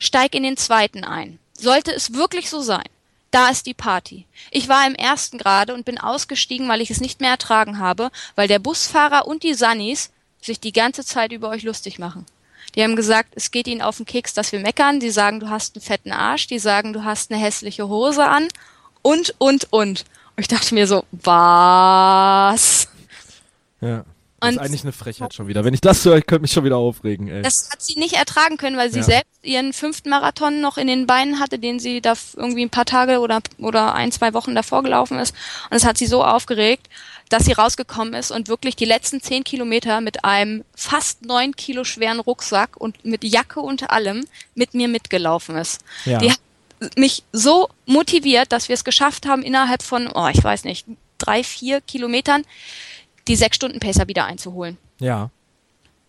[0.00, 1.38] steig in den zweiten ein.
[1.56, 2.82] Sollte es wirklich so sein,
[3.30, 4.26] da ist die Party.
[4.50, 8.10] Ich war im ersten gerade und bin ausgestiegen, weil ich es nicht mehr ertragen habe,
[8.34, 10.10] weil der Busfahrer und die Sannis
[10.42, 12.26] sich die ganze Zeit über euch lustig machen.
[12.74, 14.98] Die haben gesagt, es geht ihnen auf den Keks, dass wir meckern.
[14.98, 16.48] Die sagen, du hast einen fetten Arsch.
[16.48, 18.48] Die sagen, du hast eine hässliche Hose an.
[19.00, 20.04] Und, und, und.
[20.36, 22.88] Und ich dachte mir so, was?
[23.80, 24.04] Ja.
[24.40, 25.64] Das ist eigentlich eine Frechheit schon wieder.
[25.64, 27.40] Wenn ich das höre, ich könnte mich schon wieder aufregen, ey.
[27.40, 29.04] Das hat sie nicht ertragen können, weil sie Ja.
[29.04, 32.84] selbst ihren fünften Marathon noch in den Beinen hatte, den sie da irgendwie ein paar
[32.84, 35.34] Tage oder, oder ein, zwei Wochen davor gelaufen ist.
[35.70, 36.88] Und es hat sie so aufgeregt,
[37.30, 41.84] dass sie rausgekommen ist und wirklich die letzten zehn Kilometer mit einem fast neun Kilo
[41.84, 45.80] schweren Rucksack und mit Jacke und allem mit mir mitgelaufen ist.
[46.04, 46.18] Ja.
[46.18, 46.38] Die hat
[46.96, 50.86] mich so motiviert, dass wir es geschafft haben, innerhalb von, oh, ich weiß nicht,
[51.18, 52.44] drei, vier Kilometern
[53.28, 54.76] die sechs Stunden Pacer wieder einzuholen.
[54.98, 55.30] ja.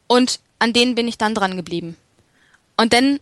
[0.08, 1.98] Und an denen bin ich dann dran geblieben.
[2.78, 3.20] Und dann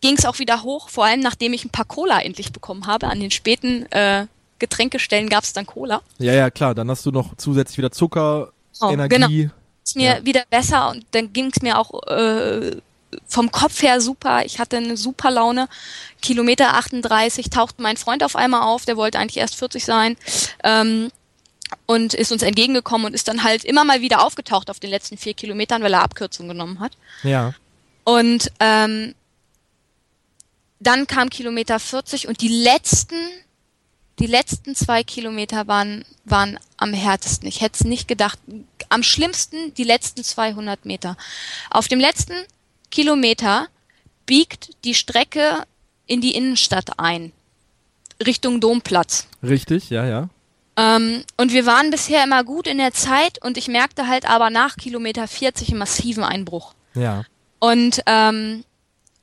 [0.00, 3.06] ging es auch wieder hoch, vor allem nachdem ich ein paar Cola endlich bekommen habe.
[3.06, 4.26] An den späten äh,
[4.58, 6.02] Getränkestellen gab es dann Cola.
[6.18, 6.74] Ja, ja, klar.
[6.74, 9.14] Dann hast du noch zusätzlich wieder Zucker, Oh, Energie.
[9.14, 9.52] genau.
[9.84, 10.24] Ist mir Ja.
[10.24, 12.76] wieder besser und dann ging es mir auch äh,
[13.26, 14.44] vom Kopf her super.
[14.44, 15.68] Ich hatte eine super Laune.
[16.22, 20.16] Kilometer 38 tauchte mein Freund auf einmal auf, der wollte eigentlich erst 40 sein.
[20.64, 21.10] Ähm,
[21.86, 25.16] und ist uns entgegengekommen und ist dann halt immer mal wieder aufgetaucht auf den letzten
[25.16, 26.92] vier Kilometern, weil er Abkürzung genommen hat.
[27.22, 27.54] Ja.
[28.04, 29.14] Und ähm,
[30.78, 33.16] dann kam Kilometer 40 und die letzten,
[34.18, 37.48] die letzten zwei Kilometer waren, waren am härtesten.
[37.48, 38.38] Ich hätte es nicht gedacht.
[38.88, 41.16] Am schlimmsten die letzten 200 Meter.
[41.70, 42.34] Auf dem letzten
[42.96, 43.68] Kilometer
[44.24, 45.64] biegt die Strecke
[46.06, 47.32] in die Innenstadt ein.
[48.24, 49.26] Richtung Domplatz.
[49.42, 50.30] Richtig, ja, ja.
[50.78, 54.48] Ähm, und wir waren bisher immer gut in der Zeit und ich merkte halt aber
[54.48, 56.72] nach Kilometer 40 einen massiven Einbruch.
[56.94, 57.24] Ja.
[57.58, 58.64] Und, ähm,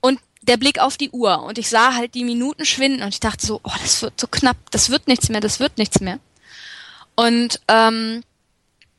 [0.02, 1.42] und der Blick auf die Uhr.
[1.42, 4.28] Und ich sah halt die Minuten schwinden und ich dachte so, oh, das wird so
[4.28, 6.20] knapp, das wird nichts mehr, das wird nichts mehr.
[7.16, 8.22] Und ähm,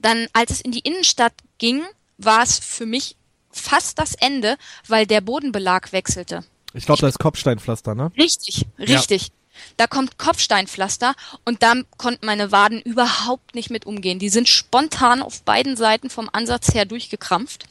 [0.01, 1.85] dann, als es in die Innenstadt ging,
[2.19, 3.15] war es für mich
[3.57, 4.57] fast das Ende,
[4.89, 6.45] weil der Bodenbelag wechselte.
[6.73, 8.11] Ich glaube, da ist Kopfsteinpflaster, ne?
[8.17, 9.31] Richtig, richtig.
[9.77, 14.19] Da kommt Kopfsteinpflaster und da konnten meine Waden überhaupt nicht mit umgehen.
[14.19, 17.67] Die sind spontan auf beiden Seiten vom Ansatz her durchgekrampft.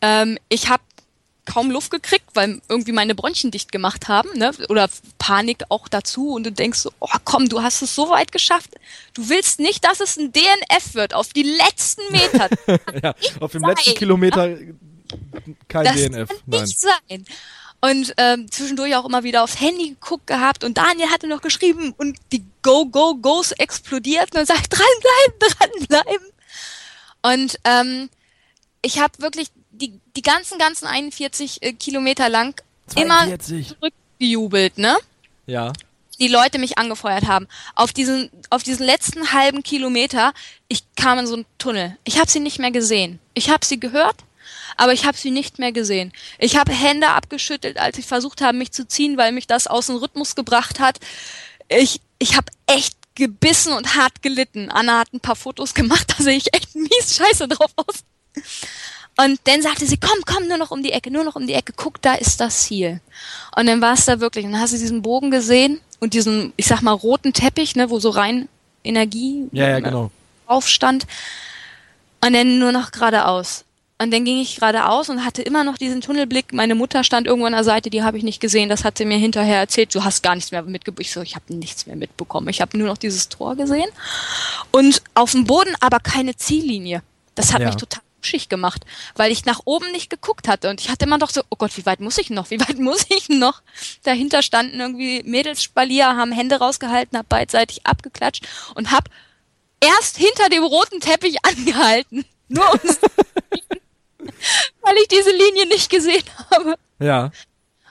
[0.00, 0.82] Ähm, ich habe
[1.48, 4.52] kaum Luft gekriegt, weil irgendwie meine Bronchien dicht gemacht haben, ne?
[4.68, 4.88] Oder
[5.18, 8.74] Panik auch dazu und du denkst so, oh komm, du hast es so weit geschafft.
[9.14, 12.48] Du willst nicht, dass es ein DNF wird auf die letzten Meter.
[13.02, 13.14] ja.
[13.40, 14.56] Auf dem sein, letzten Kilometer
[15.68, 16.28] kein Das DNF.
[16.28, 16.62] kann Nein.
[16.64, 17.24] nicht sein.
[17.80, 21.94] Und ähm, zwischendurch auch immer wieder aufs Handy geguckt gehabt und Daniel hatte noch geschrieben
[21.96, 26.26] und die Go, Go, Go's explodiert und sagt, dranbleiben, dranbleiben.
[27.22, 28.10] Und ähm,
[28.82, 29.48] ich habe wirklich
[29.78, 32.60] die, die ganzen, ganzen 41 äh, Kilometer lang
[32.96, 33.68] immer 42.
[33.68, 34.96] zurückgejubelt, ne?
[35.46, 35.72] Ja.
[36.20, 37.48] die Leute mich angefeuert haben.
[37.74, 40.34] Auf diesen, auf diesen letzten halben Kilometer,
[40.68, 41.96] ich kam in so einen Tunnel.
[42.04, 43.18] Ich habe sie nicht mehr gesehen.
[43.34, 44.16] Ich habe sie gehört,
[44.76, 46.12] aber ich habe sie nicht mehr gesehen.
[46.38, 49.86] Ich habe Hände abgeschüttelt, als ich versucht habe, mich zu ziehen, weil mich das aus
[49.86, 50.98] dem Rhythmus gebracht hat.
[51.68, 54.70] Ich, ich habe echt gebissen und hart gelitten.
[54.70, 58.04] Anna hat ein paar Fotos gemacht, da sehe ich echt mies scheiße drauf aus.
[59.20, 61.54] Und dann sagte sie, komm, komm, nur noch um die Ecke, nur noch um die
[61.54, 63.00] Ecke, guck, da ist das Ziel.
[63.56, 66.52] Und dann war es da wirklich, und dann hast du diesen Bogen gesehen und diesen,
[66.56, 68.48] ich sag mal, roten Teppich, ne, wo so rein
[68.84, 70.10] Energie Ja, ja, genau.
[70.46, 71.06] drauf stand.
[72.24, 73.64] Und dann nur noch geradeaus.
[74.00, 76.52] Und dann ging ich geradeaus und hatte immer noch diesen Tunnelblick.
[76.52, 78.68] Meine Mutter stand irgendwo an der Seite, die habe ich nicht gesehen.
[78.68, 79.92] Das hat sie mir hinterher erzählt.
[79.92, 81.00] Du hast gar nichts mehr mitbekommen.
[81.00, 82.48] Ich so, ich habe nichts mehr mitbekommen.
[82.48, 83.88] Ich habe nur noch dieses Tor gesehen.
[84.70, 87.02] Und auf dem Boden aber keine Ziellinie.
[87.34, 87.66] Das hat Ja.
[87.66, 90.70] mich total schick gemacht, weil ich nach oben nicht geguckt hatte.
[90.70, 92.50] Und ich hatte immer doch so, oh Gott, wie weit muss ich noch?
[92.50, 93.62] Wie weit muss ich noch?
[94.02, 99.08] Dahinter standen irgendwie Mädelsspalier, haben Hände rausgehalten, hab beidseitig abgeklatscht und hab
[99.80, 102.24] erst hinter dem roten Teppich angehalten.
[102.48, 102.80] Nur um
[104.82, 106.74] weil ich diese Linie nicht gesehen habe.
[106.98, 107.30] Ja.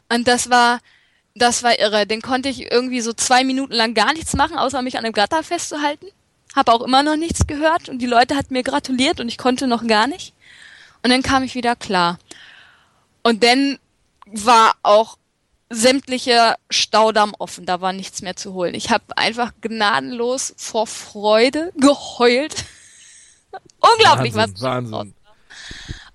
[0.09, 0.79] Und das war,
[1.35, 2.07] das war irre.
[2.07, 5.13] Den konnte ich irgendwie so zwei Minuten lang gar nichts machen, außer mich an einem
[5.13, 6.07] Gatter festzuhalten.
[6.57, 9.67] Habe auch immer noch nichts gehört und die Leute hatten mir gratuliert und ich konnte
[9.67, 10.33] noch gar nicht.
[11.03, 12.17] Und dann kam ich wieder klar.
[13.21, 13.77] Und dann
[14.25, 15.19] war auch
[15.69, 18.73] sämtliche Staudamm offen, da war nichts mehr zu holen.
[18.73, 22.55] Ich habe einfach gnadenlos vor Freude geheult.
[23.79, 25.13] Unglaublich, Wahnsinn, was Wahnsinn.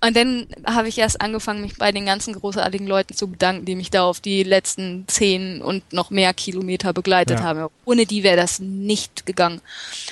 [0.05, 3.77] Und dann habe ich erst angefangen, mich bei den ganzen großartigen Leuten zu bedanken, die
[3.77, 7.45] mich da auf die letzten zehn und noch mehr Kilometer begleitet Ja.
[7.45, 7.69] haben.
[7.85, 9.61] Ohne die wäre das nicht gegangen.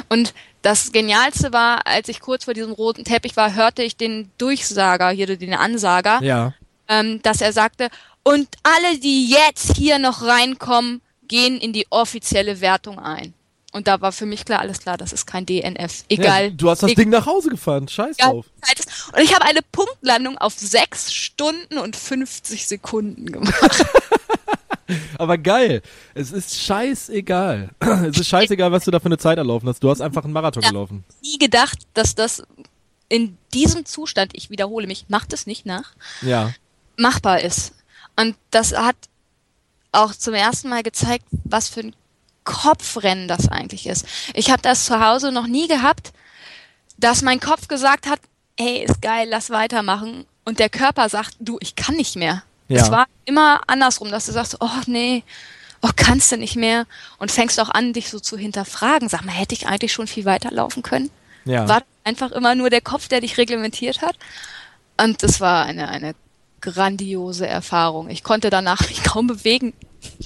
[0.09, 0.32] Und
[0.62, 5.11] das Genialste war, als ich kurz vor diesem roten Teppich war, hörte ich den Durchsager,
[5.11, 6.55] hier den Ansager, Ja.
[6.88, 7.88] ähm, dass er sagte,
[8.22, 13.34] und alle, die jetzt hier noch reinkommen, gehen in die offizielle Wertung ein.
[13.73, 16.05] Und da war für mich klar, alles klar, das ist kein DNF.
[16.09, 16.45] Egal.
[16.47, 17.87] Ja, du hast das egal, Ding nach Hause gefahren.
[17.87, 18.47] Scheiß drauf.
[19.12, 23.85] Und ich habe eine Punktlandung auf sechs Stunden und 50 Sekunden gemacht.
[25.18, 25.83] Aber geil.
[26.14, 27.71] Es ist scheißegal.
[28.09, 29.83] es ist scheißegal, was du da für eine Zeit erlaufen hast.
[29.85, 30.71] Du hast einfach einen Marathon Ja.
[30.71, 31.05] gelaufen.
[31.23, 32.43] Nie gedacht, dass das
[33.09, 35.93] in diesem Zustand, ich wiederhole mich, macht es nicht nach,
[36.23, 36.53] Ja.
[36.97, 37.73] machbar ist.
[38.16, 38.97] Und das hat
[39.93, 41.95] auch zum ersten Mal gezeigt, was für ein
[42.51, 44.05] Kopfrennen das eigentlich ist.
[44.34, 46.12] Ich habe das zu Hause noch nie gehabt,
[46.98, 48.20] dass mein Kopf gesagt hat,
[48.59, 50.26] hey, ist geil, lass weitermachen.
[50.44, 52.42] Und der Körper sagt, du, ich kann nicht mehr.
[52.68, 52.82] Ja.
[52.82, 55.22] Es war immer andersrum, dass du sagst, oh nee,
[55.80, 56.86] oh kannst du nicht mehr.
[57.18, 59.09] Und fängst auch an, dich so zu hinterfragen.
[59.09, 61.11] Sag mal, hätte ich eigentlich schon viel weiterlaufen können?
[61.44, 61.68] Ja.
[61.68, 64.16] war einfach immer nur der Kopf, der dich reglementiert hat.
[65.01, 66.14] Und das war eine, eine
[66.61, 68.11] grandiose Erfahrung.
[68.11, 69.72] Ich konnte danach mich kaum bewegen,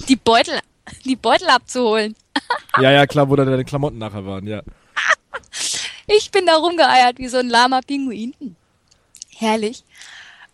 [0.09, 0.59] die Beutel,
[1.05, 2.15] die Beutel abzuholen.
[2.81, 4.61] ja, ja, klar, wo dann deine Klamotten nachher waren, ja.
[6.07, 8.35] Ich bin da rumgeeiert wie so ein lahmer Pinguin.
[9.35, 9.83] Herrlich.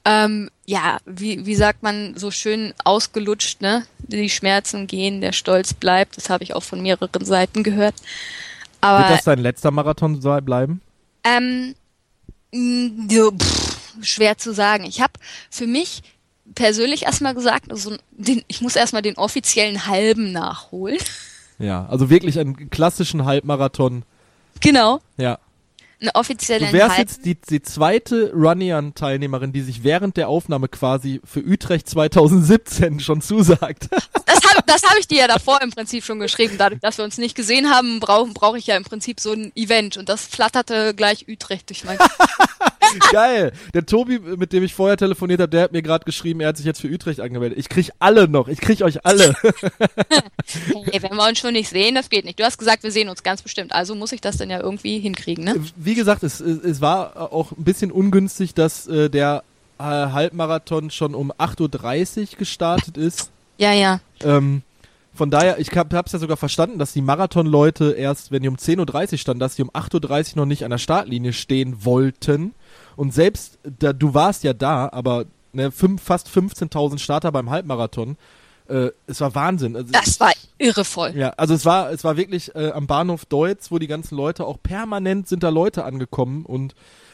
[0.05, 3.85] Ähm, ja, wie, wie sagt man so schön ausgelutscht, ne?
[3.99, 6.15] Die Schmerzen gehen, der Stolz bleibt.
[6.15, 7.95] Das habe ich auch von mehreren Seiten gehört.
[8.79, 10.81] Aber Wird das dein letzter Marathon bleiben?
[11.23, 11.75] Ähm,
[12.53, 14.85] pff, schwer zu sagen.
[14.85, 15.13] Ich habe
[15.49, 16.01] für mich
[16.55, 20.99] persönlich erstmal gesagt, also den, ich muss erstmal den offiziellen halben nachholen.
[21.59, 24.03] Ja, also wirklich einen klassischen Halbmarathon.
[24.59, 24.99] genau.
[25.17, 25.39] Ja.
[25.99, 31.21] Einen offiziellen Du wärst jetzt die, die zweite Runnian-Teilnehmerin, die sich während der Aufnahme quasi
[31.23, 33.87] für Utrecht 2017 schon zusagt.
[34.25, 36.55] Das habe das hab ich dir ja davor im Prinzip schon geschrieben.
[36.57, 39.51] Dadurch, dass wir uns nicht gesehen haben, brauche brauch ich ja im Prinzip so ein
[39.55, 39.97] Event.
[39.97, 41.97] Und das flatterte gleich Utrecht durch mein
[43.11, 43.51] Geil.
[43.73, 46.57] Der Tobi, mit dem ich vorher telefoniert habe, der hat mir gerade geschrieben, er hat
[46.57, 47.57] sich jetzt für Utrecht angemeldet.
[47.57, 48.47] Ich krieg alle noch.
[48.47, 49.35] Ich krieg euch alle.
[50.91, 52.39] Hey, wenn wir uns schon nicht sehen, das geht nicht.
[52.39, 53.71] Du hast gesagt, wir sehen uns ganz bestimmt.
[53.71, 55.55] Also muss ich das dann ja irgendwie hinkriegen, ne?
[55.75, 59.43] Wie gesagt, es, es war auch ein bisschen ungünstig, dass äh, der
[59.77, 63.29] äh, Halbmarathon schon um 8.30 Uhr gestartet ist.
[63.57, 63.99] Ja, ja.
[64.23, 64.63] Ähm,
[65.21, 68.55] von daher, ich hab, hab's ja sogar verstanden, dass die Marathonleute erst, wenn die um
[68.55, 72.55] 10.30 Uhr standen, dass die um 8.30 Uhr noch nicht an der Startlinie stehen wollten.
[72.95, 78.17] Und selbst, da, du warst ja da, aber ne, fünf, fast 15.000 Starter beim Halbmarathon.
[78.67, 79.75] Äh, es war Wahnsinn.
[79.75, 81.13] Also, Das war irrevoll.
[81.15, 84.47] ja, also es war, es war wirklich äh, am Bahnhof Deutz, wo die ganzen Leute
[84.47, 86.73] auch permanent sind da Leute angekommen und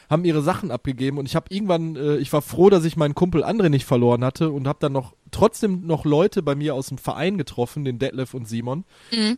[0.09, 3.15] haben ihre Sachen abgegeben und ich habe irgendwann, äh, ich war froh, dass ich meinen
[3.15, 6.87] Kumpel André nicht verloren hatte und habe dann noch trotzdem noch Leute bei mir aus
[6.87, 8.85] dem Verein getroffen, den Detlef und Simon.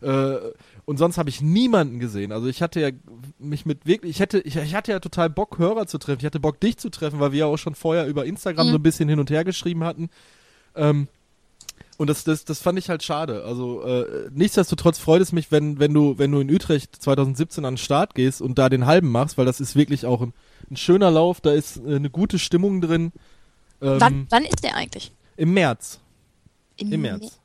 [0.02, 0.52] Äh,
[0.84, 2.30] und sonst habe ich niemanden gesehen.
[2.30, 2.90] Also ich hatte ja
[3.38, 6.20] mich mit wirklich, ich hätte, ich, ich hatte ja total Bock, Hörer zu treffen.
[6.20, 8.76] Ich hatte Bock, dich zu treffen, weil wir ja auch schon vorher über Instagram so
[8.76, 10.08] ein bisschen hin und her geschrieben hatten.
[10.76, 11.08] Ähm,
[11.96, 13.44] und das, das, das fand ich halt schade.
[13.44, 17.74] Also äh, nichtsdestotrotz freut es mich, wenn, wenn du, wenn du in Utrecht 2017 an
[17.74, 20.32] den Start gehst und da den halben machst, weil das ist wirklich auch ein,
[20.70, 23.12] ein schöner Lauf, da ist äh, eine gute Stimmung drin.
[23.82, 25.12] Ähm, Wann, wann ist der eigentlich?
[25.36, 26.00] Im März.
[26.76, 27.40] Im, Im März.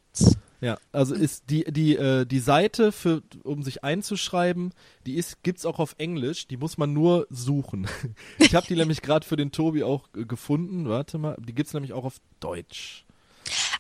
[0.62, 4.74] Ja, also ist die die äh, die Seite für um sich einzuschreiben,
[5.06, 7.88] die ist gibt's auch auf Englisch, die muss man nur suchen.
[8.40, 10.90] Ich habe die nämlich gerade für den Tobi auch äh, gefunden.
[10.90, 13.06] Warte mal, die gibt's nämlich auch auf Deutsch.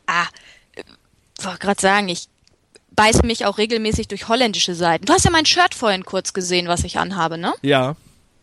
[0.05, 0.27] Ah,
[0.75, 0.83] äh,
[1.41, 2.27] wollte gerade sagen, ich
[2.91, 5.05] beiße mich auch regelmäßig durch holländische Seiten.
[5.05, 7.53] Du hast ja mein Shirt vorhin kurz gesehen, was ich anhabe, ne?
[7.61, 7.95] Ja,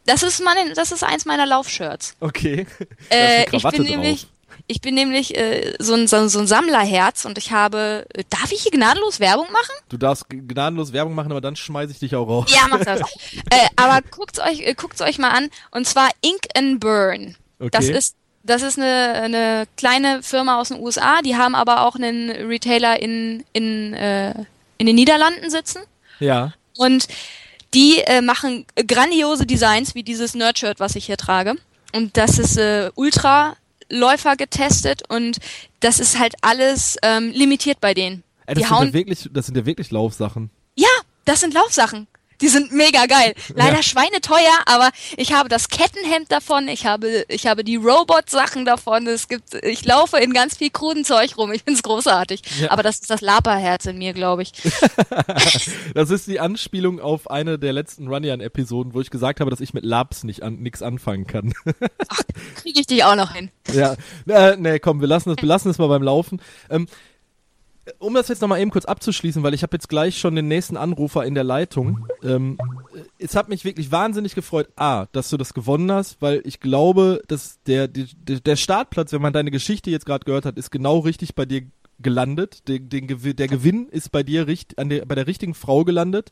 [0.04, 2.14] Das ist meine, das ist eins meiner Laufshirts.
[2.20, 2.66] okay.
[3.10, 3.88] Äh, ich bin drauf.
[3.90, 4.26] nämlich,
[4.66, 8.06] ich bin nämlich äh, so, ein, so, ein- Sammlerherz und ich habe.
[8.14, 9.74] Äh, darf ich hier gnadenlos Werbung machen?
[9.88, 12.50] Du darfst gnadenlos Werbung machen, aber dann schmeiß ich dich auch raus.
[12.52, 13.00] Ja, mach das.
[13.50, 15.50] äh, aber guckt's euch, äh, guckt's euch mal an.
[15.70, 17.36] Und zwar Ink and Burn.
[17.58, 17.70] Okay.
[17.70, 21.22] Das ist, das ist eine, eine kleine Firma aus den USA.
[21.22, 24.34] Die haben aber auch einen Retailer in, in, äh,
[24.78, 25.82] in den Niederlanden sitzen.
[26.18, 26.54] Ja.
[26.76, 27.06] Und
[27.74, 31.54] die äh, machen grandiose Designs wie dieses Nerdshirt, was ich hier trage.
[31.94, 35.38] Und das ist äh, Ultraläufer getestet und
[35.80, 38.22] das ist halt alles ähm, limitiert bei denen.
[38.46, 40.50] Ey, die das, sind hauen ja wirklich, das sind ja wirklich Laufsachen.
[40.76, 40.88] ja,
[41.24, 42.08] das sind Laufsachen.
[42.42, 43.34] Die sind mega geil.
[43.54, 43.82] Leider ja.
[43.82, 49.06] schweineteuer, aber ich habe das Kettenhemd davon, ich habe, ich habe die Robot-Sachen davon.
[49.06, 51.52] Es gibt, ich laufe in ganz viel kruden Zeug rum.
[51.52, 52.42] Ich finde es großartig.
[52.60, 52.70] Ja.
[52.72, 54.52] Aber das ist das Laperherz in mir, glaube ich.
[55.94, 59.72] das ist die Anspielung auf eine der letzten Runyan-Episoden, wo ich gesagt habe, dass ich
[59.72, 61.54] mit Labs nicht an, nix anfangen kann.
[62.08, 62.22] Ach,
[62.56, 63.50] kriege ich dich auch noch hin.
[63.72, 63.94] Ja,
[64.28, 66.42] äh, nee, komm, wir lassen es, wir lassen es mal beim Laufen.
[66.68, 66.88] Ähm,
[67.98, 70.76] um das jetzt nochmal eben kurz abzuschließen, weil ich habe jetzt gleich schon den nächsten
[70.76, 72.06] Anrufer in der Leitung.
[72.22, 72.58] Ähm,
[73.18, 77.22] es hat mich wirklich wahnsinnig gefreut, A, dass du das gewonnen hast, weil ich glaube,
[77.26, 78.06] dass der, der,
[78.40, 81.62] der Startplatz, wenn man deine Geschichte jetzt gerade gehört hat, ist genau richtig bei dir
[81.98, 82.68] gelandet.
[82.68, 86.30] Den, den, der Gewinn ist bei dir richt, an der, bei der richtigen Frau gelandet.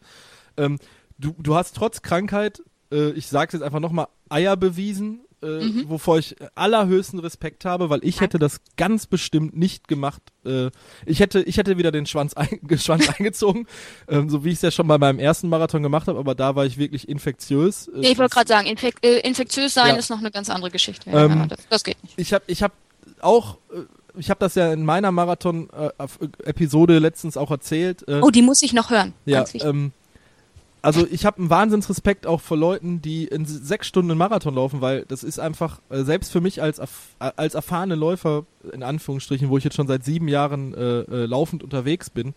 [0.57, 0.79] Ähm,
[1.19, 5.89] du, du hast trotz Krankheit, äh, ich sage jetzt einfach nochmal, Eier bewiesen äh, mhm.
[5.89, 10.23] wovor ich allerhöchsten Respekt habe, weil ich hätte das ganz bestimmt nicht gemacht.
[10.45, 10.71] Äh,
[11.07, 13.67] ich hätte, ich hätte wieder den Schwanz, ein, Schwanz eingezogen,
[14.09, 16.57] ähm, so wie ich es ja schon bei meinem ersten Marathon gemacht habe, aber da
[16.57, 17.89] war ich wirklich infektiös.
[17.89, 19.97] Äh, ja, ich wollte gerade sagen, infek äh, infektiös sein ja.
[19.97, 21.11] ist noch eine ganz andere Geschichte.
[21.11, 22.15] Ja, ähm, das, das, geht nicht.
[22.19, 22.75] Ich habe, ich habe
[23.21, 23.83] auch äh,
[24.19, 28.05] ich habe das ja in meiner Marathon-Episode letztens auch erzählt.
[28.09, 29.15] oh, die muss ich noch hören.
[29.25, 29.93] Ja, ähm,
[30.83, 34.81] also ich habe einen Wahnsinnsrespekt auch vor Leuten, die in sechs Stunden einen Marathon laufen,
[34.81, 36.81] weil das ist einfach, äh, selbst für mich als,
[37.19, 41.63] als erfahrene Läufer, in Anführungsstrichen, wo ich jetzt schon seit sieben Jahren äh, äh, laufend
[41.63, 42.35] unterwegs bin,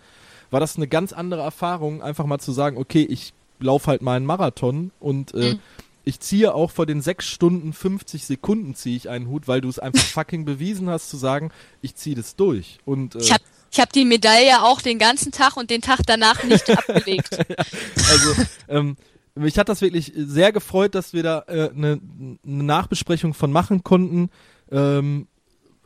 [0.52, 4.18] war das eine ganz andere Erfahrung, einfach mal zu sagen, okay, ich laufe halt mal
[4.18, 5.60] einen Marathon und äh, mhm.
[6.04, 9.70] ich ziehe auch vor den sechs Stunden 50 Sekunden ziehe ich einen Hut, weil du
[9.70, 11.50] es einfach fucking bewiesen hast zu sagen,
[11.82, 12.80] ich ziehe das durch.
[12.86, 16.02] Und, äh, ich habe ich habe die Medaille auch den ganzen Tag und den Tag
[16.06, 17.40] danach nicht abgelegt.
[17.40, 18.34] also,
[18.70, 18.98] ähm,
[19.34, 22.00] mich hat das wirklich sehr gefreut, dass wir da eine äh, ne,
[22.44, 24.30] ne Nachbesprechung von machen konnten.
[24.72, 25.28] Ähm,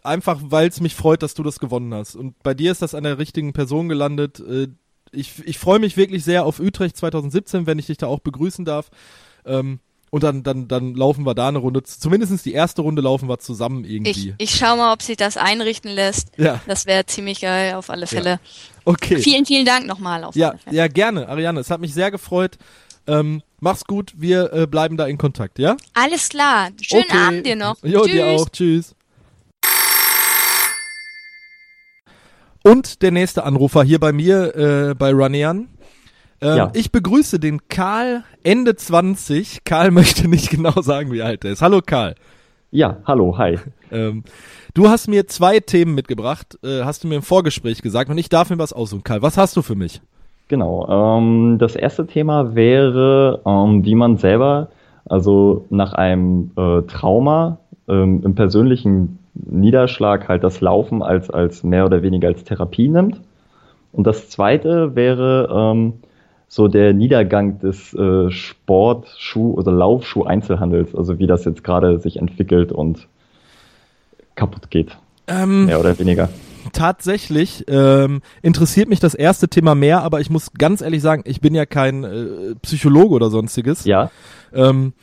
[0.03, 2.17] einfach, weil es mich freut, dass du das gewonnen hast.
[2.17, 4.41] Und bei dir ist das an der richtigen Person gelandet.
[4.41, 4.67] Äh,
[5.13, 8.65] ich ich freue mich wirklich sehr auf Utrecht 2017, wenn ich dich da auch begrüßen
[8.65, 8.89] darf.
[9.45, 9.79] Ähm,
[10.10, 11.84] und dann, dann, dann laufen wir da eine Runde.
[11.84, 14.34] Zumindest die erste Runde laufen wir zusammen irgendwie.
[14.38, 16.30] Ich, ich schau mal, ob sich das einrichten lässt.
[16.38, 16.62] Ja.
[16.68, 18.30] Das wäre ziemlich geil, auf alle Fälle.
[18.30, 18.39] Ja.
[18.86, 19.18] Okay.
[19.18, 20.76] Vielen, vielen Dank nochmal auf ja, alle Fälle.
[20.76, 21.60] Ja, gerne, Ariane.
[21.60, 22.58] Es hat mich sehr gefreut.
[23.05, 25.78] Ähm, mach's gut, wir äh, bleiben da in Kontakt, ja?
[25.93, 26.70] Alles klar.
[26.82, 27.18] Schönen okay.
[27.18, 27.76] Abend dir noch.
[27.84, 28.12] Jo, Tschüss.
[28.12, 28.49] dir auch.
[28.49, 28.95] Tschüss.
[32.64, 35.70] Und der nächste Anrufer hier bei mir, äh, bei Ranean.
[36.41, 36.71] Ähm, ja.
[36.73, 39.63] Ich begrüße den Karl Ende 20.
[39.63, 41.61] Karl möchte nicht genau sagen, wie alt er ist.
[41.61, 42.15] Hallo Karl.
[42.69, 43.57] Ja, hallo, hi.
[43.91, 44.23] Ähm,
[44.73, 48.29] du hast mir zwei Themen mitgebracht, äh, hast du mir im Vorgespräch gesagt und ich
[48.29, 49.03] darf mir was aussuchen.
[49.03, 50.01] Karl, was hast du für mich?
[50.49, 54.69] Genau, ähm, das erste Thema wäre, ähm, wie man selber,
[55.05, 61.85] also nach einem äh, Trauma ähm, im persönlichen Niederschlag halt das Laufen als, als mehr
[61.85, 63.21] oder weniger als Therapie nimmt.
[63.91, 65.93] Und das zweite wäre, ähm,
[66.47, 72.71] so der Niedergang des äh, Sportschuh- oder Laufschuh-Einzelhandels, also wie das jetzt gerade sich entwickelt
[72.71, 73.07] und
[74.35, 74.97] kaputt geht.
[75.27, 76.29] Ähm, mehr oder weniger.
[76.73, 81.41] Tatsächlich ähm, interessiert mich das erste Thema mehr, aber ich muss ganz ehrlich sagen, ich
[81.41, 83.85] bin ja kein äh, Psychologe oder sonstiges.
[83.85, 84.11] Ja.
[84.53, 84.93] Ähm,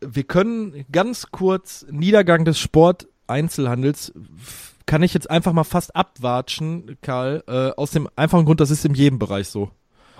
[0.00, 4.12] wir können ganz kurz Niedergang des Sport-Einzelhandels
[4.86, 8.84] kann ich jetzt einfach mal fast abwatschen, Karl, äh, aus dem einfachen Grund, das ist
[8.84, 9.70] in jedem Bereich so.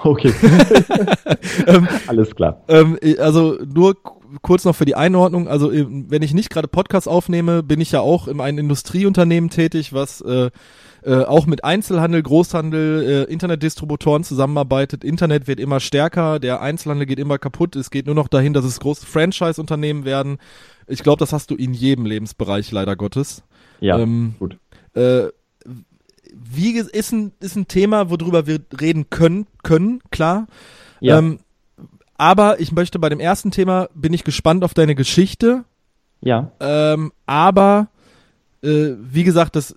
[0.05, 0.33] Okay.
[1.67, 2.63] ähm, Alles klar.
[2.69, 3.97] Ähm, also nur
[4.41, 5.49] kurz noch für die Einordnung.
[5.49, 9.93] Also wenn ich nicht gerade Podcast aufnehme, bin ich ja auch in einem Industrieunternehmen tätig,
[9.93, 10.51] was äh,
[11.05, 15.05] äh, auch mit Einzelhandel, Großhandel, äh, Internetdistributoren zusammenarbeitet.
[15.05, 17.77] Internet wird immer stärker, der Einzelhandel geht immer kaputt.
[17.77, 20.39] Es geht nur noch dahin, dass es große Franchise-Unternehmen werden.
[20.87, 23.43] Ich glaube, das hast du in jedem Lebensbereich leider Gottes.
[23.81, 24.59] Ja, ähm, gut.
[24.95, 25.29] Äh,
[26.35, 30.47] wie ist ein, ist ein Thema, worüber wir reden können, können, klar.
[31.01, 31.19] Ja.
[31.19, 31.41] Ähm,
[32.17, 35.65] aber ich möchte bei dem ersten Thema, bin ich gespannt auf deine Geschichte.
[36.21, 36.53] Ja.
[36.61, 37.89] Ähm, aber,
[38.63, 39.75] äh, wie gesagt, das,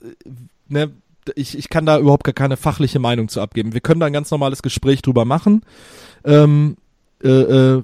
[0.68, 0.92] ne,
[1.34, 3.74] ich, ich kann da überhaupt gar keine fachliche Meinung zu abgeben.
[3.74, 5.64] Wir können da ein ganz normales Gespräch drüber machen.
[6.24, 6.78] Ähm,
[7.24, 7.84] äh, äh,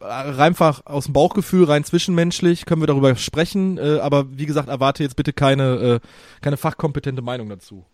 [0.00, 5.02] einfach aus dem Bauchgefühl, rein zwischenmenschlich, können wir darüber sprechen, äh, aber wie gesagt, erwarte
[5.02, 6.00] jetzt bitte keine, äh,
[6.40, 7.84] keine fachkompetente Meinung dazu.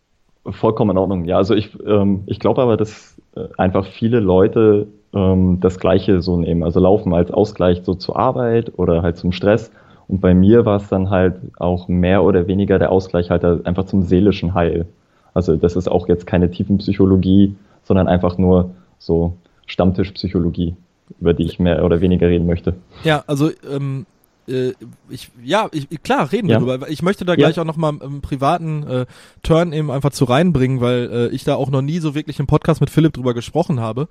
[0.45, 1.25] Vollkommen in Ordnung.
[1.27, 6.23] Ja, also ich, ähm, ich glaube aber, dass äh, einfach viele Leute ähm, das Gleiche
[6.23, 6.63] so nehmen.
[6.63, 9.71] Also laufen als Ausgleich so zur Arbeit oder halt zum Stress.
[10.09, 13.85] Und bei mir war es dann halt auch mehr oder weniger der Ausgleich halt einfach
[13.85, 14.87] zum seelischen Heil.
[15.35, 19.35] Also das ist auch jetzt keine Tiefenpsychologie, sondern einfach nur so
[19.67, 20.75] Stammtischpsychologie,
[21.21, 22.75] über die ich mehr oder weniger reden möchte.
[23.05, 24.07] Ja, also ähm,
[24.51, 24.75] äh,
[25.09, 26.61] ich, ja, ich, klar, reden ja.
[26.61, 26.89] wir drüber.
[26.91, 27.63] Ich möchte da gleich ja.
[27.63, 29.07] auch nochmal im privaten äh,
[29.43, 32.47] Turn eben einfach zu reinbringen, weil äh, ich da auch noch nie so wirklich im
[32.47, 34.09] Podcast mit Philipp drüber gesprochen habe.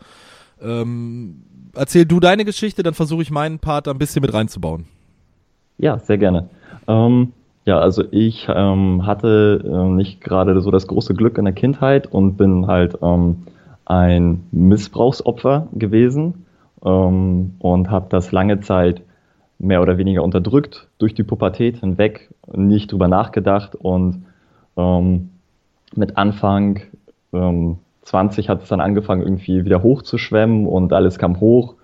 [0.62, 1.44] Ähm,
[1.76, 4.86] erzähl du deine Geschichte, dann versuche ich meinen Part da ein bisschen mit reinzubauen.
[5.78, 6.50] Ja, sehr gerne.
[6.88, 7.34] Ähm,
[7.66, 12.08] ja, also ich ähm, hatte äh, nicht gerade so das große Glück in der Kindheit
[12.08, 13.44] und bin halt ähm,
[13.86, 16.46] ein Missbrauchsopfer gewesen
[16.84, 19.02] ähm, und habe das lange Zeit
[19.60, 24.26] mehr oder weniger unterdrückt durch die Pubertät hinweg, nicht drüber nachgedacht und
[24.78, 25.30] ähm,
[25.95, 26.80] mit Anfang
[27.34, 31.76] ähm, 20 hat es dann angefangen, irgendwie wieder hochzuschwemmen und alles kam hoch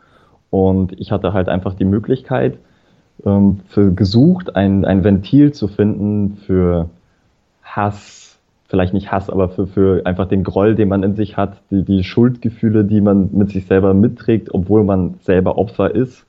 [0.50, 2.58] und ich hatte halt einfach die Möglichkeit,
[3.26, 6.90] ähm, für gesucht, ein, ein Ventil zu finden für
[7.62, 11.62] Hass, vielleicht nicht Hass, aber für, für einfach den Groll, den man in sich hat,
[11.72, 16.26] die, die Schuldgefühle, die man mit sich selber mitträgt, obwohl man selber Opfer ist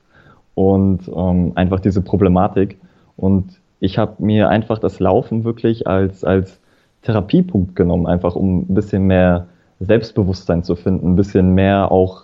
[0.57, 2.79] und ähm, einfach diese Problematik.
[3.15, 6.59] Und ich habe mir einfach das Laufen wirklich als, als
[7.03, 9.45] Therapiepunkt genommen, einfach um ein bisschen mehr
[9.79, 12.23] Selbstbewusstsein zu finden, ein bisschen mehr auch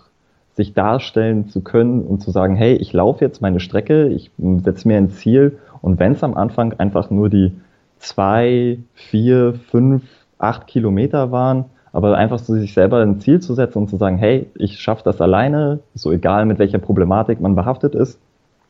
[0.55, 4.31] sich darstellen zu können und zu sagen, hey, ich laufe jetzt meine Strecke, ich
[4.63, 7.51] setze mir ein Ziel und wenn es am Anfang einfach nur die
[7.99, 10.01] zwei, vier, fünf,
[10.39, 14.17] acht Kilometer waren, aber einfach so sich selber ein Ziel zu setzen und zu sagen,
[14.17, 18.19] hey, ich schaffe das alleine, so egal mit welcher Problematik man behaftet ist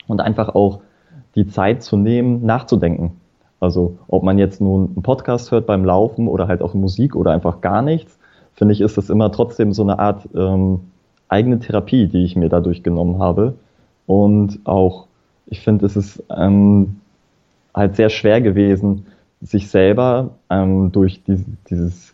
[0.08, 0.82] und einfach auch
[1.36, 3.14] die Zeit zu nehmen, nachzudenken.
[3.62, 7.32] Also ob man jetzt nun einen Podcast hört beim Laufen oder halt auch Musik oder
[7.32, 8.20] einfach gar nichts,
[8.54, 10.82] finde ich, ist das immer trotzdem so eine Art ähm,
[11.30, 13.54] eigene Therapie, die ich mir dadurch genommen habe.
[14.06, 15.08] Und auch,
[15.48, 17.00] ich finde, es ist ähm,
[17.74, 19.06] halt sehr schwer gewesen,
[19.42, 22.14] sich selber ähm, durch die, dieses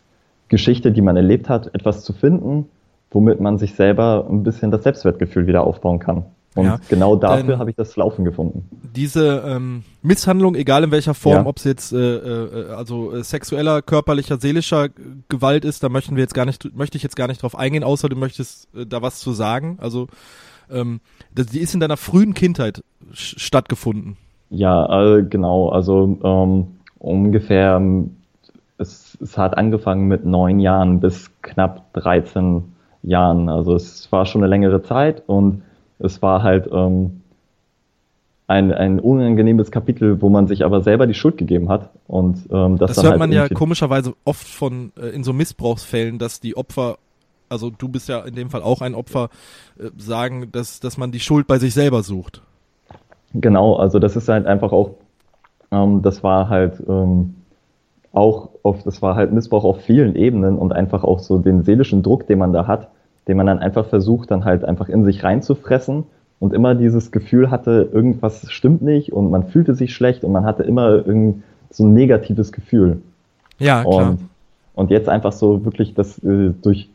[0.49, 2.65] Geschichte, die man erlebt hat, etwas zu finden,
[3.11, 6.25] womit man sich selber ein bisschen das Selbstwertgefühl wieder aufbauen kann.
[6.55, 8.67] Und ja, genau dafür habe ich das Laufen gefunden.
[8.95, 11.45] Diese ähm, Misshandlung, egal in welcher Form, ja.
[11.45, 14.89] ob es jetzt äh, äh, also äh, sexueller, körperlicher, seelischer
[15.29, 17.83] Gewalt ist, da möchten wir jetzt gar nicht, möchte ich jetzt gar nicht drauf eingehen,
[17.83, 19.77] außer du möchtest äh, da was zu sagen.
[19.79, 20.07] Also
[20.71, 21.01] ähm,
[21.33, 22.83] das, die ist in deiner frühen Kindheit
[23.13, 24.17] stattgefunden.
[24.49, 25.69] Ja, äh, genau.
[25.69, 28.15] Also ähm, ungefähr, ähm,
[28.79, 32.63] es, es hat angefangen mit neun Jahren bis knapp 13
[33.03, 33.49] Jahren.
[33.49, 35.63] Also es war schon eine längere Zeit und
[35.99, 37.21] es war halt ähm,
[38.47, 41.89] ein, ein unangenehmes Kapitel, wo man sich aber selber die Schuld gegeben hat.
[42.07, 46.17] Und ähm, das, das hört halt man ja komischerweise oft von äh, in so Missbrauchsfällen,
[46.17, 46.97] dass die Opfer,
[47.49, 49.29] also du bist ja in dem Fall auch ein Opfer,
[49.77, 52.41] äh, sagen, dass, dass man die Schuld bei sich selber sucht.
[53.33, 54.95] Genau, also das ist halt einfach auch,
[55.71, 57.35] ähm, das war halt ähm,
[58.11, 62.03] auch auf, das war halt Missbrauch auf vielen Ebenen und einfach auch so den seelischen
[62.03, 62.89] Druck, den man da hat,
[63.27, 66.05] den man dann einfach versucht, dann halt einfach in sich reinzufressen
[66.39, 70.45] und immer dieses Gefühl hatte, irgendwas stimmt nicht und man fühlte sich schlecht und man
[70.45, 73.01] hatte immer irgend so ein negatives Gefühl.
[73.59, 74.11] Ja, klar.
[74.11, 74.19] Und,
[74.73, 76.89] und jetzt einfach so wirklich das äh, durch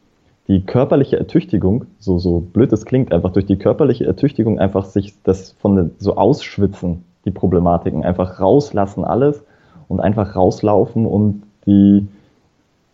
[0.48, 5.14] die körperliche Ertüchtigung, so, so blöd es klingt, einfach durch die körperliche Ertüchtigung einfach sich
[5.22, 9.42] das von so ausschwitzen, die Problematiken, einfach rauslassen alles
[9.88, 12.06] und einfach rauslaufen und die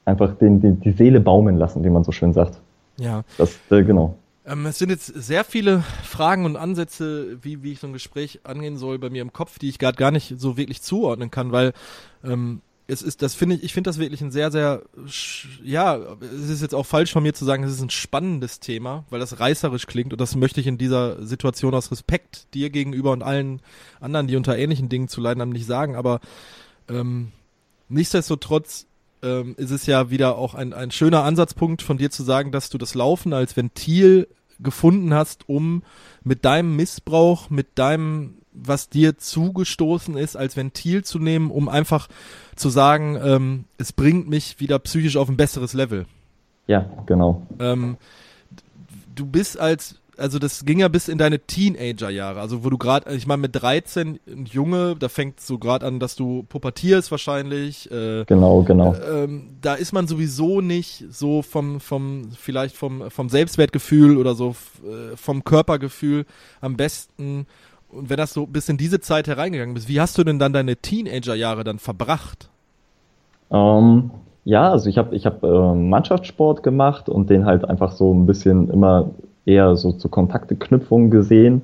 [0.05, 2.61] einfach den, die, die Seele baumeln lassen, wie man so schön sagt.
[2.99, 3.22] Ja.
[3.38, 4.16] Das, äh, genau.
[4.45, 8.41] Ähm, es sind jetzt sehr viele Fragen und Ansätze, wie, wie ich so ein Gespräch
[8.45, 11.53] angehen soll bei mir im Kopf, die ich gerade gar nicht so wirklich zuordnen kann,
[11.53, 11.72] weil
[12.24, 12.61] ähm,
[12.91, 14.82] es ist, das finde ich, ich finde das wirklich ein sehr, sehr,
[15.62, 19.05] ja, es ist jetzt auch falsch von mir zu sagen, es ist ein spannendes Thema,
[19.11, 23.12] weil das reißerisch klingt und das möchte ich in dieser Situation aus Respekt dir gegenüber
[23.12, 23.62] und allen
[24.01, 26.20] anderen, die unter ähnlichen Dingen zu leiden haben, nicht sagen, aber
[26.91, 27.32] ähm,
[27.88, 28.86] nichtsdestotrotz
[29.22, 32.70] ähm, ist es ja wieder auch ein, ein schöner Ansatzpunkt von dir zu sagen, dass
[32.70, 34.28] du das Laufen als Ventil
[34.62, 35.82] gefunden hast, um
[36.22, 42.09] mit deinem Missbrauch, mit deinem, was dir zugestoßen ist, als Ventil zu nehmen, um einfach
[42.57, 46.07] zu sagen, ähm, es bringt mich wieder psychisch auf ein besseres Level.
[46.66, 47.47] Ja, genau.
[47.59, 47.97] Ähm,
[49.14, 53.12] du bist als also das ging ja bis in deine Teenagerjahre, also wo du gerade,
[53.14, 57.91] ich meine mit 13 ein Junge, da fängt so gerade an, dass du pubertierst wahrscheinlich.
[57.91, 58.95] Äh, genau, genau.
[58.95, 64.55] Ähm, da ist man sowieso nicht so vom, vom, vielleicht vom, vom Selbstwertgefühl oder so
[64.85, 66.27] äh, vom Körpergefühl
[66.61, 67.47] am besten.
[67.89, 70.53] Und wenn das so bis in diese Zeit hereingegangen bist, wie hast du denn dann
[70.53, 72.51] deine Teenagerjahre dann verbracht?
[73.51, 74.11] Ähm,
[74.45, 78.27] ja, also ich habe ich hab, äh, Mannschaftssport gemacht und den halt einfach so ein
[78.27, 79.11] bisschen immer
[79.45, 81.62] eher so zur Kontakteknüpfung gesehen.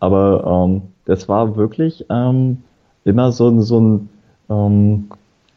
[0.00, 2.58] Aber ähm, das war wirklich ähm,
[3.04, 4.08] immer so, so ein
[4.50, 5.08] ähm,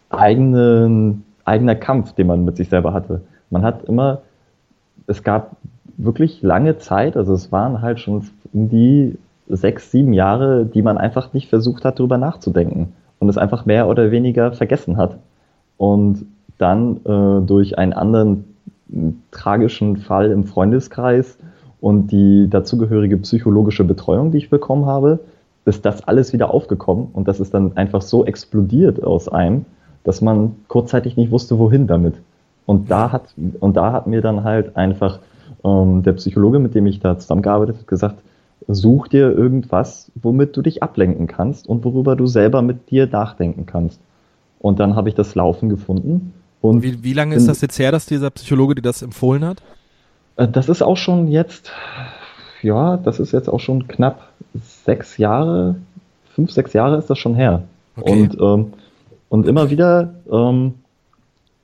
[0.10, 3.22] eigenen, eigener Kampf, den man mit sich selber hatte.
[3.50, 4.22] Man hat immer,
[5.08, 5.58] es gab
[5.98, 9.18] wirklich lange Zeit, also es waren halt schon die
[9.48, 13.88] sechs, sieben Jahre, die man einfach nicht versucht hat, darüber nachzudenken und es einfach mehr
[13.88, 15.18] oder weniger vergessen hat.
[15.78, 16.26] Und
[16.58, 18.46] dann äh, durch einen anderen
[19.32, 21.38] tragischen Fall im Freundeskreis
[21.82, 25.20] und die dazugehörige psychologische Betreuung, die ich bekommen habe,
[25.66, 29.66] ist das alles wieder aufgekommen und das ist dann einfach so explodiert aus einem,
[30.04, 32.16] dass man kurzzeitig nicht wusste, wohin damit.
[32.66, 35.20] Und da hat, und da hat mir dann halt einfach
[35.64, 38.22] ähm, der Psychologe, mit dem ich da zusammengearbeitet habe, gesagt,
[38.68, 43.66] such dir irgendwas, womit du dich ablenken kannst und worüber du selber mit dir nachdenken
[43.66, 44.00] kannst.
[44.60, 46.34] Und dann habe ich das Laufen gefunden.
[46.62, 49.64] Und wie, wie lange ist das jetzt her, dass dieser Psychologe dir das empfohlen hat?
[50.42, 51.72] Äh, das ist auch schon jetzt,
[52.62, 54.28] ja, das ist jetzt auch schon knapp
[54.86, 55.76] sechs Jahre,
[56.34, 57.64] fünf, sechs Jahre ist das schon her.
[57.98, 58.12] Okay.
[58.12, 58.74] Und, ähm,
[59.30, 60.74] und immer wieder ähm,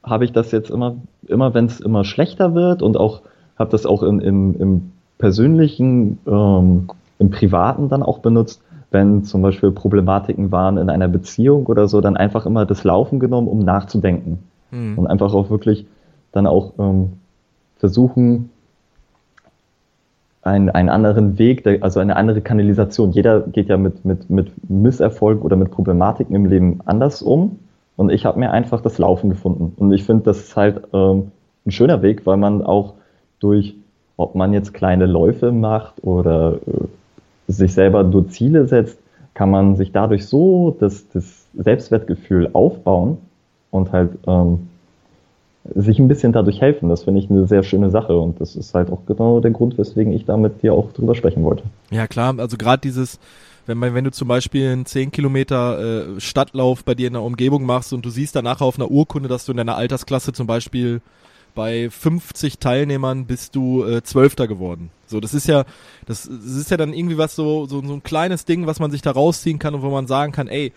[0.03, 0.95] habe ich das jetzt immer,
[1.27, 3.21] immer wenn es immer schlechter wird und auch
[3.57, 8.61] habe das auch in, im, im persönlichen, ähm, im privaten dann auch benutzt,
[8.91, 13.19] wenn zum Beispiel Problematiken waren in einer Beziehung oder so, dann einfach immer das Laufen
[13.19, 14.39] genommen, um nachzudenken.
[14.71, 14.97] Mhm.
[14.97, 15.87] Und einfach auch wirklich
[16.31, 17.13] dann auch ähm,
[17.79, 18.49] versuchen,
[20.47, 23.11] einen, einen anderen Weg, also eine andere Kanalisation.
[23.11, 27.59] Jeder geht ja mit, mit, mit Misserfolg oder mit Problematiken im Leben anders um.
[27.97, 29.73] Und ich habe mir einfach das Laufen gefunden.
[29.77, 31.31] Und ich finde, das ist halt ähm,
[31.65, 32.93] ein schöner Weg, weil man auch
[33.39, 33.75] durch,
[34.15, 38.99] ob man jetzt kleine Läufe macht oder äh, sich selber nur Ziele setzt,
[39.33, 43.17] kann man sich dadurch so das, das Selbstwertgefühl aufbauen
[43.71, 44.69] und halt ähm,
[45.75, 46.89] sich ein bisschen dadurch helfen.
[46.89, 49.77] Das finde ich eine sehr schöne Sache und das ist halt auch genau der Grund,
[49.77, 51.63] weswegen ich da mit dir auch drüber sprechen wollte.
[51.91, 53.19] Ja klar, also gerade dieses,
[53.65, 57.23] wenn, man, wenn du zum Beispiel einen 10 Kilometer äh, Stadtlauf bei dir in der
[57.23, 60.47] Umgebung machst und du siehst danach auf einer Urkunde, dass du in deiner Altersklasse zum
[60.47, 61.01] Beispiel
[61.57, 64.91] bei 50 Teilnehmern bist du äh, Zwölfter geworden.
[65.07, 65.65] So, das ist ja,
[66.05, 68.91] das, das ist ja dann irgendwie was so, so, so ein kleines Ding, was man
[68.91, 70.71] sich da rausziehen kann und wo man sagen kann, ey,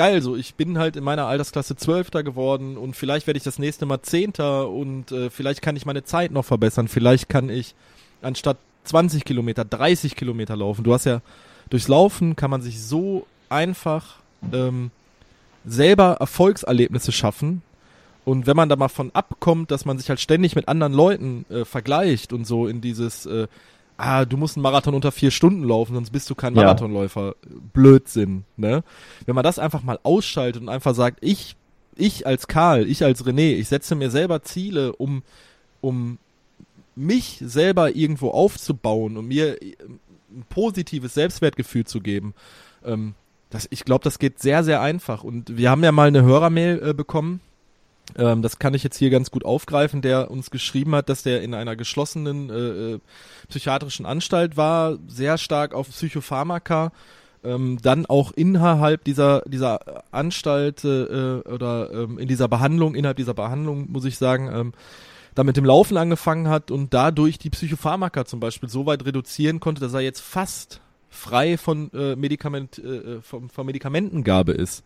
[0.00, 3.58] geil, so ich bin halt in meiner Altersklasse Zwölfter geworden und vielleicht werde ich das
[3.58, 7.74] nächste Mal Zehnter und äh, vielleicht kann ich meine Zeit noch verbessern, vielleicht kann ich
[8.22, 10.84] anstatt 20 Kilometer 30 Kilometer laufen.
[10.84, 11.20] Du hast ja
[11.68, 14.20] durchs Laufen kann man sich so einfach
[14.54, 14.90] ähm,
[15.66, 17.60] selber Erfolgserlebnisse schaffen,
[18.24, 21.46] und wenn man da mal von abkommt, dass man sich halt ständig mit anderen Leuten
[21.50, 23.48] äh, vergleicht und so in dieses, äh,
[24.00, 27.26] ah, du musst einen Marathon unter vier Stunden laufen, sonst bist du kein Marathonläufer.
[27.26, 27.56] Ja.
[27.72, 28.82] Blödsinn, ne?
[29.26, 31.56] Wenn man das einfach mal ausschaltet und einfach sagt, ich,
[31.94, 35.22] ich als Karl, ich als René, ich setze mir selber Ziele, um,
[35.80, 36.18] um
[36.96, 39.76] mich selber irgendwo aufzubauen und mir äh,
[40.32, 42.34] ein positives Selbstwertgefühl zu geben.
[42.84, 43.14] Ähm,
[43.50, 45.24] das, ich glaube, das geht sehr, sehr einfach.
[45.24, 47.40] Und wir haben ja mal eine Hörermail äh, bekommen
[48.16, 51.42] ähm, das kann ich jetzt hier ganz gut aufgreifen, der uns geschrieben hat, dass der
[51.42, 53.00] in einer geschlossenen äh, äh
[53.48, 56.92] psychiatrischen Anstalt war, sehr stark auf Psychopharmaka,
[57.42, 63.34] ähm, dann auch innerhalb dieser dieser Anstalt äh, oder ähm, in dieser Behandlung, innerhalb dieser
[63.34, 64.72] Behandlung muss ich sagen, ähm,
[65.34, 69.60] da mit dem Laufen angefangen hat und dadurch die Psychopharmaka zum Beispiel so weit reduzieren
[69.60, 74.84] konnte, dass er jetzt fast frei von äh, Medikament äh, äh von, von Medikamentengabe ist.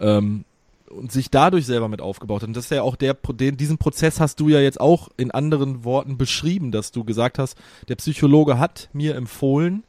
[0.00, 0.44] Ähm,
[0.90, 2.48] und sich dadurch selber mit aufgebaut hat.
[2.48, 5.30] Und das ist ja auch der, den, diesen Prozess hast du ja jetzt auch in
[5.30, 7.56] anderen Worten beschrieben, dass du gesagt hast,
[7.88, 9.84] der Psychologe hat mir empfohlen,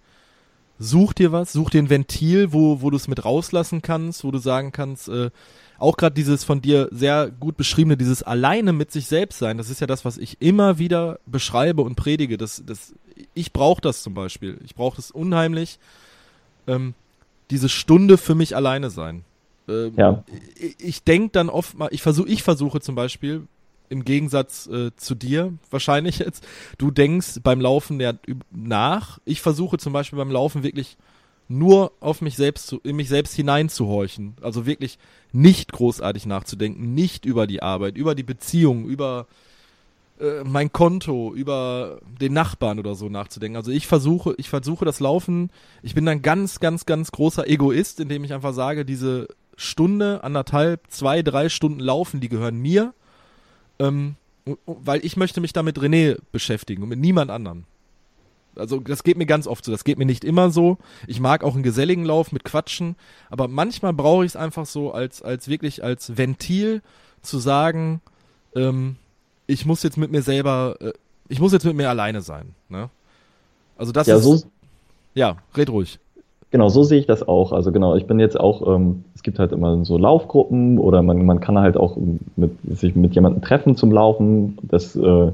[0.80, 4.32] such dir was, such dir ein Ventil, wo, wo du es mit rauslassen kannst, wo
[4.32, 5.30] du sagen kannst, äh,
[5.78, 9.70] auch gerade dieses von dir sehr gut beschriebene, dieses alleine mit sich selbst sein, das
[9.70, 12.38] ist ja das, was ich immer wieder beschreibe und predige.
[12.38, 12.94] Das, das,
[13.34, 14.60] ich brauche das zum Beispiel.
[14.66, 15.80] Ich brauche das unheimlich,
[16.68, 16.94] ähm,
[17.50, 19.24] diese Stunde für mich alleine sein.
[19.70, 20.24] Ähm, ja.
[20.56, 23.48] Ich, ich denke dann oft mal, ich versuche, ich versuche zum Beispiel,
[23.90, 26.46] im Gegensatz äh, zu dir wahrscheinlich jetzt,
[26.78, 28.14] du denkst beim Laufen ja
[28.52, 29.20] nach.
[29.26, 30.98] Ich versuche zum Beispiel beim Laufen wirklich
[31.48, 34.36] nur auf mich selbst zu, in mich selbst hineinzuhorchen.
[34.42, 35.00] Also wirklich
[35.32, 39.26] nicht großartig nachzudenken, nicht über die Arbeit, über die Beziehung, über
[40.20, 43.58] äh, mein Konto, über den Nachbarn oder so nachzudenken.
[43.58, 45.50] Also ich versuche, ich versuche das Laufen,
[45.82, 49.28] ich bin ein ganz, ganz, ganz großer Egoist, indem ich einfach sage, diese
[49.60, 52.94] Stunde, anderthalb, zwei, drei Stunden laufen, die gehören mir,
[53.78, 54.16] ähm,
[54.66, 57.66] weil ich möchte mich da mit René beschäftigen und mit niemand anderem.
[58.56, 60.78] Also das geht mir ganz oft so, das geht mir nicht immer so.
[61.08, 62.96] Ich mag auch einen geselligen Lauf mit Quatschen,
[63.30, 66.82] aber manchmal brauche ich es einfach so als, als wirklich als Ventil
[67.22, 68.02] zu sagen,
[68.56, 68.96] ähm,
[69.46, 70.94] ich muss jetzt mit mir selber, äh,
[71.28, 72.56] ich muss jetzt mit mir alleine sein.
[72.70, 72.90] Ne?
[73.78, 74.24] Also das ja, ist.
[74.24, 74.42] So,
[75.16, 76.00] ja, red ruhig.
[76.52, 77.52] Genau, so sehe ich das auch.
[77.52, 81.24] Also genau, ich bin jetzt auch, ähm, es gibt halt immer so Laufgruppen oder man,
[81.26, 81.96] man kann halt auch
[82.36, 84.58] mit, sich mit jemandem treffen zum Laufen.
[84.64, 85.32] Das äh,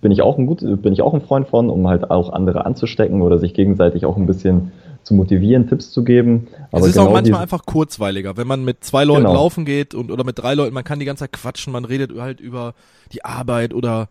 [0.00, 2.64] bin ich auch ein gut, bin ich auch ein Freund von, um halt auch andere
[2.64, 6.48] anzustecken oder sich gegenseitig auch ein bisschen zu motivieren, Tipps zu geben.
[6.72, 9.34] Aber es ist genau auch manchmal einfach kurzweiliger, wenn man mit zwei Leuten genau.
[9.34, 12.18] laufen geht und oder mit drei Leuten, man kann die ganze Zeit quatschen, man redet
[12.18, 12.74] halt über
[13.12, 14.08] die Arbeit oder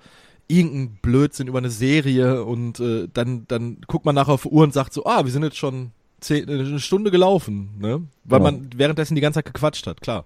[0.47, 4.63] irgendein Blödsinn über eine Serie und äh, dann, dann guckt man nachher auf die Uhr
[4.63, 5.91] und sagt so, ah, wir sind jetzt schon
[6.25, 8.01] zehn, eine Stunde gelaufen, ne?
[8.25, 8.51] Weil Genau.
[8.51, 10.25] man währenddessen die ganze Zeit gequatscht hat, klar.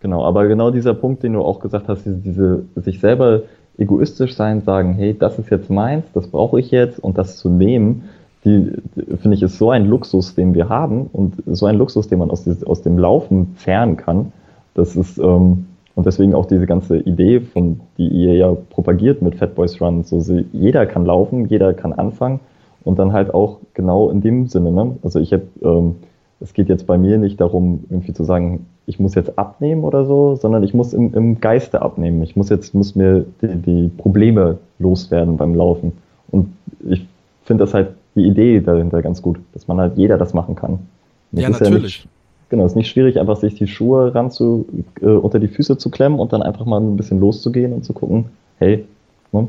[0.00, 3.42] Genau, aber genau dieser Punkt, den du auch gesagt hast, diese, diese sich selber
[3.78, 7.48] egoistisch sein, sagen, hey, das ist jetzt meins, das brauche ich jetzt und das zu
[7.48, 8.08] nehmen,
[8.44, 12.08] die, die finde ich, ist so ein Luxus, den wir haben und so ein Luxus,
[12.08, 14.32] den man aus, dieses, aus dem Laufen zehren kann.
[14.74, 19.36] Das ist, ähm, und deswegen auch diese ganze Idee, von die ihr ja propagiert mit
[19.36, 20.22] Fat Boys Run, so
[20.52, 22.40] jeder kann laufen, jeder kann anfangen
[22.86, 24.96] und dann halt auch genau in dem Sinne, ne?
[25.02, 25.96] Also ich habe, ähm,
[26.38, 30.04] es geht jetzt bei mir nicht darum, irgendwie zu sagen, ich muss jetzt abnehmen oder
[30.04, 32.22] so, sondern ich muss im, im Geiste abnehmen.
[32.22, 35.92] Ich muss jetzt, muss mir die, die Probleme loswerden beim Laufen.
[36.30, 36.52] Und
[36.88, 37.04] ich
[37.42, 40.78] finde das halt die Idee dahinter ganz gut, dass man halt jeder das machen kann.
[41.32, 41.82] Und Ja, natürlich.
[41.82, 42.08] nicht,
[42.50, 44.64] genau, es ist nicht schwierig, einfach sich die Schuhe ran zu,
[45.02, 47.92] äh, unter die Füße zu klemmen und dann einfach mal ein bisschen loszugehen und zu
[47.92, 48.26] gucken,
[48.58, 48.84] hey,
[49.32, 49.48] ne,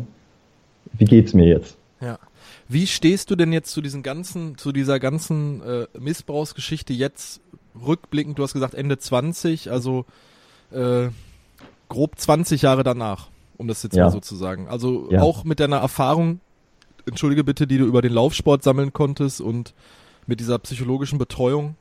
[0.97, 1.77] wie geht's mir jetzt?
[2.01, 2.17] Ja.
[2.69, 7.39] Wie stehst du denn jetzt zu diesen ganzen, zu dieser ganzen äh, Missbrauchsgeschichte jetzt
[7.85, 8.37] rückblickend?
[8.37, 10.05] Du hast gesagt Ende 20, also
[10.71, 11.07] äh,
[11.87, 14.05] grob 20 Jahre danach, um das jetzt Ja.
[14.05, 14.67] mal so zu sagen.
[14.67, 15.21] Also Ja.
[15.21, 16.41] auch mit deiner Erfahrung,
[17.05, 19.73] entschuldige bitte, die du über den Laufsport sammeln konntest und
[20.25, 21.75] mit dieser psychologischen Betreuung.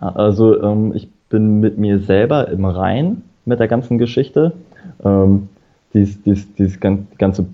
[0.00, 4.52] Ja, also ähm, ich bin mit mir selber im Rein mit der ganzen Geschichte.
[5.04, 5.48] Ähm,
[5.94, 7.46] dies, dies, dies gan- ganze,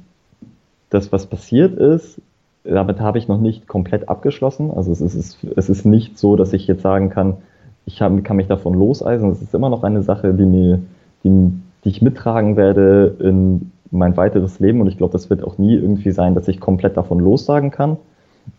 [0.91, 2.20] das, was passiert ist,
[2.64, 4.70] damit habe ich noch nicht komplett abgeschlossen.
[4.70, 7.39] Also es ist, es ist nicht so, dass ich jetzt sagen kann,
[7.84, 9.30] ich hab, kann mich davon loseisen.
[9.30, 10.80] Es ist immer noch eine Sache, die mir,
[11.22, 11.53] die,
[11.84, 14.80] die ich mittragen werde in mein weiteres Leben.
[14.80, 17.97] Und ich glaube, das wird auch nie irgendwie sein, dass ich komplett davon lossagen kann.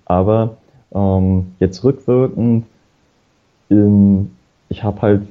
[0.06, 0.58] Aber
[0.94, 2.66] ähm, jetzt rückwirkend
[3.70, 4.32] ähm,
[4.70, 5.22] ich habe halt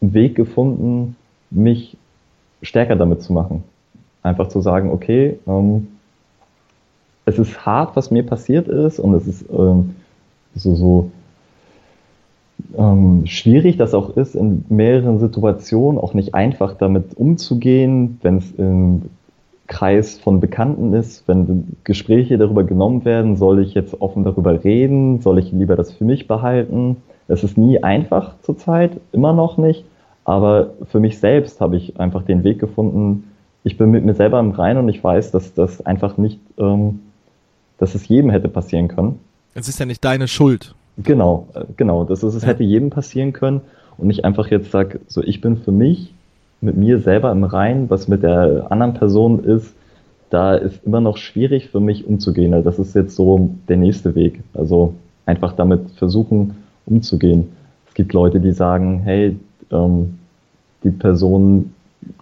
[0.00, 1.16] einen Weg gefunden,
[1.50, 1.96] mich
[2.62, 3.64] stärker damit zu machen.
[4.22, 5.88] Einfach zu sagen, okay, ähm,
[7.30, 9.94] es ist hart, was mir passiert ist und es ist ähm,
[10.54, 11.10] so, so
[12.76, 18.52] ähm, schwierig das auch ist, in mehreren Situationen auch nicht einfach damit umzugehen, wenn es
[18.52, 19.02] im
[19.66, 25.20] Kreis von Bekannten ist, wenn Gespräche darüber genommen werden, soll ich jetzt offen darüber reden,
[25.20, 26.96] soll ich lieber das für mich behalten?
[27.28, 29.84] Es ist nie einfach zurzeit, immer noch nicht,
[30.24, 33.24] aber für mich selbst habe ich einfach den Weg gefunden,
[33.62, 37.00] ich bin mit mir selber im Reinen und ich weiß, dass das einfach nicht, ähm,
[37.80, 39.18] dass es jedem hätte passieren können.
[39.54, 40.74] Es ist ja nicht deine Schuld.
[40.98, 42.04] Genau, äh, genau.
[42.04, 43.62] Das ist, es hätte jedem passieren können
[43.98, 46.14] und ich einfach jetzt sage, so ich bin für mich
[46.60, 49.74] mit mir selber im Reinen, was mit der anderen Person ist,
[50.28, 52.54] da ist immer noch schwierig für mich umzugehen.
[52.54, 54.40] Also das ist jetzt so der nächste Weg.
[54.54, 54.94] Also
[55.26, 56.54] einfach damit versuchen
[56.86, 57.48] umzugehen.
[57.88, 59.36] Es gibt Leute, die sagen, hey,
[59.72, 60.18] ähm,
[60.84, 61.72] die Person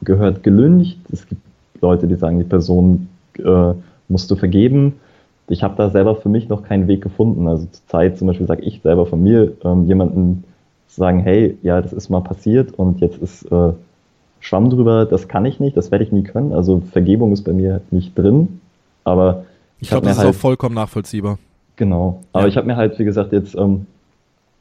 [0.03, 0.99] gehört gelüncht.
[1.13, 1.43] Es gibt
[1.81, 3.73] Leute, die sagen, die Person äh,
[4.09, 4.95] musst du vergeben.
[5.49, 7.49] Ich habe da selber für mich noch keinen Weg gefunden.
[7.49, 10.45] Also zur Zeit zum Beispiel sage ich selber von mir, ähm, jemanden
[10.89, 13.73] zu sagen, hey, ja, das ist mal passiert und jetzt ist äh,
[14.41, 16.53] Schwamm drüber, das kann ich nicht, das werde ich nie können.
[16.53, 18.61] Also Vergebung ist bei mir nicht drin.
[19.05, 19.45] Aber
[19.81, 21.39] Ich hab glaube, das ist halt- auch vollkommen nachvollziehbar.
[21.77, 22.21] Genau.
[22.33, 22.49] Aber Ja.
[22.49, 23.87] ich habe mir halt, wie gesagt, jetzt ähm,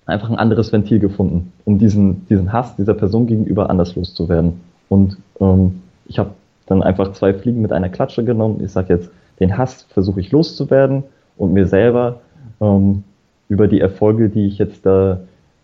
[0.06, 4.54] einfach ein anderes Ventil gefunden, um diesen, diesen Hass dieser Person gegenüber anders loszuwerden.
[4.90, 6.32] Und ähm, ich habe
[6.68, 8.62] dann einfach zwei Fliegen mit einer Klatsche genommen.
[8.64, 9.10] Ich sage jetzt,
[9.40, 11.04] den Hass versuche ich loszuwerden
[11.38, 12.22] und mir selber
[12.60, 13.04] ähm,
[13.50, 15.22] über die Erfolge, die ich jetzt da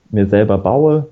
[0.09, 1.07] mir selber baue,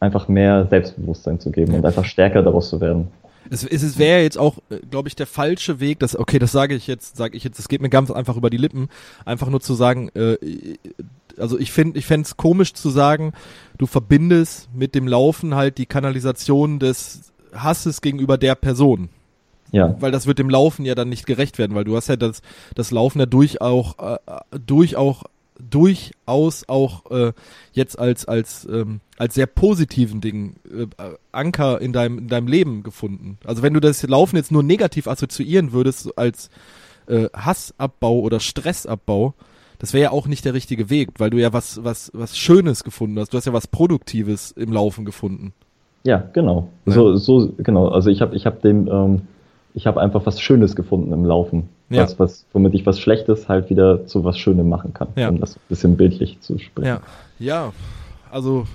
[0.00, 3.08] einfach mehr Selbstbewusstsein zu geben und einfach stärker daraus zu werden.
[3.48, 4.58] Es, es, es wäre jetzt auch,
[4.90, 7.68] glaube ich, der falsche Weg, das, okay, das sage ich jetzt, sage ich jetzt, es
[7.68, 8.88] geht mir ganz einfach über die Lippen,
[9.24, 10.36] einfach nur zu sagen, äh,
[11.38, 13.32] also ich finde, ich fände es komisch zu sagen,
[13.78, 19.10] du verbindest mit dem Laufen halt die Kanalisation des Hasses gegenüber der Person.
[19.72, 22.16] Ja, Weil das wird dem Laufen ja dann nicht gerecht werden, weil du hast ja
[22.16, 22.42] das,
[22.74, 24.18] das Laufen ja durch auch, äh,
[24.64, 25.24] durch auch,
[25.58, 27.32] durchaus auch äh,
[27.72, 30.86] jetzt als als ähm, als sehr positiven Ding äh,
[31.32, 33.38] Anker in deinem in deinem Leben gefunden.
[33.44, 36.50] Also wenn du das Laufen jetzt nur negativ assoziieren würdest als
[37.06, 39.34] äh, Hassabbau oder Stressabbau,
[39.78, 42.84] das wäre ja auch nicht der richtige Weg, weil du ja was was was Schönes
[42.84, 43.32] gefunden hast.
[43.32, 45.52] Du hast ja was Produktives im Laufen gefunden.
[46.04, 46.68] Ja, genau.
[46.86, 46.92] Ja.
[46.92, 47.88] So, so, genau.
[47.88, 49.22] Also ich habe ich hab dem, ähm,
[49.76, 51.68] ich habe einfach was Schönes gefunden im Laufen.
[51.90, 52.02] Ja.
[52.02, 55.08] Was, was, womit ich was Schlechtes halt wieder zu was Schönem machen kann.
[55.16, 55.28] Ja.
[55.28, 56.88] Um das ein bisschen bildlich zu sprechen.
[56.88, 57.00] Ja,
[57.38, 57.72] ja,
[58.30, 58.66] also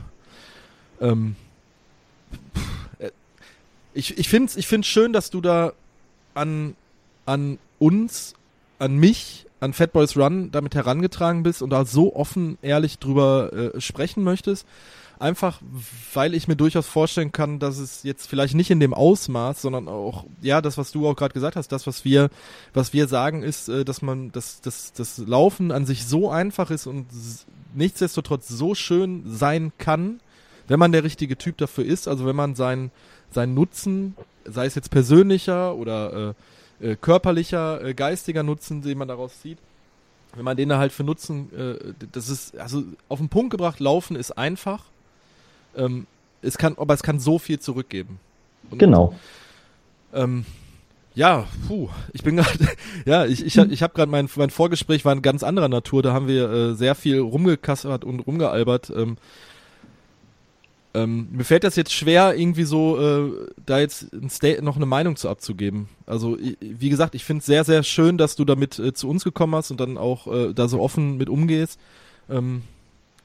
[1.01, 1.35] ähm,
[2.99, 3.09] äh,
[3.95, 5.73] ich, ich finde es ich find's schön, dass du da
[6.35, 6.75] an,
[7.25, 8.35] an uns,
[8.77, 13.73] an mich an Fat Boys Run damit herangetragen bist und da so offen, ehrlich drüber
[13.73, 14.67] äh, sprechen möchtest.
[15.21, 15.61] Einfach,
[16.15, 19.87] weil ich mir durchaus vorstellen kann, dass es jetzt vielleicht nicht in dem Ausmaß, sondern
[19.87, 22.31] auch, ja, das, was du auch gerade gesagt hast, das, was wir,
[22.73, 26.71] was wir sagen, ist, äh, dass man, dass, dass das Laufen an sich so einfach
[26.71, 27.05] ist und
[27.75, 30.21] nichtsdestotrotz so schön sein kann,
[30.67, 32.89] wenn man der richtige Typ dafür ist, also wenn man seinen,
[33.29, 34.15] seinen Nutzen,
[34.45, 36.33] sei es jetzt persönlicher oder
[36.81, 39.59] äh, äh, körperlicher, äh, geistiger Nutzen, den man daraus sieht,
[40.35, 43.79] wenn man den da halt für Nutzen, äh, das ist, also auf den Punkt gebracht,
[43.79, 44.85] Laufen ist einfach,
[45.75, 46.07] ähm,
[46.41, 48.19] es kann, aber es kann so viel zurückgeben.
[48.69, 49.13] Und, genau.
[50.13, 50.45] Ähm,
[51.13, 52.69] ja, puh, ich bin gerade,
[53.05, 56.13] ja, ich, ich, ich habe gerade mein, mein Vorgespräch war in ganz anderer Natur, da
[56.13, 58.91] haben wir äh, sehr viel rumgekassert und rumgealbert.
[58.95, 59.17] Ähm,
[60.93, 63.31] ähm, mir fällt das jetzt schwer, irgendwie so, äh,
[63.65, 65.87] da jetzt ein State noch eine Meinung zu abzugeben.
[66.05, 69.23] Also, wie gesagt, ich finde es sehr, sehr schön, dass du damit äh, zu uns
[69.23, 71.79] gekommen hast und dann auch äh, da so offen mit umgehst.
[72.29, 72.63] Ähm,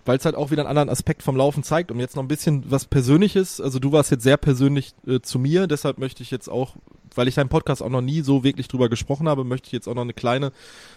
[0.06, 1.90] weil es halt auch wieder einen anderen Aspekt vom Laufen zeigt.
[1.90, 5.38] Um jetzt noch ein bisschen was Persönliches, also du warst jetzt sehr persönlich äh, zu
[5.38, 6.76] mir, deshalb möchte ich jetzt auch,
[7.14, 9.88] weil ich deinen Podcast auch noch nie so wirklich drüber gesprochen habe, möchte ich jetzt
[9.88, 10.52] auch noch eine kleine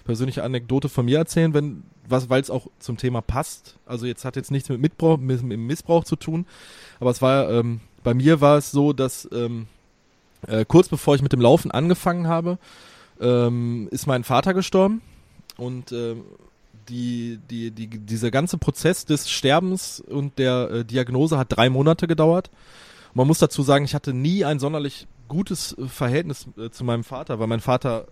[0.06, 3.77] persönliche Anekdote von mir erzählen, wenn was, weil es auch zum Thema passt.
[3.86, 6.45] Also jetzt hat jetzt nichts mit, Mitbrauch, mit, mit Missbrauch zu tun,
[6.99, 9.68] aber es war ähm, bei mir war es so, dass ähm,
[10.48, 12.57] äh, kurz bevor ich mit dem Laufen angefangen habe,
[13.19, 15.02] ähm, ist mein Vater gestorben
[15.57, 16.15] und äh,
[16.90, 22.07] die, die, die, dieser ganze Prozess des Sterbens und der äh, Diagnose hat drei Monate
[22.07, 22.49] gedauert.
[23.10, 26.84] Und man muss dazu sagen, ich hatte nie ein sonderlich gutes äh, Verhältnis äh, zu
[26.84, 28.07] meinem Vater, weil mein Vater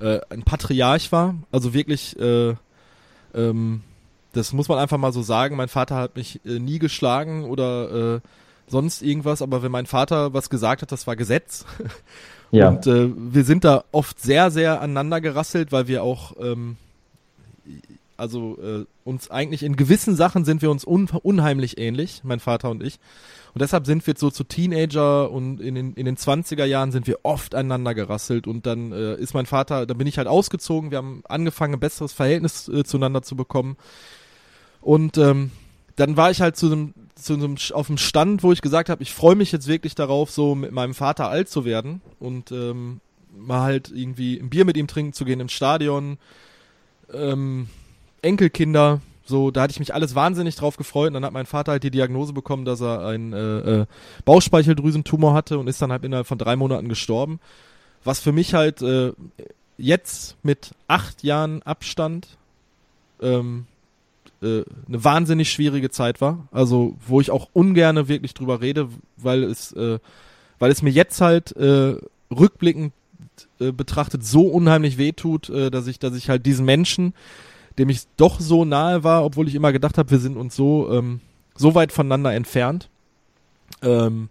[0.00, 1.36] ähm, äh, ein Patriarch war.
[1.52, 2.54] Also wirklich, äh,
[3.34, 3.82] ähm,
[4.32, 5.56] das muss man einfach mal so sagen.
[5.56, 8.20] Mein Vater hat mich äh, nie geschlagen oder
[8.66, 11.66] sonst irgendwas, aber wenn mein Vater was gesagt hat, das war Gesetz.
[12.50, 12.68] Ja.
[12.68, 16.76] Und äh, wir sind da oft sehr, sehr aneinander gerasselt, weil wir auch ähm,
[18.16, 22.70] also äh, uns eigentlich in gewissen Sachen sind wir uns un unheimlich ähnlich, mein Vater
[22.70, 22.98] und ich.
[23.54, 27.06] Und deshalb sind wir so zu Teenager und in den, in den 20er Jahren sind
[27.06, 30.90] wir oft aneinander gerasselt und dann äh, ist mein Vater, dann bin ich halt ausgezogen,
[30.90, 33.76] wir haben angefangen, ein besseres Verhältnis äh, zueinander zu bekommen.
[34.80, 35.50] Und ähm,
[35.96, 39.02] dann war ich halt zu einem, zu einem auf dem Stand, wo ich gesagt habe,
[39.02, 43.00] ich freue mich jetzt wirklich darauf, so mit meinem Vater alt zu werden und ähm,
[43.36, 46.18] mal halt irgendwie ein Bier mit ihm trinken zu gehen im Stadion.
[47.12, 47.68] Ähm,
[48.22, 51.08] Enkelkinder, so, da hatte ich mich alles wahnsinnig drauf gefreut.
[51.08, 53.86] Und dann hat mein Vater halt die Diagnose bekommen, dass er einen äh, äh,
[54.24, 57.40] Bauchspeicheldrüsentumor hatte und ist dann halt innerhalb von drei Monaten gestorben.
[58.04, 59.12] Was für mich halt äh,
[59.78, 62.36] jetzt mit acht Jahren Abstand
[63.22, 63.66] ähm,
[64.42, 66.46] äh, eine wahnsinnig schwierige Zeit war.
[66.52, 69.98] Also, wo ich auch ungerne wirklich drüber rede, weil es, äh,
[70.58, 71.96] weil es mir jetzt halt äh,
[72.30, 72.92] rückblickend
[73.60, 77.14] äh, betrachtet so unheimlich wehtut, äh, dass ich, dass ich halt diesen Menschen,
[77.78, 80.90] dem ich doch so nahe war, obwohl ich immer gedacht habe, wir sind uns so,
[80.92, 81.20] ähm,
[81.56, 82.88] so weit voneinander entfernt.
[83.82, 84.28] Ähm,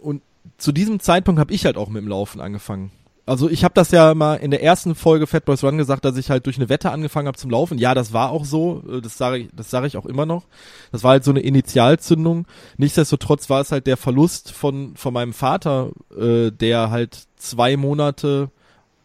[0.00, 0.22] und
[0.58, 2.90] zu diesem Zeitpunkt habe ich halt auch mit dem Laufen angefangen.
[3.24, 6.16] Also ich habe das ja mal in der ersten Folge Fat Boys Run gesagt, dass
[6.16, 7.78] ich halt durch eine Wette angefangen habe zum Laufen.
[7.78, 8.82] Ja, das war auch so.
[8.90, 10.44] Äh, das sage ich, das sage ich auch immer noch.
[10.90, 12.46] Das war halt so eine Initialzündung.
[12.78, 18.50] Nichtsdestotrotz war es halt der Verlust von von meinem Vater, äh, der halt zwei Monate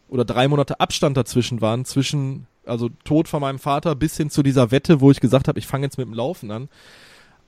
[0.08, 4.42] oder drei Monate Abstand dazwischen waren zwischen also Tod von meinem Vater bis hin zu
[4.42, 6.68] dieser Wette, wo ich gesagt habe, ich fange jetzt mit dem Laufen an.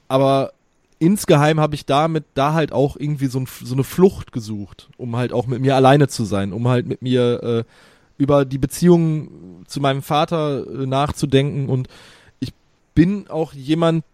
[0.09, 0.53] Aber
[0.99, 5.17] insgeheim habe ich damit da halt auch irgendwie so, ein, so, eine Flucht gesucht, um
[5.17, 7.65] halt auch mit mir alleine zu sein, um halt mit mir äh,
[8.19, 11.89] über die Beziehung zu meinem Vater äh, nachzudenken und
[12.41, 12.53] ich
[12.95, 14.05] bin auch jemand,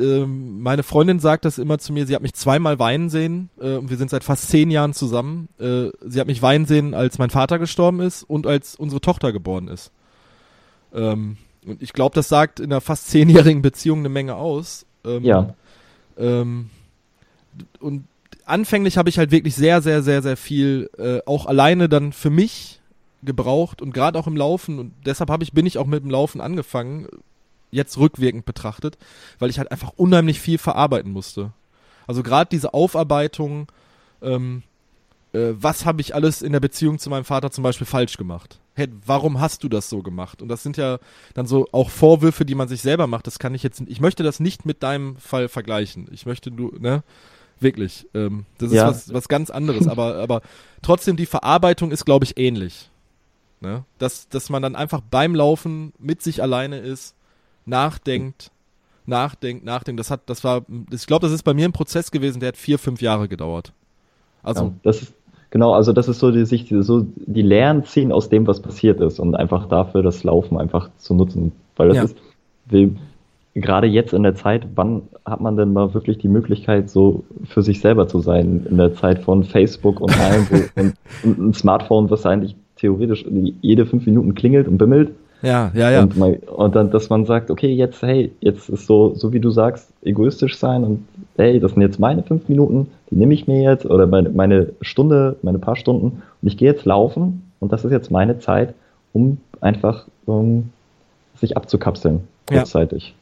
[0.00, 3.76] äh, meine Freundin sagt das immer zu mir, sie hat mich zweimal weinen sehen äh,
[3.76, 5.48] und wir sind seit fast zehn Jahren zusammen.
[5.58, 9.32] Äh, sie hat mich weinen sehen, als mein Vater gestorben ist und als unsere Tochter
[9.32, 9.92] geboren ist.
[10.94, 11.36] Ähm,
[11.66, 14.86] und ich glaube, das sagt in einer fast zehnjährigen Beziehung eine Menge aus.
[15.04, 15.54] Ähm, ja.
[16.16, 16.70] Ähm,
[17.80, 18.04] und
[18.44, 22.30] anfänglich habe ich halt wirklich sehr, sehr, sehr, sehr viel äh, auch alleine dann für
[22.30, 22.80] mich
[23.22, 26.10] gebraucht und gerade auch im Laufen und deshalb habe ich bin ich auch mit dem
[26.10, 27.06] Laufen angefangen
[27.70, 28.98] jetzt rückwirkend betrachtet
[29.38, 31.52] weil ich halt einfach unheimlich viel verarbeiten musste
[32.06, 33.70] also gerade diese Aufarbeitung
[34.22, 34.62] ähm,
[35.32, 38.60] äh, was habe ich alles in der Beziehung zu meinem Vater zum Beispiel falsch gemacht
[38.80, 40.42] hey, warum hast du das so gemacht?
[40.42, 40.98] Und das sind ja
[41.34, 43.26] dann so auch Vorwürfe, die man sich selber macht.
[43.26, 46.08] Das kann ich jetzt, ich möchte das nicht mit deinem Fall vergleichen.
[46.12, 47.02] Ich möchte du, ne,
[47.60, 48.06] wirklich.
[48.14, 48.88] Ähm, das ist ja.
[48.88, 49.86] was, was ganz anderes.
[49.86, 50.40] aber, aber
[50.82, 52.90] trotzdem die Verarbeitung ist, glaube ich, ähnlich.
[53.60, 53.84] Ne?
[53.98, 57.14] Dass, dass man dann einfach beim Laufen mit sich alleine ist,
[57.70, 58.50] nachdenkt,
[59.06, 59.98] nachdenkt, nachdenkt.
[59.98, 62.56] Das hat, das war, ich glaube, das ist bei mir ein Prozess gewesen, der hat
[62.56, 63.72] vier, fünf Jahre gedauert.
[64.42, 64.64] Also.
[64.64, 65.12] Ja, das ist
[65.50, 69.00] Genau, also das ist so die Sicht, so die Lehren ziehen aus dem, was passiert
[69.00, 71.52] ist und einfach dafür das Laufen einfach zu nutzen.
[71.76, 72.02] Weil das Ja.
[72.04, 72.16] ist,
[72.66, 72.90] wir,
[73.54, 77.62] gerade jetzt in der Zeit, wann hat man denn mal wirklich die Möglichkeit, so für
[77.62, 78.64] sich selber zu sein?
[78.70, 80.94] In der Zeit von Facebook und allem, und,
[81.24, 83.26] und ein Smartphone, was eigentlich theoretisch
[83.60, 85.10] jede fünf Minuten klingelt und bimmelt.
[85.42, 86.02] Ja, ja, ja.
[86.02, 89.40] Und, man, und dann, dass man sagt, okay, jetzt, hey, jetzt ist so, so wie
[89.40, 93.46] du sagst, egoistisch sein und hey, das sind jetzt meine fünf Minuten, die nehme ich
[93.46, 97.72] mir jetzt oder meine, meine Stunde, meine paar Stunden und ich gehe jetzt laufen und
[97.72, 98.74] das ist jetzt meine Zeit,
[99.12, 100.70] um einfach um,
[101.40, 102.58] sich abzukapseln, Ja.
[102.58, 103.14] kurzzeitig.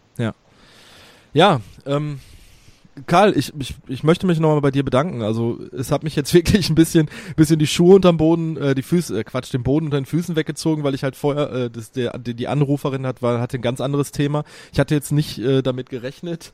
[1.34, 2.20] Ja, ähm,
[3.06, 5.22] Karl, ich, ich, ich möchte mich nochmal bei dir bedanken.
[5.22, 8.82] Also es hat mich jetzt wirklich ein bisschen, bisschen die Schuhe unterm Boden, äh, die
[8.82, 11.92] Füße, äh, Quatsch, den Boden unter den Füßen weggezogen, weil ich halt vorher, äh, das,
[11.92, 14.44] der, die, Anruferin hat, war, hatte ein ganz anderes Thema.
[14.72, 16.52] Ich hatte jetzt nicht äh, damit gerechnet.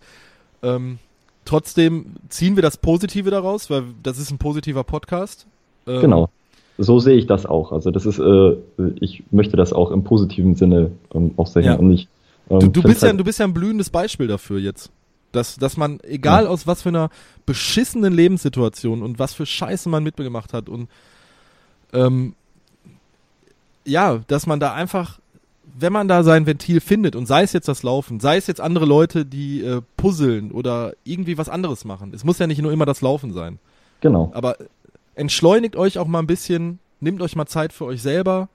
[0.63, 0.99] Ähm,
[1.45, 5.47] trotzdem ziehen wir das Positive daraus, weil das ist ein positiver Podcast.
[5.87, 6.31] Ähm, Genau.
[6.77, 7.71] So sehe ich das auch.
[7.71, 8.57] Also das ist, äh,
[9.01, 11.75] ich möchte das auch im positiven Sinne ähm, auch sehen Ja.
[11.77, 12.09] und nicht.
[12.51, 14.91] Ähm, Du, du, bist ja, halt- du bist ja ein blühendes Beispiel dafür jetzt.
[15.35, 17.11] Dass, dass man, egal aus was für einer
[17.47, 20.89] beschissenen Lebenssituation und was für Scheiße man mitgemacht hat und
[21.93, 22.35] ähm,
[23.85, 25.19] ja, dass man da einfach,
[25.79, 28.61] wenn man da sein Ventil findet und sei es jetzt das Laufen, sei es jetzt
[28.61, 32.13] andere Leute, die äh, puzzeln oder irgendwie was anderes machen.
[32.15, 33.59] Es muss ja nicht nur immer das Laufen sein.
[34.01, 34.31] Genau.
[34.35, 34.57] Aber
[35.15, 38.49] entschleunigt euch auch mal ein bisschen, nehmt euch mal Zeit für euch selber,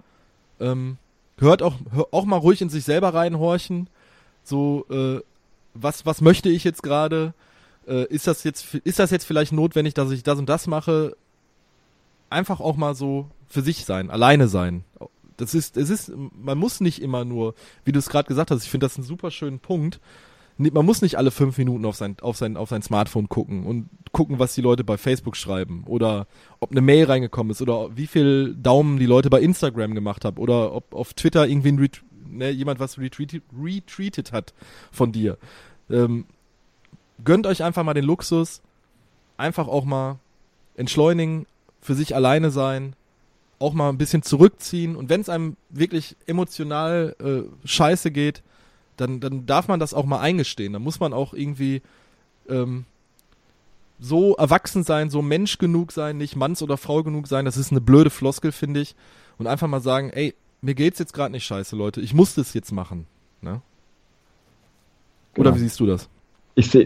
[0.59, 0.97] ähm,
[1.37, 3.87] hört auch, hör auch mal ruhig in sich selber reinhorchen.
[4.43, 5.19] So, äh,
[5.81, 7.33] was, was möchte ich jetzt gerade?
[7.87, 11.15] Äh, ist das jetzt, ist das jetzt vielleicht notwendig, dass ich das und das mache?
[12.29, 14.83] Einfach auch mal so für sich sein, alleine sein.
[15.37, 18.63] Das ist, es ist, man muss nicht immer nur, wie du es gerade gesagt hast,
[18.63, 19.99] ich finde das einen super schönen Punkt.
[20.57, 23.89] Man muss nicht alle fünf Minuten auf sein, auf sein, auf sein Smartphone gucken und
[24.11, 26.27] gucken, was die Leute bei Facebook schreiben oder
[26.59, 30.37] ob eine Mail reingekommen ist oder wie viel Daumen die Leute bei Instagram gemacht haben
[30.37, 34.53] oder ob auf Twitter irgendwie ein Ret ne, jemand was retweetet, retweetet hat
[34.91, 35.37] von dir.
[35.89, 36.25] Ähm,
[37.23, 38.61] gönnt euch einfach mal den Luxus,
[39.37, 40.19] einfach auch mal
[40.75, 41.45] entschleunigen,
[41.81, 42.93] für sich alleine sein,
[43.57, 48.41] auch mal ein bisschen zurückziehen und wenn es einem wirklich emotional äh, scheiße geht,
[48.97, 50.73] dann, dann darf man das auch mal eingestehen.
[50.73, 51.81] Dann muss man auch irgendwie
[52.49, 52.85] ähm,
[53.99, 57.45] so erwachsen sein, so Mensch genug sein, nicht Manns oder Frau genug sein.
[57.45, 58.95] Das ist eine blöde Floskel, finde ich.
[59.37, 62.01] Und einfach mal sagen, ey, mir geht's jetzt gerade nicht scheiße, Leute.
[62.01, 63.07] Ich muss das jetzt machen.
[63.41, 63.61] Ne?
[65.37, 65.55] Oder Genau.
[65.55, 66.09] wie siehst du das?
[66.55, 66.85] Ich sehe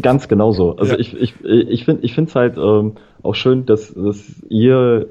[0.00, 0.76] ganz genauso.
[0.76, 0.98] Also Ja.
[0.98, 2.92] ich, ich, ich finde ich finde es halt ähm,
[3.22, 5.06] auch schön, dass, dass ihr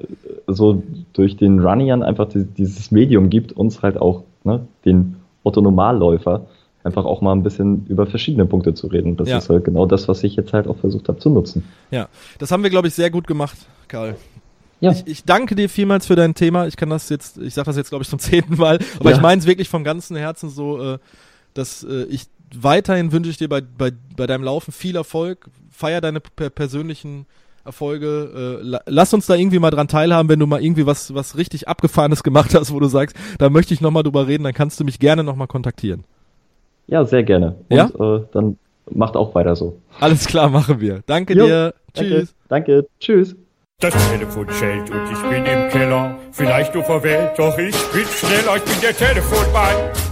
[0.46, 0.82] so
[1.14, 6.46] durch den Runnian einfach die, dieses Medium gibt, uns halt auch, ne, den Otto Normalläufer,
[6.84, 9.16] einfach auch mal ein bisschen über verschiedene Punkte zu reden.
[9.16, 9.38] Das Ja.
[9.38, 11.64] ist halt genau das, was ich jetzt halt auch versucht habe zu nutzen.
[11.90, 13.56] Ja, das haben wir, glaube ich, sehr gut gemacht,
[13.88, 14.16] Karl.
[14.80, 14.90] Ja.
[14.90, 16.66] Ich, ich danke dir vielmals für dein Thema.
[16.66, 19.16] Ich kann das jetzt, ich sage das jetzt, glaube ich, zum zehnten Mal, aber Ja.
[19.16, 20.98] ich meine es wirklich vom ganzen Herzen so, äh,
[21.54, 22.24] dass äh, ich
[22.60, 25.46] weiterhin wünsche ich dir bei, bei, bei deinem Laufen viel Erfolg.
[25.70, 27.26] Feier deine per persönlichen
[27.64, 28.58] Erfolge.
[28.60, 31.36] Äh, la lass uns da irgendwie mal dran teilhaben, wenn du mal irgendwie was, was
[31.36, 34.78] richtig Abgefahrenes gemacht hast, wo du sagst, da möchte ich nochmal drüber reden, dann kannst
[34.80, 36.04] du mich gerne nochmal kontaktieren.
[36.88, 37.56] Ja, sehr gerne.
[37.68, 37.86] Und Ja?
[37.86, 38.58] äh, dann
[38.90, 39.78] macht auch weiter so.
[40.00, 41.02] Alles klar, machen wir.
[41.06, 41.74] Danke Jo, dir.
[41.94, 42.34] Danke, Tschüss.
[42.48, 43.36] danke, tschüss.
[43.80, 46.16] Das Telefon schellt und ich bin im Keller.
[46.32, 50.11] Vielleicht nur verwählt, doch ich bin schneller, ich bin der Telefonmann.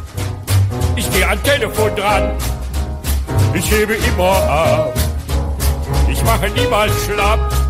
[1.01, 2.32] Ich geh an Telefon dran.
[3.55, 4.93] Ich hebe immer ab.
[6.12, 7.70] Ich mache niemals schlapp.